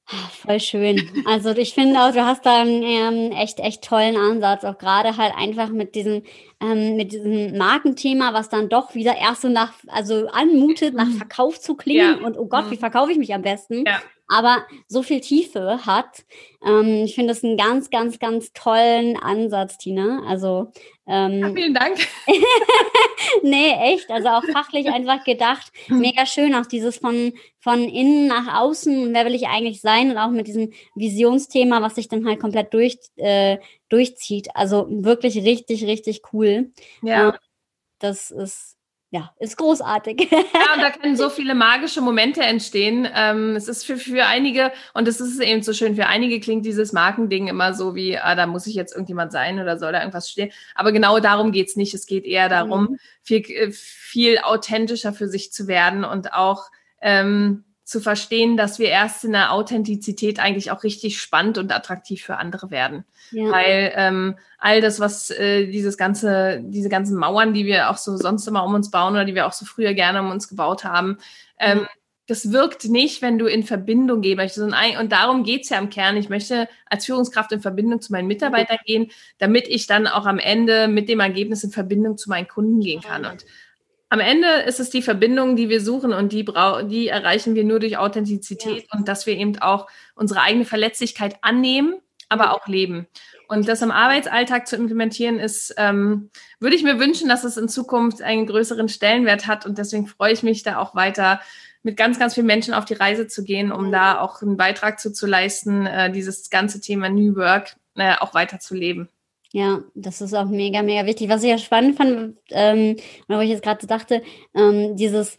Voll 0.07 0.59
schön. 0.59 1.23
Also 1.25 1.49
ich 1.51 1.73
finde 1.73 1.99
auch, 1.99 2.11
du 2.11 2.23
hast 2.23 2.45
da 2.45 2.61
einen 2.61 2.83
ähm, 2.83 3.31
echt, 3.31 3.59
echt 3.59 3.83
tollen 3.83 4.17
Ansatz, 4.17 4.63
auch 4.63 4.77
gerade 4.77 5.17
halt 5.17 5.33
einfach 5.35 5.69
mit 5.69 5.95
diesem, 5.95 6.21
ähm, 6.61 6.95
mit 6.95 7.11
diesem 7.11 7.57
Markenthema, 7.57 8.31
was 8.33 8.49
dann 8.49 8.69
doch 8.69 8.93
wieder 8.93 9.15
erst 9.17 9.41
so 9.41 9.49
nach, 9.49 9.73
also 9.87 10.27
anmutet, 10.27 10.93
nach 10.93 11.07
mhm. 11.07 11.17
Verkauf 11.17 11.59
zu 11.59 11.75
klingen 11.75 12.19
ja. 12.19 12.25
und 12.25 12.37
oh 12.37 12.45
Gott, 12.45 12.69
wie 12.69 12.75
mhm. 12.75 12.79
verkaufe 12.79 13.11
ich 13.11 13.17
mich 13.17 13.33
am 13.33 13.41
besten? 13.41 13.83
Ja 13.85 13.99
aber 14.27 14.65
so 14.87 15.03
viel 15.03 15.21
Tiefe 15.21 15.85
hat. 15.85 16.25
Ähm, 16.65 17.03
ich 17.05 17.15
finde 17.15 17.33
das 17.33 17.43
einen 17.43 17.57
ganz, 17.57 17.89
ganz, 17.89 18.19
ganz 18.19 18.53
tollen 18.53 19.17
Ansatz, 19.17 19.77
Tina. 19.77 20.23
Also 20.27 20.71
ähm, 21.07 21.39
ja, 21.39 21.53
vielen 21.53 21.73
Dank. 21.73 21.97
nee, 23.43 23.71
echt. 23.71 24.09
Also 24.09 24.29
auch 24.29 24.43
fachlich 24.51 24.87
einfach 24.87 25.23
gedacht. 25.23 25.71
Mega 25.89 26.25
schön, 26.25 26.55
auch 26.55 26.65
dieses 26.65 26.97
von, 26.97 27.33
von 27.59 27.83
innen 27.83 28.27
nach 28.27 28.61
außen, 28.61 29.13
wer 29.13 29.25
will 29.25 29.35
ich 29.35 29.47
eigentlich 29.47 29.81
sein? 29.81 30.09
Und 30.09 30.17
auch 30.17 30.31
mit 30.31 30.47
diesem 30.47 30.73
Visionsthema, 30.95 31.81
was 31.81 31.95
sich 31.95 32.07
dann 32.07 32.27
halt 32.27 32.39
komplett 32.39 32.73
durch, 32.73 32.97
äh, 33.17 33.57
durchzieht. 33.89 34.49
Also 34.55 34.87
wirklich 34.89 35.37
richtig, 35.37 35.85
richtig 35.85 36.21
cool. 36.33 36.71
Ja. 37.03 37.29
Ähm, 37.29 37.35
das 37.99 38.31
ist 38.31 38.74
ja, 39.11 39.31
ist 39.39 39.57
großartig. 39.57 40.29
Ja, 40.31 40.73
und 40.75 40.81
da 40.81 40.89
können 40.99 41.15
so 41.15 41.29
viele 41.29 41.55
magische 41.55 42.01
Momente 42.01 42.41
entstehen. 42.41 43.07
Ähm, 43.13 43.55
es 43.55 43.67
ist 43.67 43.85
für, 43.85 43.97
für 43.97 44.25
einige, 44.25 44.71
und 44.93 45.07
es 45.07 45.21
ist 45.21 45.39
eben 45.39 45.61
so 45.61 45.73
schön, 45.73 45.95
für 45.95 46.07
einige 46.07 46.39
klingt 46.39 46.65
dieses 46.65 46.91
Markending 46.91 47.47
immer 47.47 47.73
so 47.73 47.95
wie, 47.95 48.17
ah, 48.17 48.35
da 48.35 48.47
muss 48.47 48.67
ich 48.67 48.75
jetzt 48.75 48.93
irgendjemand 48.93 49.31
sein 49.31 49.59
oder 49.59 49.77
soll 49.77 49.91
da 49.91 49.99
irgendwas 49.99 50.29
stehen. 50.29 50.51
Aber 50.73 50.91
genau 50.91 51.19
darum 51.19 51.51
geht 51.51 51.69
es 51.69 51.75
nicht. 51.75 51.93
Es 51.93 52.07
geht 52.07 52.25
eher 52.25 52.49
darum, 52.49 52.83
mhm. 52.83 52.97
viel, 53.21 53.41
äh, 53.51 53.71
viel 53.71 54.39
authentischer 54.39 55.13
für 55.13 55.27
sich 55.27 55.53
zu 55.53 55.67
werden 55.67 56.03
und 56.03 56.33
auch 56.33 56.65
ähm, 56.99 57.63
zu 57.85 58.01
verstehen, 58.01 58.57
dass 58.57 58.79
wir 58.79 58.89
erst 58.89 59.23
in 59.23 59.31
der 59.31 59.53
Authentizität 59.53 60.39
eigentlich 60.39 60.71
auch 60.71 60.83
richtig 60.83 61.21
spannend 61.21 61.59
und 61.59 61.71
attraktiv 61.71 62.23
für 62.23 62.37
andere 62.37 62.71
werden. 62.71 63.05
Ja. 63.29 63.51
Weil 63.51 63.93
ähm, 63.95 64.37
all 64.57 64.81
das, 64.81 64.99
was 64.99 65.29
äh, 65.29 65.67
dieses 65.67 65.95
ganze, 65.95 66.61
diese 66.63 66.89
ganzen 66.89 67.15
Mauern, 67.15 67.53
die 67.53 67.65
wir 67.67 67.91
auch 67.91 67.97
so 67.97 68.17
sonst 68.17 68.47
immer 68.47 68.65
um 68.65 68.73
uns 68.73 68.89
bauen 68.89 69.13
oder 69.13 69.23
die 69.23 69.35
wir 69.35 69.45
auch 69.45 69.53
so 69.53 69.65
früher 69.65 69.93
gerne 69.93 70.19
um 70.21 70.31
uns 70.31 70.47
gebaut 70.47 70.83
haben, 70.83 71.19
ähm, 71.59 71.79
mhm. 71.79 71.87
das 72.25 72.51
wirkt 72.51 72.85
nicht, 72.85 73.21
wenn 73.21 73.37
du 73.37 73.45
in 73.45 73.61
Verbindung 73.61 74.21
möchtest. 74.21 74.65
Und 74.65 75.11
darum 75.11 75.43
geht's 75.43 75.69
ja 75.69 75.77
im 75.77 75.91
Kern. 75.91 76.17
Ich 76.17 76.27
möchte 76.27 76.67
als 76.87 77.05
Führungskraft 77.05 77.51
in 77.51 77.61
Verbindung 77.61 78.01
zu 78.01 78.11
meinen 78.11 78.27
Mitarbeitern 78.27 78.79
mhm. 78.81 78.85
gehen, 78.87 79.11
damit 79.37 79.67
ich 79.67 79.85
dann 79.85 80.07
auch 80.07 80.25
am 80.25 80.39
Ende 80.39 80.87
mit 80.87 81.07
dem 81.07 81.19
Ergebnis 81.19 81.63
in 81.63 81.69
Verbindung 81.69 82.17
zu 82.17 82.29
meinen 82.29 82.47
Kunden 82.47 82.79
gehen 82.79 83.01
kann. 83.01 83.25
Und 83.25 83.45
am 84.09 84.19
Ende 84.19 84.47
ist 84.67 84.79
es 84.79 84.89
die 84.89 85.01
Verbindung, 85.01 85.55
die 85.55 85.69
wir 85.69 85.81
suchen 85.81 86.13
und 86.13 86.31
die, 86.31 86.45
die 86.85 87.07
erreichen 87.07 87.55
wir 87.55 87.63
nur 87.63 87.79
durch 87.79 87.97
Authentizität 87.97 88.85
ja. 88.91 88.97
und 88.97 89.07
dass 89.07 89.25
wir 89.25 89.35
eben 89.35 89.57
auch 89.59 89.87
unsere 90.13 90.41
eigene 90.41 90.65
Verletzlichkeit 90.65 91.37
annehmen, 91.41 91.95
aber 92.29 92.53
auch 92.53 92.67
leben. 92.67 93.07
Und 93.47 93.67
das 93.67 93.81
im 93.81 93.91
Arbeitsalltag 93.91 94.67
zu 94.67 94.75
implementieren 94.75 95.39
ist, 95.39 95.73
ähm, 95.77 96.29
würde 96.59 96.75
ich 96.75 96.83
mir 96.83 96.99
wünschen, 96.99 97.29
dass 97.29 97.43
es 97.43 97.57
in 97.57 97.69
Zukunft 97.69 98.21
einen 98.21 98.47
größeren 98.47 98.89
Stellenwert 98.89 99.47
hat. 99.47 99.65
Und 99.65 99.77
deswegen 99.77 100.07
freue 100.07 100.33
ich 100.33 100.43
mich 100.43 100.63
da 100.63 100.77
auch 100.77 100.95
weiter 100.95 101.41
mit 101.83 101.97
ganz, 101.97 102.17
ganz 102.17 102.33
vielen 102.33 102.47
Menschen 102.47 102.73
auf 102.73 102.85
die 102.85 102.95
Reise 102.95 103.27
zu 103.27 103.43
gehen, 103.43 103.71
um 103.71 103.91
da 103.91 104.19
auch 104.19 104.41
einen 104.41 104.57
Beitrag 104.57 104.99
zu, 104.99 105.13
zu 105.13 105.27
leisten, 105.27 105.85
äh, 105.85 106.11
dieses 106.11 106.49
ganze 106.49 106.81
Thema 106.81 107.09
New 107.09 107.35
Work 107.35 107.75
äh, 107.95 108.15
auch 108.19 108.33
weiter 108.33 108.59
zu 108.59 108.73
leben. 108.73 109.09
Ja, 109.55 109.85
das 109.93 110.19
ist 110.19 110.33
auch 110.33 110.49
mega, 110.49 110.83
mega 110.83 111.05
wichtig. 111.05 111.29
Was 111.29 111.41
ich 111.41 111.49
ja 111.49 111.57
spannend 111.57 111.95
fand, 111.95 112.35
ähm, 112.49 112.97
wo 113.29 113.39
ich 113.39 113.51
jetzt 113.51 113.63
gerade 113.63 113.87
dachte, 113.87 114.21
ähm, 114.53 114.97
dieses, 114.97 115.37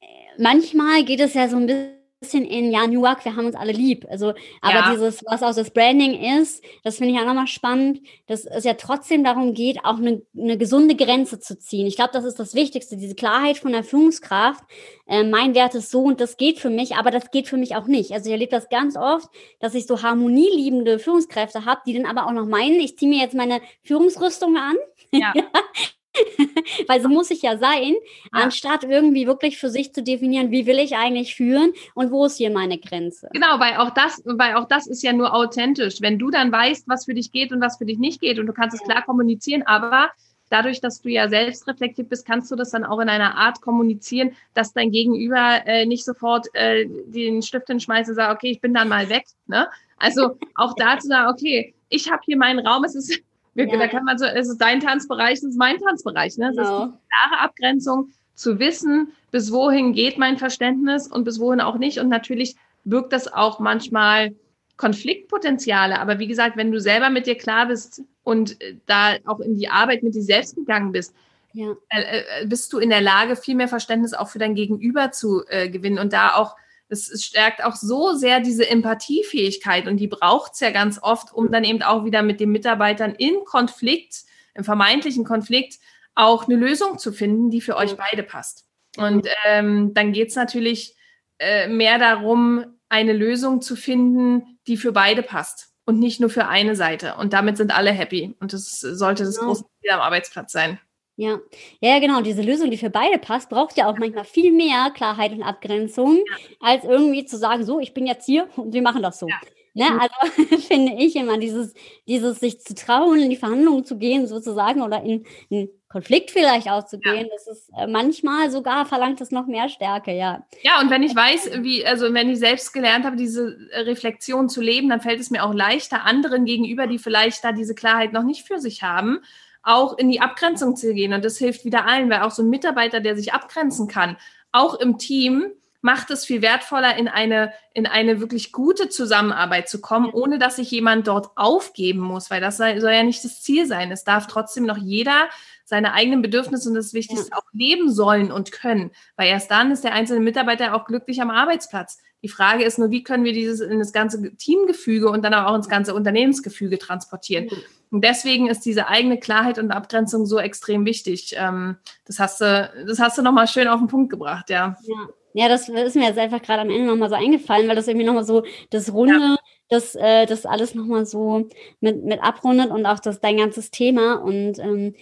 äh, 0.00 0.06
manchmal 0.36 1.04
geht 1.04 1.20
es 1.20 1.34
ja 1.34 1.48
so 1.48 1.56
ein 1.56 1.66
bisschen 1.66 1.99
bisschen 2.20 2.44
in, 2.44 2.70
ja, 2.70 2.86
New 2.86 3.02
York, 3.02 3.24
wir 3.24 3.34
haben 3.34 3.46
uns 3.46 3.56
alle 3.56 3.72
lieb. 3.72 4.06
Also, 4.10 4.34
aber 4.60 4.74
ja. 4.74 4.92
dieses, 4.92 5.24
was 5.24 5.42
auch 5.42 5.54
das 5.54 5.70
Branding 5.70 6.22
ist, 6.40 6.62
das 6.84 6.98
finde 6.98 7.14
ich 7.14 7.20
auch 7.20 7.24
nochmal 7.24 7.46
spannend, 7.46 8.00
dass 8.26 8.44
es 8.44 8.64
ja 8.64 8.74
trotzdem 8.74 9.24
darum 9.24 9.54
geht, 9.54 9.84
auch 9.84 9.96
eine, 9.96 10.22
eine 10.36 10.58
gesunde 10.58 10.94
Grenze 10.96 11.40
zu 11.40 11.58
ziehen. 11.58 11.86
Ich 11.86 11.96
glaube, 11.96 12.10
das 12.12 12.24
ist 12.24 12.38
das 12.38 12.54
Wichtigste, 12.54 12.98
diese 12.98 13.14
Klarheit 13.14 13.56
von 13.56 13.72
der 13.72 13.84
Führungskraft. 13.84 14.62
Äh, 15.06 15.24
mein 15.24 15.54
Wert 15.54 15.74
ist 15.74 15.90
so 15.90 16.02
und 16.02 16.20
das 16.20 16.36
geht 16.36 16.58
für 16.58 16.70
mich, 16.70 16.96
aber 16.96 17.10
das 17.10 17.30
geht 17.30 17.48
für 17.48 17.56
mich 17.56 17.74
auch 17.74 17.86
nicht. 17.86 18.12
Also 18.12 18.26
ich 18.26 18.32
erlebe 18.32 18.50
das 18.50 18.68
ganz 18.68 18.96
oft, 18.96 19.28
dass 19.58 19.74
ich 19.74 19.86
so 19.86 20.02
harmonieliebende 20.02 20.98
Führungskräfte 20.98 21.64
habe, 21.64 21.80
die 21.86 21.94
dann 21.94 22.04
aber 22.04 22.26
auch 22.26 22.32
noch 22.32 22.46
meinen, 22.46 22.80
ich 22.80 22.98
ziehe 22.98 23.10
mir 23.10 23.22
jetzt 23.22 23.34
meine 23.34 23.60
Führungsrüstung 23.82 24.56
an. 24.56 24.76
Ja. 25.10 25.32
Weil 26.88 27.00
so 27.00 27.08
muss 27.08 27.30
ich 27.30 27.42
ja 27.42 27.56
sein, 27.56 27.94
ja. 27.94 28.30
anstatt 28.32 28.84
irgendwie 28.84 29.26
wirklich 29.26 29.58
für 29.58 29.70
sich 29.70 29.92
zu 29.92 30.02
definieren, 30.02 30.50
wie 30.50 30.66
will 30.66 30.78
ich 30.78 30.96
eigentlich 30.96 31.34
führen 31.34 31.72
und 31.94 32.10
wo 32.10 32.24
ist 32.24 32.36
hier 32.36 32.50
meine 32.50 32.78
Grenze. 32.78 33.28
Genau, 33.32 33.58
weil 33.58 33.76
auch 33.76 33.90
das, 33.90 34.22
weil 34.24 34.54
auch 34.54 34.66
das 34.66 34.86
ist 34.86 35.02
ja 35.02 35.12
nur 35.12 35.34
authentisch. 35.34 36.00
Wenn 36.00 36.18
du 36.18 36.30
dann 36.30 36.50
weißt, 36.50 36.88
was 36.88 37.04
für 37.04 37.14
dich 37.14 37.32
geht 37.32 37.52
und 37.52 37.60
was 37.60 37.78
für 37.78 37.86
dich 37.86 37.98
nicht 37.98 38.20
geht 38.20 38.38
und 38.38 38.46
du 38.46 38.52
kannst 38.52 38.74
es 38.74 38.82
klar 38.82 39.04
kommunizieren, 39.04 39.62
aber 39.66 40.10
dadurch, 40.50 40.80
dass 40.80 41.00
du 41.00 41.08
ja 41.08 41.28
selbst 41.28 41.66
reflektiert 41.66 42.08
bist, 42.08 42.26
kannst 42.26 42.50
du 42.50 42.56
das 42.56 42.70
dann 42.70 42.84
auch 42.84 42.98
in 42.98 43.08
einer 43.08 43.36
Art 43.36 43.60
kommunizieren, 43.60 44.32
dass 44.54 44.72
dein 44.72 44.90
Gegenüber 44.90 45.62
äh, 45.64 45.86
nicht 45.86 46.04
sofort 46.04 46.48
äh, 46.54 46.86
den 47.06 47.40
Stift 47.42 47.68
hinschmeißt 47.68 48.10
und 48.10 48.16
sagt, 48.16 48.34
okay, 48.34 48.50
ich 48.50 48.60
bin 48.60 48.74
dann 48.74 48.88
mal 48.88 49.08
weg. 49.08 49.24
Ne? 49.46 49.68
Also 49.96 50.36
auch 50.56 50.74
da 50.76 50.98
zu 50.98 51.08
sagen, 51.08 51.30
okay, 51.30 51.74
ich 51.88 52.10
habe 52.10 52.22
hier 52.24 52.36
meinen 52.36 52.66
Raum, 52.66 52.84
es 52.84 52.94
ist 52.94 53.22
wir, 53.54 53.66
ja. 53.66 53.76
Da 53.78 53.88
kann 53.88 54.04
man 54.04 54.18
so, 54.18 54.24
es 54.24 54.48
ist 54.48 54.58
dein 54.58 54.80
Tanzbereich, 54.80 55.34
es 55.34 55.44
ist 55.44 55.58
mein 55.58 55.78
Tanzbereich. 55.78 56.38
Ne? 56.38 56.50
Genau. 56.50 56.56
Das 56.56 56.68
ist 56.68 56.74
eine 56.74 56.98
klare 57.08 57.42
Abgrenzung, 57.42 58.12
zu 58.40 58.58
wissen, 58.58 59.12
bis 59.30 59.52
wohin 59.52 59.92
geht 59.92 60.16
mein 60.16 60.38
Verständnis 60.38 61.06
und 61.06 61.24
bis 61.24 61.38
wohin 61.38 61.60
auch 61.60 61.76
nicht. 61.76 61.98
Und 61.98 62.08
natürlich 62.08 62.56
birgt 62.84 63.12
das 63.12 63.30
auch 63.30 63.60
manchmal 63.60 64.34
Konfliktpotenziale. 64.78 66.00
Aber 66.00 66.18
wie 66.18 66.26
gesagt, 66.26 66.56
wenn 66.56 66.72
du 66.72 66.80
selber 66.80 67.10
mit 67.10 67.26
dir 67.26 67.36
klar 67.36 67.68
bist 67.68 68.02
und 68.24 68.58
äh, 68.62 68.76
da 68.86 69.16
auch 69.26 69.40
in 69.40 69.56
die 69.56 69.68
Arbeit 69.68 70.02
mit 70.02 70.14
dir 70.14 70.22
selbst 70.22 70.56
gegangen 70.56 70.90
bist, 70.90 71.14
ja. 71.52 71.74
äh, 71.90 72.00
äh 72.00 72.46
bist 72.46 72.72
du 72.72 72.78
in 72.78 72.88
der 72.88 73.02
Lage, 73.02 73.36
viel 73.36 73.56
mehr 73.56 73.68
Verständnis 73.68 74.14
auch 74.14 74.28
für 74.28 74.38
dein 74.38 74.54
Gegenüber 74.54 75.10
zu 75.10 75.42
äh, 75.48 75.68
gewinnen 75.68 75.98
und 75.98 76.14
da 76.14 76.34
auch 76.34 76.56
es 76.92 77.24
stärkt 77.24 77.64
auch 77.64 77.76
so 77.76 78.14
sehr 78.14 78.40
diese 78.40 78.68
Empathiefähigkeit 78.68 79.86
und 79.86 79.98
die 79.98 80.08
braucht 80.08 80.54
es 80.54 80.60
ja 80.60 80.70
ganz 80.70 80.98
oft, 81.02 81.32
um 81.32 81.50
dann 81.50 81.64
eben 81.64 81.82
auch 81.82 82.04
wieder 82.04 82.22
mit 82.22 82.40
den 82.40 82.50
Mitarbeitern 82.50 83.14
in 83.14 83.44
Konflikt, 83.44 84.24
im 84.54 84.64
vermeintlichen 84.64 85.24
Konflikt, 85.24 85.78
auch 86.14 86.46
eine 86.46 86.56
Lösung 86.56 86.98
zu 86.98 87.12
finden, 87.12 87.50
die 87.50 87.60
für 87.60 87.76
euch 87.76 87.96
beide 87.96 88.22
passt. 88.22 88.66
Und 88.96 89.28
ähm, 89.46 89.94
dann 89.94 90.12
geht 90.12 90.28
es 90.28 90.36
natürlich 90.36 90.96
äh, 91.38 91.68
mehr 91.68 91.98
darum, 91.98 92.64
eine 92.88 93.12
Lösung 93.12 93.62
zu 93.62 93.76
finden, 93.76 94.58
die 94.66 94.76
für 94.76 94.92
beide 94.92 95.22
passt 95.22 95.72
und 95.84 95.98
nicht 95.98 96.20
nur 96.20 96.30
für 96.30 96.48
eine 96.48 96.76
Seite. 96.76 97.14
Und 97.14 97.32
damit 97.32 97.56
sind 97.56 97.74
alle 97.74 97.92
happy. 97.92 98.34
Und 98.40 98.52
das 98.52 98.80
sollte 98.80 99.24
das 99.24 99.38
große 99.38 99.64
Ziel 99.80 99.90
am 99.92 100.00
Arbeitsplatz 100.00 100.52
sein. 100.52 100.78
Ja. 101.20 101.38
ja, 101.82 101.98
genau. 101.98 102.22
Diese 102.22 102.40
Lösung, 102.40 102.70
die 102.70 102.78
für 102.78 102.88
beide 102.88 103.18
passt, 103.18 103.50
braucht 103.50 103.76
ja 103.76 103.90
auch 103.90 103.98
manchmal 103.98 104.24
viel 104.24 104.52
mehr 104.52 104.90
Klarheit 104.94 105.32
und 105.32 105.42
Abgrenzung, 105.42 106.16
ja. 106.16 106.36
als 106.60 106.84
irgendwie 106.84 107.26
zu 107.26 107.36
sagen, 107.36 107.62
so, 107.62 107.78
ich 107.78 107.92
bin 107.92 108.06
jetzt 108.06 108.24
hier 108.24 108.48
und 108.56 108.72
wir 108.72 108.80
machen 108.80 109.02
das 109.02 109.18
so. 109.18 109.28
Ja. 109.28 109.36
Ne? 109.74 109.90
Mhm. 109.90 110.00
Also 110.00 110.56
finde 110.66 110.94
ich 110.94 111.14
immer 111.16 111.36
dieses, 111.36 111.74
dieses 112.08 112.40
sich 112.40 112.62
zu 112.62 112.74
trauen, 112.74 113.20
in 113.20 113.28
die 113.28 113.36
Verhandlungen 113.36 113.84
zu 113.84 113.98
gehen, 113.98 114.26
sozusagen, 114.26 114.80
oder 114.80 115.02
in 115.02 115.26
einen 115.50 115.68
Konflikt 115.90 116.30
vielleicht 116.30 116.70
auszugehen, 116.70 117.26
ja. 117.26 117.32
das 117.34 117.46
ist 117.46 117.70
äh, 117.76 117.86
manchmal 117.86 118.50
sogar 118.50 118.86
verlangt 118.86 119.20
es 119.20 119.30
noch 119.30 119.46
mehr 119.46 119.68
Stärke, 119.68 120.12
ja. 120.12 120.46
Ja, 120.62 120.80
und 120.80 120.88
wenn 120.88 121.02
ich 121.02 121.14
weiß, 121.14 121.62
wie, 121.62 121.84
also 121.84 122.14
wenn 122.14 122.30
ich 122.30 122.38
selbst 122.38 122.72
gelernt 122.72 123.04
habe, 123.04 123.16
diese 123.16 123.58
äh, 123.72 123.80
Reflexion 123.80 124.48
zu 124.48 124.62
leben, 124.62 124.88
dann 124.88 125.02
fällt 125.02 125.20
es 125.20 125.28
mir 125.28 125.44
auch 125.44 125.52
leichter, 125.52 126.06
anderen 126.06 126.46
gegenüber, 126.46 126.86
die 126.86 126.98
vielleicht 126.98 127.44
da 127.44 127.52
diese 127.52 127.74
Klarheit 127.74 128.14
noch 128.14 128.22
nicht 128.22 128.46
für 128.46 128.58
sich 128.58 128.82
haben, 128.82 129.20
auch 129.62 129.98
in 129.98 130.10
die 130.10 130.20
Abgrenzung 130.20 130.76
zu 130.76 130.94
gehen. 130.94 131.12
Und 131.12 131.24
das 131.24 131.38
hilft 131.38 131.64
wieder 131.64 131.86
allen, 131.86 132.10
weil 132.10 132.22
auch 132.22 132.30
so 132.30 132.42
ein 132.42 132.50
Mitarbeiter, 132.50 133.00
der 133.00 133.16
sich 133.16 133.32
abgrenzen 133.32 133.88
kann, 133.88 134.16
auch 134.52 134.74
im 134.74 134.98
Team, 134.98 135.52
macht 135.82 136.10
es 136.10 136.26
viel 136.26 136.42
wertvoller, 136.42 136.96
in 136.96 137.08
eine, 137.08 137.52
in 137.72 137.86
eine 137.86 138.20
wirklich 138.20 138.52
gute 138.52 138.88
Zusammenarbeit 138.88 139.68
zu 139.68 139.80
kommen, 139.80 140.10
ohne 140.12 140.38
dass 140.38 140.56
sich 140.56 140.70
jemand 140.70 141.08
dort 141.08 141.30
aufgeben 141.36 142.00
muss, 142.00 142.30
weil 142.30 142.40
das 142.40 142.58
soll 142.58 142.68
ja 142.68 143.02
nicht 143.02 143.24
das 143.24 143.42
Ziel 143.42 143.66
sein. 143.66 143.90
Es 143.90 144.04
darf 144.04 144.26
trotzdem 144.26 144.66
noch 144.66 144.76
jeder 144.76 145.28
seine 145.64 145.94
eigenen 145.94 146.20
Bedürfnisse 146.20 146.68
und 146.68 146.74
das 146.74 146.92
Wichtigste 146.92 147.34
auch 147.34 147.44
leben 147.52 147.90
sollen 147.90 148.32
und 148.32 148.52
können, 148.52 148.90
weil 149.16 149.28
erst 149.28 149.50
dann 149.50 149.70
ist 149.70 149.84
der 149.84 149.94
einzelne 149.94 150.20
Mitarbeiter 150.20 150.74
auch 150.74 150.84
glücklich 150.84 151.22
am 151.22 151.30
Arbeitsplatz. 151.30 151.98
Die 152.22 152.28
Frage 152.28 152.64
ist 152.64 152.78
nur, 152.78 152.90
wie 152.90 153.02
können 153.02 153.24
wir 153.24 153.32
dieses 153.32 153.60
in 153.60 153.78
das 153.78 153.92
ganze 153.92 154.34
Teamgefüge 154.36 155.10
und 155.10 155.24
dann 155.24 155.34
auch 155.34 155.54
ins 155.54 155.68
ganze 155.68 155.94
Unternehmensgefüge 155.94 156.78
transportieren. 156.78 157.48
Und 157.90 158.04
deswegen 158.04 158.48
ist 158.48 158.60
diese 158.60 158.88
eigene 158.88 159.18
Klarheit 159.18 159.58
und 159.58 159.70
Abgrenzung 159.70 160.26
so 160.26 160.38
extrem 160.38 160.84
wichtig. 160.84 161.34
Ähm, 161.36 161.76
das 162.06 162.18
hast 162.18 162.40
du, 162.40 162.70
das 162.86 163.00
hast 163.00 163.18
du 163.18 163.22
nochmal 163.22 163.48
schön 163.48 163.68
auf 163.68 163.80
den 163.80 163.88
Punkt 163.88 164.10
gebracht, 164.10 164.50
ja. 164.50 164.76
Ja, 164.82 165.08
ja, 165.32 165.48
das 165.48 165.68
ist 165.68 165.96
mir 165.96 166.08
jetzt 166.08 166.18
einfach 166.18 166.42
gerade 166.42 166.62
am 166.62 166.70
Ende 166.70 166.86
nochmal 166.86 167.08
so 167.08 167.14
eingefallen, 167.14 167.68
weil 167.68 167.76
das 167.76 167.88
irgendwie 167.88 168.06
nochmal 168.06 168.24
so 168.24 168.42
das 168.70 168.92
Runde, 168.92 169.14
ja. 169.14 169.36
das, 169.68 169.94
äh, 169.94 170.26
das 170.26 170.44
alles 170.44 170.74
nochmal 170.74 171.06
so 171.06 171.48
mit, 171.80 172.04
mit 172.04 172.22
abrundet 172.22 172.70
und 172.70 172.84
auch 172.84 172.98
das 172.98 173.20
dein 173.20 173.36
ganzes 173.36 173.70
Thema. 173.70 174.14
Und 174.14 174.58
ähm, 174.58 174.94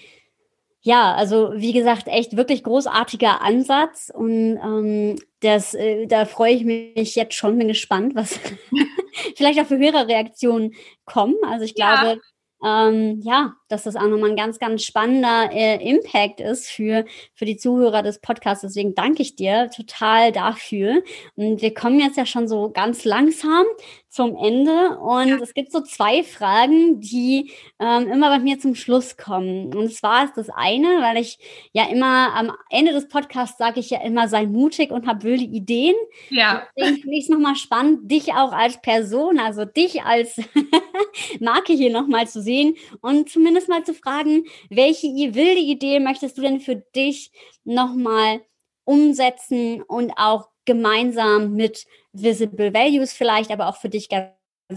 ja, 0.81 1.15
also 1.15 1.53
wie 1.55 1.73
gesagt, 1.73 2.07
echt 2.07 2.37
wirklich 2.37 2.63
großartiger 2.63 3.43
Ansatz 3.43 4.11
und 4.15 4.57
ähm, 4.57 5.17
das, 5.41 5.75
äh, 5.75 6.07
da 6.07 6.25
freue 6.25 6.55
ich 6.55 6.65
mich 6.65 7.15
jetzt 7.15 7.35
schon, 7.35 7.59
bin 7.59 7.69
gespannt, 7.69 8.15
was 8.15 8.39
vielleicht 9.37 9.61
auch 9.61 9.67
für 9.67 9.79
höhere 9.79 10.09
Reaktionen 10.09 10.75
kommen. 11.05 11.37
Also 11.45 11.65
ich 11.65 11.75
ja. 11.77 12.03
glaube, 12.03 12.21
ähm, 12.65 13.21
ja, 13.23 13.55
dass 13.69 13.85
das 13.85 13.95
auch 13.95 14.09
nochmal 14.09 14.31
ein 14.31 14.37
ganz, 14.37 14.59
ganz 14.59 14.83
spannender 14.83 15.51
äh, 15.53 15.77
Impact 15.89 16.41
ist 16.41 16.69
für, 16.69 17.05
für 17.35 17.45
die 17.45 17.57
Zuhörer 17.57 18.03
des 18.03 18.21
Podcasts. 18.21 18.63
Deswegen 18.63 18.95
danke 18.95 19.23
ich 19.23 19.37
dir 19.37 19.71
total 19.71 20.33
dafür. 20.33 21.03
Und 21.37 21.63
wir 21.63 21.73
kommen 21.73 22.01
jetzt 22.01 22.17
ja 22.17 22.27
schon 22.27 22.49
so 22.49 22.71
ganz 22.71 23.05
langsam 23.05 23.65
zum 24.09 24.37
Ende. 24.37 24.99
Und 24.99 25.29
ja. 25.29 25.37
es 25.37 25.55
gibt 25.55 25.71
so 25.71 25.81
zwei 25.81 26.23
Fragen, 26.23 27.01
die 27.01 27.53
ähm, 27.79 28.09
immer 28.09 28.31
bei 28.31 28.39
mir 28.39 28.59
zum 28.59 28.75
Schluss 28.75 29.17
kommen. 29.17 29.75
Und 29.75 29.93
zwar 29.93 30.25
ist 30.25 30.37
das 30.37 30.49
eine, 30.51 31.01
weil 31.01 31.19
ich 31.19 31.39
ja 31.73 31.89
immer 31.89 32.35
am 32.35 32.53
Ende 32.71 32.93
des 32.93 33.09
Podcasts 33.09 33.59
sage 33.59 33.81
ich 33.81 33.91
ja 33.91 34.03
immer, 34.03 34.29
sei 34.29 34.47
mutig 34.47 34.91
und 34.91 35.07
hab 35.07 35.25
wilde 35.25 35.45
Ideen. 35.45 35.95
Ja. 36.31 36.67
Deswegen 36.77 37.03
finde 37.03 37.17
ich 37.17 37.25
es 37.25 37.31
nochmal 37.31 37.57
spannend, 37.57 38.11
dich 38.11 38.33
auch 38.33 38.53
als 38.53 38.81
Person, 38.81 39.39
also 39.39 39.65
dich 39.65 40.03
als 40.03 40.41
Marke 41.41 41.73
hier 41.73 41.91
nochmal 41.91 42.27
zu 42.27 42.41
sehen 42.41 42.77
und 43.01 43.29
zumindest 43.29 43.69
mal 43.69 43.85
zu 43.85 43.95
fragen, 43.95 44.45
welche 44.71 45.09
wilde 45.09 45.61
Idee 45.61 46.01
möchtest 46.01 46.39
du 46.39 46.43
denn 46.43 46.61
für 46.61 46.77
dich 46.77 47.31
nochmal 47.65 48.41
umsetzen 48.85 49.83
und 49.83 50.13
auch 50.17 50.49
gemeinsam 50.65 51.55
mit 51.55 51.87
Visible 52.23 52.73
Values 52.75 53.13
vielleicht, 53.13 53.51
aber 53.51 53.69
auch 53.69 53.77
für 53.77 53.89
dich 53.89 54.09
ganz, 54.09 54.29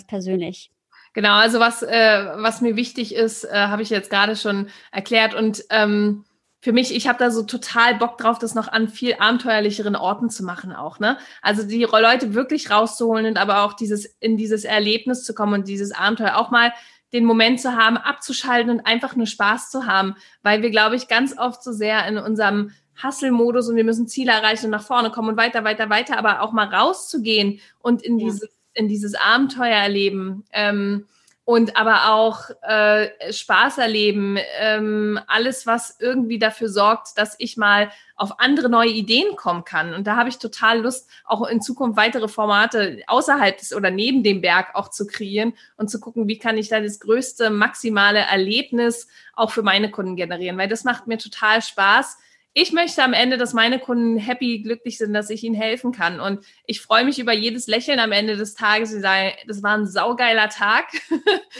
persönlich. 0.08 0.72
Genau, 1.14 1.34
also 1.34 1.60
was, 1.60 1.84
äh, 1.84 2.26
was 2.38 2.62
mir 2.62 2.78
wichtig 2.78 3.14
ist, 3.14 3.44
äh, 3.44 3.52
habe 3.52 3.82
ich 3.82 3.90
jetzt 3.90 4.10
gerade 4.10 4.38
schon 4.38 4.70
erklärt. 4.94 5.34
Und 5.34 5.66
ähm, 5.70 6.24
für 6.62 6.72
mich, 6.72 6.96
ich 6.96 7.08
habe 7.08 7.20
da 7.20 7.32
so 7.32 7.44
total 7.44 7.96
Bock 7.96 8.18
drauf, 8.18 8.40
das 8.40 8.56
noch 8.56 8.68
an 8.68 8.88
viel 8.88 9.16
abenteuerlicheren 9.16 9.96
Orten 9.96 10.30
zu 10.30 10.44
machen 10.44 10.72
auch. 10.72 11.00
Ne? 11.00 11.18
Also 11.42 11.64
die 11.64 11.84
Leute 11.84 12.34
wirklich 12.34 12.70
rauszuholen 12.70 13.26
und 13.26 13.38
aber 13.38 13.64
auch 13.64 13.74
dieses 13.74 14.06
in 14.20 14.38
dieses 14.38 14.64
Erlebnis 14.64 15.24
zu 15.24 15.34
kommen 15.34 15.54
und 15.54 15.68
dieses 15.68 15.92
Abenteuer 15.92 16.38
auch 16.38 16.52
mal 16.52 16.72
den 17.14 17.26
Moment 17.26 17.60
zu 17.60 17.76
haben, 17.76 17.98
abzuschalten 17.98 18.72
und 18.72 18.86
einfach 18.86 19.16
nur 19.16 19.26
Spaß 19.26 19.70
zu 19.70 19.86
haben, 19.86 20.16
weil 20.44 20.62
wir, 20.62 20.70
glaube 20.70 20.96
ich, 20.96 21.08
ganz 21.08 21.38
oft 21.38 21.62
so 21.64 21.74
sehr 21.74 22.08
in 22.08 22.18
unserem 22.18 22.72
Hustle-Modus 23.04 23.70
und 23.70 23.76
wir 23.76 23.84
müssen 23.84 24.08
Ziele 24.08 24.32
erreichen 24.32 24.66
und 24.66 24.72
nach 24.72 24.84
vorne 24.84 25.12
kommen 25.12 25.30
und 25.30 25.38
weiter, 25.38 25.64
weiter, 25.64 25.90
weiter, 25.90 26.18
aber 26.18 26.42
auch 26.42 26.52
mal 26.52 26.68
rauszugehen 26.68 27.60
und 27.80 28.02
in, 28.02 28.20
ja. 28.20 28.26
dieses, 28.26 28.50
in 28.74 28.88
dieses 28.88 29.16
Abenteuer 29.16 29.78
erleben. 29.78 30.46
Ähm, 30.52 31.06
und 31.44 31.76
aber 31.76 32.14
auch 32.14 32.50
äh, 32.62 33.10
Spaß 33.34 33.80
erleben, 33.80 34.38
ähm, 34.60 35.20
alles, 35.28 35.66
was 35.66 35.98
irgendwie 36.00 36.38
dafür 36.38 36.70
sorgt, 36.70 37.18
dass 37.18 37.36
ich 37.40 37.58
mal 37.58 37.92
auf 38.16 38.40
andere 38.40 38.70
neue 38.70 38.92
Ideen 38.92 39.36
kommen 39.36 39.66
kann. 39.66 39.94
Und 39.96 40.06
da 40.06 40.16
habe 40.16 40.30
ich 40.30 40.38
total 40.38 40.82
Lust, 40.82 41.10
auch 41.26 41.48
in 41.48 41.60
Zukunft 41.60 41.98
weitere 41.98 42.28
Formate 42.28 43.02
außerhalb 43.08 43.58
des 43.58 43.74
oder 43.74 43.90
neben 43.90 44.24
dem 44.24 44.42
Berg 44.42 44.76
auch 44.76 44.90
zu 44.90 45.08
kreieren 45.08 45.54
und 45.78 45.90
zu 45.90 46.00
gucken, 46.00 46.28
wie 46.28 46.38
kann 46.38 46.58
ich 46.58 46.70
da 46.70 46.80
das 46.80 47.00
größte 47.00 47.50
maximale 47.50 48.20
Erlebnis 48.20 49.08
auch 49.34 49.52
für 49.52 49.64
meine 49.64 49.90
Kunden 49.90 50.16
generieren, 50.16 50.58
weil 50.58 50.70
das 50.70 50.84
macht 50.84 51.08
mir 51.08 51.18
total 51.18 51.64
Spaß 51.64 52.18
ich 52.54 52.74
möchte 52.74 53.02
am 53.02 53.14
Ende, 53.14 53.38
dass 53.38 53.54
meine 53.54 53.80
Kunden 53.80 54.18
happy, 54.18 54.62
glücklich 54.62 54.98
sind, 54.98 55.14
dass 55.14 55.30
ich 55.30 55.44
ihnen 55.44 55.56
helfen 55.56 55.94
kann. 55.94 56.20
Und 56.20 56.46
ich 56.66 56.82
freue 56.82 57.06
mich 57.06 57.18
über 57.18 57.32
jedes 57.32 57.68
Lächeln 57.68 58.00
am 58.00 58.12
Ende 58.12 58.36
des 58.36 58.56
Tages. 58.56 58.90
Sie 58.90 59.00
sagen, 59.00 59.32
das 59.48 59.64
war 59.64 59.78
ein 59.78 59.88
saugeiler 59.88 60.50
Tag. 60.50 60.86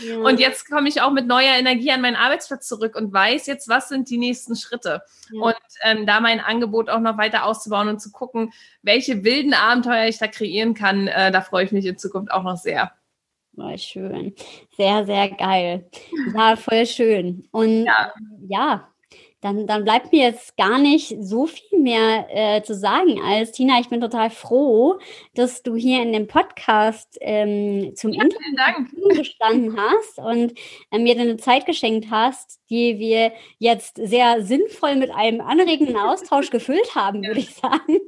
Ja. 0.08 0.18
Und 0.18 0.40
jetzt 0.40 0.70
komme 0.70 0.88
ich 0.88 1.02
auch 1.02 1.12
mit 1.12 1.28
neuer 1.28 1.54
Energie 1.58 1.92
an 1.92 2.02
meinen 2.02 2.16
Arbeitsplatz 2.16 2.68
zurück 2.68 2.96
und 2.96 3.14
weiß 3.14 3.46
jetzt, 3.46 3.68
was 3.68 3.90
sind 3.90 4.10
die 4.10 4.18
nächsten 4.18 4.56
Schritte. 4.56 5.02
Ja. 5.32 5.42
Und 5.42 5.56
ähm, 5.84 6.06
da 6.06 6.22
mein 6.22 6.40
Angebot 6.40 6.90
auch 6.90 7.02
noch 7.02 7.18
weiter 7.18 7.46
auszubauen 7.46 7.90
und 7.90 8.02
zu 8.02 8.12
gucken, 8.12 8.52
welche 8.82 9.24
wilden 9.24 9.54
Abenteuer 9.54 10.08
ich 10.08 10.18
da 10.18 10.28
kreieren 10.28 10.74
kann, 10.74 11.08
äh, 11.08 11.32
da 11.32 11.42
freue 11.42 11.66
ich 11.66 11.72
mich 11.72 11.86
in 11.86 11.98
Zukunft 11.98 12.32
auch 12.32 12.44
noch 12.44 12.58
sehr. 12.58 12.94
War 13.54 13.78
schön. 13.78 14.34
Sehr, 14.78 15.06
sehr 15.06 15.30
geil. 15.30 15.90
Ja, 16.34 16.56
voll 16.56 16.86
schön. 16.86 17.48
Und 17.52 17.86
ja, 17.86 18.14
ja 18.48 18.91
dann, 19.42 19.66
dann 19.66 19.84
bleibt 19.84 20.12
mir 20.12 20.24
jetzt 20.24 20.56
gar 20.56 20.78
nicht 20.78 21.16
so 21.20 21.48
viel 21.48 21.80
mehr 21.80 22.28
äh, 22.30 22.62
zu 22.62 22.76
sagen 22.76 23.20
als 23.22 23.52
Tina. 23.52 23.80
Ich 23.80 23.90
bin 23.90 24.00
total 24.00 24.30
froh, 24.30 25.00
dass 25.34 25.64
du 25.64 25.76
hier 25.76 26.04
in 26.04 26.14
dem 26.14 26.28
Podcast 26.28 27.18
ähm, 27.22 27.96
zum 27.96 28.14
ja, 28.14 28.24
Interview 28.24 29.08
gestanden 29.10 29.78
hast 29.78 30.20
und 30.20 30.54
äh, 30.92 31.00
mir 31.00 31.16
deine 31.16 31.38
Zeit 31.38 31.66
geschenkt 31.66 32.08
hast, 32.12 32.60
die 32.70 33.00
wir 33.00 33.32
jetzt 33.58 33.98
sehr 33.98 34.44
sinnvoll 34.44 34.96
mit 34.96 35.10
einem 35.12 35.42
anregenden 35.42 35.98
Austausch 35.98 36.50
gefüllt 36.52 36.94
haben, 36.94 37.24
würde 37.26 37.40
ich 37.40 37.56
sagen. 37.56 38.00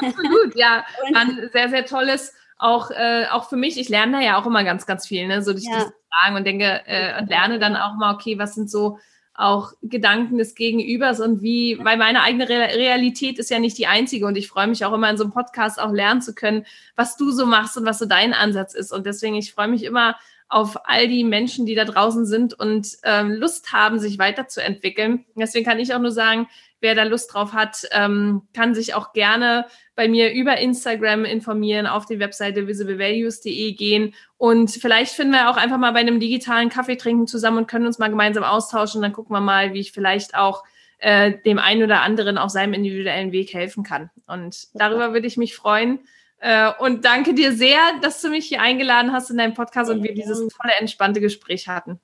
Absolut, 0.00 0.56
ja. 0.56 0.84
War 1.12 1.20
ein 1.20 1.50
sehr, 1.52 1.68
sehr 1.68 1.86
tolles 1.86 2.34
auch, 2.58 2.90
äh, 2.90 3.26
auch 3.30 3.48
für 3.48 3.56
mich, 3.56 3.78
ich 3.78 3.88
lerne 3.88 4.12
da 4.12 4.20
ja 4.20 4.40
auch 4.40 4.46
immer 4.46 4.64
ganz, 4.64 4.86
ganz 4.86 5.06
viel, 5.06 5.26
ne? 5.26 5.42
So 5.42 5.52
durch 5.52 5.66
ja. 5.66 5.74
das 5.74 5.92
Fragen 6.08 6.36
und 6.36 6.44
denke 6.44 6.82
äh, 6.86 7.20
und 7.20 7.28
lerne 7.28 7.58
dann 7.58 7.76
auch 7.76 7.94
mal, 7.94 8.14
okay, 8.14 8.38
was 8.38 8.54
sind 8.54 8.70
so 8.70 8.98
auch 9.34 9.72
Gedanken 9.82 10.38
des 10.38 10.54
Gegenübers 10.54 11.20
und 11.20 11.42
wie, 11.42 11.78
weil 11.82 11.96
meine 11.96 12.22
eigene 12.22 12.48
Realität 12.48 13.38
ist 13.38 13.50
ja 13.50 13.58
nicht 13.58 13.76
die 13.76 13.88
einzige 13.88 14.26
und 14.26 14.36
ich 14.36 14.48
freue 14.48 14.68
mich 14.68 14.84
auch 14.84 14.92
immer 14.92 15.10
in 15.10 15.16
so 15.16 15.24
einem 15.24 15.32
Podcast 15.32 15.80
auch 15.80 15.92
lernen 15.92 16.22
zu 16.22 16.34
können, 16.34 16.64
was 16.94 17.16
du 17.16 17.32
so 17.32 17.44
machst 17.44 17.76
und 17.76 17.84
was 17.84 17.98
so 17.98 18.06
dein 18.06 18.32
Ansatz 18.32 18.74
ist. 18.74 18.92
Und 18.92 19.06
deswegen, 19.06 19.34
ich 19.34 19.52
freue 19.52 19.68
mich 19.68 19.82
immer 19.82 20.16
auf 20.48 20.86
all 20.86 21.08
die 21.08 21.24
Menschen, 21.24 21.66
die 21.66 21.74
da 21.74 21.84
draußen 21.84 22.26
sind 22.26 22.54
und 22.54 22.96
ähm, 23.02 23.32
Lust 23.32 23.72
haben, 23.72 23.98
sich 23.98 24.20
weiterzuentwickeln. 24.20 25.24
Deswegen 25.34 25.64
kann 25.64 25.80
ich 25.80 25.92
auch 25.92 25.98
nur 25.98 26.12
sagen, 26.12 26.48
wer 26.84 26.94
da 26.94 27.02
Lust 27.02 27.32
drauf 27.32 27.52
hat, 27.52 27.88
ähm, 27.90 28.42
kann 28.54 28.74
sich 28.74 28.94
auch 28.94 29.12
gerne 29.12 29.66
bei 29.96 30.06
mir 30.06 30.32
über 30.32 30.58
Instagram 30.58 31.24
informieren, 31.24 31.86
auf 31.86 32.06
die 32.06 32.20
Webseite 32.20 32.68
visiblevalues.de 32.68 33.72
gehen 33.72 34.14
und 34.36 34.70
vielleicht 34.70 35.14
finden 35.14 35.32
wir 35.32 35.50
auch 35.50 35.56
einfach 35.56 35.78
mal 35.78 35.92
bei 35.92 36.00
einem 36.00 36.20
digitalen 36.20 36.68
Kaffee 36.68 36.96
trinken 36.96 37.26
zusammen 37.26 37.56
und 37.56 37.66
können 37.66 37.86
uns 37.86 37.98
mal 37.98 38.10
gemeinsam 38.10 38.44
austauschen. 38.44 39.00
Dann 39.00 39.14
gucken 39.14 39.34
wir 39.34 39.40
mal, 39.40 39.72
wie 39.72 39.80
ich 39.80 39.92
vielleicht 39.92 40.34
auch 40.34 40.64
äh, 40.98 41.32
dem 41.46 41.58
einen 41.58 41.82
oder 41.82 42.02
anderen 42.02 42.36
auf 42.36 42.50
seinem 42.50 42.74
individuellen 42.74 43.32
Weg 43.32 43.54
helfen 43.54 43.84
kann. 43.84 44.10
Und 44.26 44.68
darüber 44.74 45.14
würde 45.14 45.26
ich 45.26 45.38
mich 45.38 45.56
freuen. 45.56 46.00
Äh, 46.40 46.72
und 46.78 47.06
danke 47.06 47.32
dir 47.32 47.52
sehr, 47.52 47.78
dass 48.02 48.20
du 48.20 48.28
mich 48.28 48.46
hier 48.46 48.60
eingeladen 48.60 49.12
hast 49.12 49.30
in 49.30 49.38
deinem 49.38 49.54
Podcast 49.54 49.90
und 49.90 50.02
wir 50.02 50.12
dieses 50.12 50.38
tolle, 50.48 50.74
entspannte 50.78 51.22
Gespräch 51.22 51.68
hatten. 51.68 52.00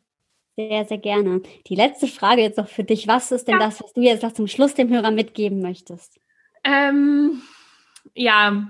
Sehr, 0.68 0.84
sehr 0.84 0.98
gerne. 0.98 1.42
Die 1.66 1.74
letzte 1.74 2.06
Frage 2.06 2.42
jetzt 2.42 2.58
noch 2.58 2.68
für 2.68 2.84
dich. 2.84 3.08
Was 3.08 3.32
ist 3.32 3.48
denn 3.48 3.58
ja. 3.58 3.66
das, 3.66 3.82
was 3.82 3.92
du 3.92 4.02
jetzt 4.02 4.22
noch 4.22 4.32
zum 4.32 4.46
Schluss 4.46 4.74
dem 4.74 4.90
Hörer 4.90 5.11
mitgeben 5.11 5.62
möchtest? 5.62 6.20
Ähm, 6.64 7.42
ja, 8.14 8.68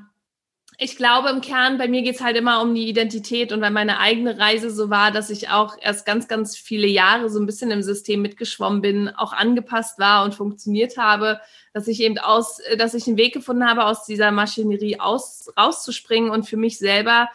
ich 0.79 0.97
glaube 0.97 1.29
im 1.29 1.41
Kern, 1.41 1.77
bei 1.77 1.89
mir 1.89 2.03
geht 2.03 2.15
es 2.15 2.23
halt 2.23 2.37
immer 2.37 2.63
um 2.63 2.75
die 2.75 2.89
Identität 2.89 3.53
und 3.53 3.61
weil 3.61 3.71
meine 3.71 3.99
eigene 3.99 4.39
Reise 4.39 4.71
so 4.71 4.89
war, 4.89 5.11
dass 5.11 5.29
ich 5.29 5.51
auch 5.51 5.77
erst 5.81 6.07
ganz, 6.07 6.27
ganz 6.27 6.57
viele 6.57 6.87
Jahre 6.87 7.29
so 7.29 7.39
ein 7.39 7.47
bisschen 7.47 7.71
im 7.71 7.83
System 7.83 8.23
mitgeschwommen 8.23 8.81
bin, 8.81 9.09
auch 9.09 9.33
angepasst 9.33 9.99
war 9.99 10.25
und 10.25 10.35
funktioniert 10.35 10.97
habe, 10.97 11.41
dass 11.75 11.87
ich 11.87 12.01
eben 12.01 12.17
aus, 12.19 12.61
dass 12.79 12.95
ich 12.95 13.07
einen 13.07 13.19
Weg 13.19 13.35
gefunden 13.35 13.69
habe, 13.69 13.85
aus 13.85 14.07
dieser 14.07 14.31
Maschinerie 14.31 15.01
aus, 15.01 15.53
rauszuspringen 15.59 16.31
und 16.31 16.49
für 16.49 16.57
mich 16.57 16.79
selber 16.79 17.29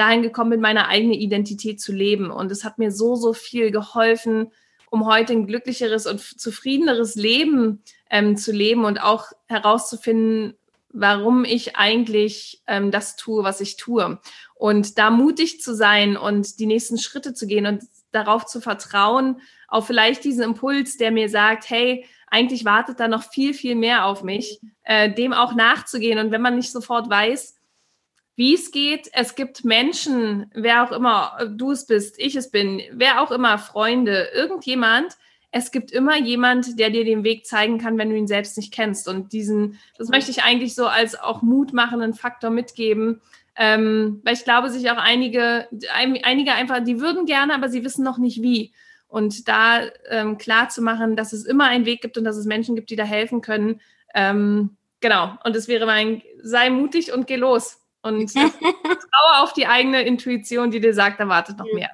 dahin 0.00 0.22
gekommen 0.22 0.50
bin, 0.50 0.60
meine 0.60 0.88
eigene 0.88 1.14
Identität 1.14 1.80
zu 1.80 1.92
leben. 1.92 2.30
Und 2.30 2.50
es 2.50 2.64
hat 2.64 2.78
mir 2.78 2.90
so, 2.90 3.14
so 3.14 3.34
viel 3.34 3.70
geholfen, 3.70 4.50
um 4.90 5.06
heute 5.06 5.34
ein 5.34 5.46
glücklicheres 5.46 6.06
und 6.06 6.20
zufriedeneres 6.20 7.14
Leben 7.14 7.82
ähm, 8.10 8.36
zu 8.36 8.50
leben 8.50 8.84
und 8.84 9.00
auch 9.00 9.26
herauszufinden, 9.46 10.54
warum 10.92 11.44
ich 11.44 11.76
eigentlich 11.76 12.62
ähm, 12.66 12.90
das 12.90 13.16
tue, 13.16 13.44
was 13.44 13.60
ich 13.60 13.76
tue. 13.76 14.18
Und 14.54 14.98
da 14.98 15.10
mutig 15.10 15.60
zu 15.60 15.74
sein 15.74 16.16
und 16.16 16.58
die 16.58 16.66
nächsten 16.66 16.98
Schritte 16.98 17.34
zu 17.34 17.46
gehen 17.46 17.66
und 17.66 17.84
darauf 18.10 18.46
zu 18.46 18.60
vertrauen, 18.60 19.40
auf 19.68 19.86
vielleicht 19.86 20.24
diesen 20.24 20.42
Impuls, 20.42 20.96
der 20.96 21.12
mir 21.12 21.28
sagt, 21.28 21.70
hey, 21.70 22.04
eigentlich 22.26 22.64
wartet 22.64 22.98
da 22.98 23.06
noch 23.06 23.22
viel, 23.22 23.54
viel 23.54 23.76
mehr 23.76 24.06
auf 24.06 24.24
mich, 24.24 24.60
äh, 24.82 25.12
dem 25.12 25.32
auch 25.32 25.54
nachzugehen. 25.54 26.18
Und 26.18 26.32
wenn 26.32 26.42
man 26.42 26.56
nicht 26.56 26.72
sofort 26.72 27.08
weiß, 27.08 27.59
wie 28.40 28.54
es 28.54 28.70
geht, 28.70 29.10
es 29.12 29.34
gibt 29.34 29.66
Menschen, 29.66 30.50
wer 30.54 30.82
auch 30.82 30.92
immer 30.92 31.36
du 31.46 31.72
es 31.72 31.84
bist, 31.84 32.18
ich 32.18 32.36
es 32.36 32.50
bin, 32.50 32.80
wer 32.90 33.20
auch 33.20 33.32
immer, 33.32 33.58
Freunde, 33.58 34.30
irgendjemand, 34.34 35.18
es 35.50 35.70
gibt 35.70 35.92
immer 35.92 36.16
jemand, 36.16 36.78
der 36.78 36.88
dir 36.88 37.04
den 37.04 37.22
Weg 37.22 37.44
zeigen 37.44 37.76
kann, 37.76 37.98
wenn 37.98 38.08
du 38.08 38.16
ihn 38.16 38.26
selbst 38.26 38.56
nicht 38.56 38.72
kennst. 38.72 39.08
Und 39.08 39.34
diesen, 39.34 39.78
das 39.98 40.08
möchte 40.08 40.30
ich 40.30 40.42
eigentlich 40.42 40.74
so 40.74 40.86
als 40.86 41.20
auch 41.20 41.42
mutmachenden 41.42 42.14
Faktor 42.14 42.48
mitgeben, 42.48 43.20
ähm, 43.56 44.22
weil 44.24 44.32
ich 44.32 44.44
glaube, 44.44 44.70
sich 44.70 44.90
auch 44.90 44.96
einige, 44.96 45.68
einige 46.22 46.54
einfach, 46.54 46.82
die 46.82 46.98
würden 46.98 47.26
gerne, 47.26 47.54
aber 47.54 47.68
sie 47.68 47.84
wissen 47.84 48.04
noch 48.04 48.16
nicht 48.16 48.40
wie. 48.40 48.72
Und 49.06 49.48
da 49.48 49.82
ähm, 50.08 50.38
klar 50.38 50.70
zu 50.70 50.80
machen, 50.80 51.14
dass 51.14 51.34
es 51.34 51.44
immer 51.44 51.66
einen 51.66 51.84
Weg 51.84 52.00
gibt 52.00 52.16
und 52.16 52.24
dass 52.24 52.38
es 52.38 52.46
Menschen 52.46 52.74
gibt, 52.74 52.88
die 52.88 52.96
da 52.96 53.04
helfen 53.04 53.42
können. 53.42 53.82
Ähm, 54.14 54.78
genau. 55.00 55.36
Und 55.44 55.54
es 55.56 55.68
wäre 55.68 55.84
mein, 55.84 56.22
sei 56.42 56.70
mutig 56.70 57.12
und 57.12 57.26
geh 57.26 57.36
los. 57.36 57.79
Und 58.02 58.32
traue 58.34 59.42
auf 59.42 59.52
die 59.52 59.66
eigene 59.66 60.02
Intuition, 60.02 60.70
die 60.70 60.80
dir 60.80 60.94
sagt, 60.94 61.20
da 61.20 61.28
wartet 61.28 61.58
noch 61.58 61.72
mehr. 61.72 61.90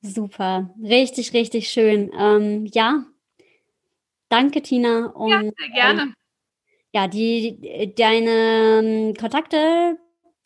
Super, 0.00 0.74
richtig, 0.82 1.32
richtig 1.32 1.68
schön. 1.70 2.10
Ähm, 2.18 2.66
ja, 2.66 3.06
danke 4.28 4.62
Tina. 4.62 5.06
Und, 5.06 5.30
ja, 5.30 5.40
sehr 5.40 5.70
gerne. 5.74 6.02
Ähm, 6.02 6.14
ja, 6.92 7.08
die, 7.08 7.94
deine 7.96 8.82
ähm, 8.82 9.14
Kontakte 9.14 9.98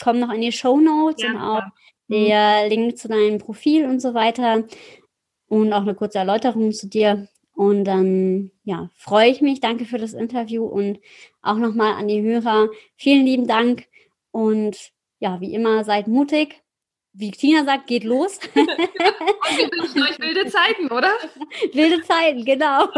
kommen 0.03 0.21
noch 0.21 0.33
in 0.33 0.41
die 0.41 0.53
Show 0.53 0.79
Notes 0.79 1.23
ja, 1.23 1.31
und 1.31 1.37
auch 1.39 1.63
ja. 2.09 2.63
der 2.63 2.65
mhm. 2.65 2.69
Link 2.71 2.99
zu 2.99 3.09
deinem 3.09 3.39
Profil 3.39 3.85
und 3.85 4.01
so 4.01 4.15
weiter 4.15 4.65
und 5.49 5.73
auch 5.73 5.83
eine 5.83 5.95
kurze 5.95 6.19
Erläuterung 6.19 6.73
zu 6.73 6.89
dir. 6.89 7.29
Und 7.53 7.85
dann 7.85 8.53
ja, 8.63 8.89
freue 8.95 9.31
ich 9.31 9.41
mich. 9.41 9.61
Danke 9.61 9.85
für 9.85 9.99
das 9.99 10.13
Interview 10.13 10.65
und 10.65 11.01
auch 11.43 11.57
nochmal 11.57 11.95
an 11.95 12.07
die 12.07 12.23
Hörer. 12.23 12.69
Vielen 12.97 13.27
lieben 13.27 13.49
Dank 13.49 13.87
und 14.47 14.77
ja, 15.21 15.41
wie 15.41 15.53
immer, 15.55 15.85
seid 15.85 16.07
mutig 16.07 16.63
wie 17.19 17.31
Tina 17.33 17.65
sagt, 17.65 17.89
geht 17.89 18.05
los. 18.05 18.39
Und 18.55 18.67
wir 18.67 19.71
wünschen 19.73 20.03
euch 20.03 20.19
wilde 20.19 20.47
Zeiten, 20.51 20.87
oder? 20.87 21.13
Wilde 21.73 22.03
Zeiten, 22.03 22.45
genau. 22.45 22.89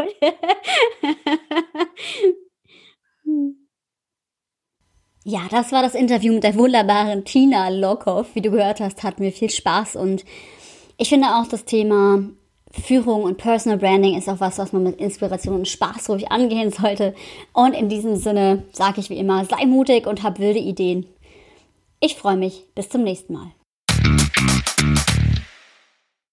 Ja, 5.22 5.42
das 5.50 5.70
war 5.70 5.82
das 5.82 5.94
Interview 5.94 6.32
mit 6.32 6.44
der 6.44 6.54
wunderbaren 6.54 7.26
Tina 7.26 7.68
Lockhoff. 7.68 8.34
Wie 8.34 8.40
du 8.40 8.50
gehört 8.50 8.80
hast, 8.80 9.02
hat 9.02 9.20
mir 9.20 9.30
viel 9.30 9.50
Spaß 9.50 9.96
und 9.96 10.24
ich 10.96 11.10
finde 11.10 11.28
auch 11.28 11.46
das 11.46 11.66
Thema 11.66 12.22
Führung 12.72 13.24
und 13.24 13.36
Personal 13.36 13.78
Branding 13.78 14.16
ist 14.16 14.30
auch 14.30 14.40
was, 14.40 14.58
was 14.58 14.72
man 14.72 14.82
mit 14.82 14.98
Inspiration 14.98 15.56
und 15.56 15.68
Spaß 15.68 16.08
ruhig 16.08 16.32
angehen 16.32 16.70
sollte. 16.72 17.14
Und 17.52 17.74
in 17.74 17.90
diesem 17.90 18.16
Sinne 18.16 18.64
sage 18.72 19.00
ich 19.00 19.10
wie 19.10 19.18
immer, 19.18 19.44
sei 19.44 19.66
mutig 19.66 20.06
und 20.06 20.22
hab 20.22 20.38
wilde 20.38 20.58
Ideen. 20.58 21.06
Ich 22.02 22.16
freue 22.16 22.38
mich. 22.38 22.64
Bis 22.74 22.88
zum 22.88 23.02
nächsten 23.02 23.34
Mal. 23.34 23.52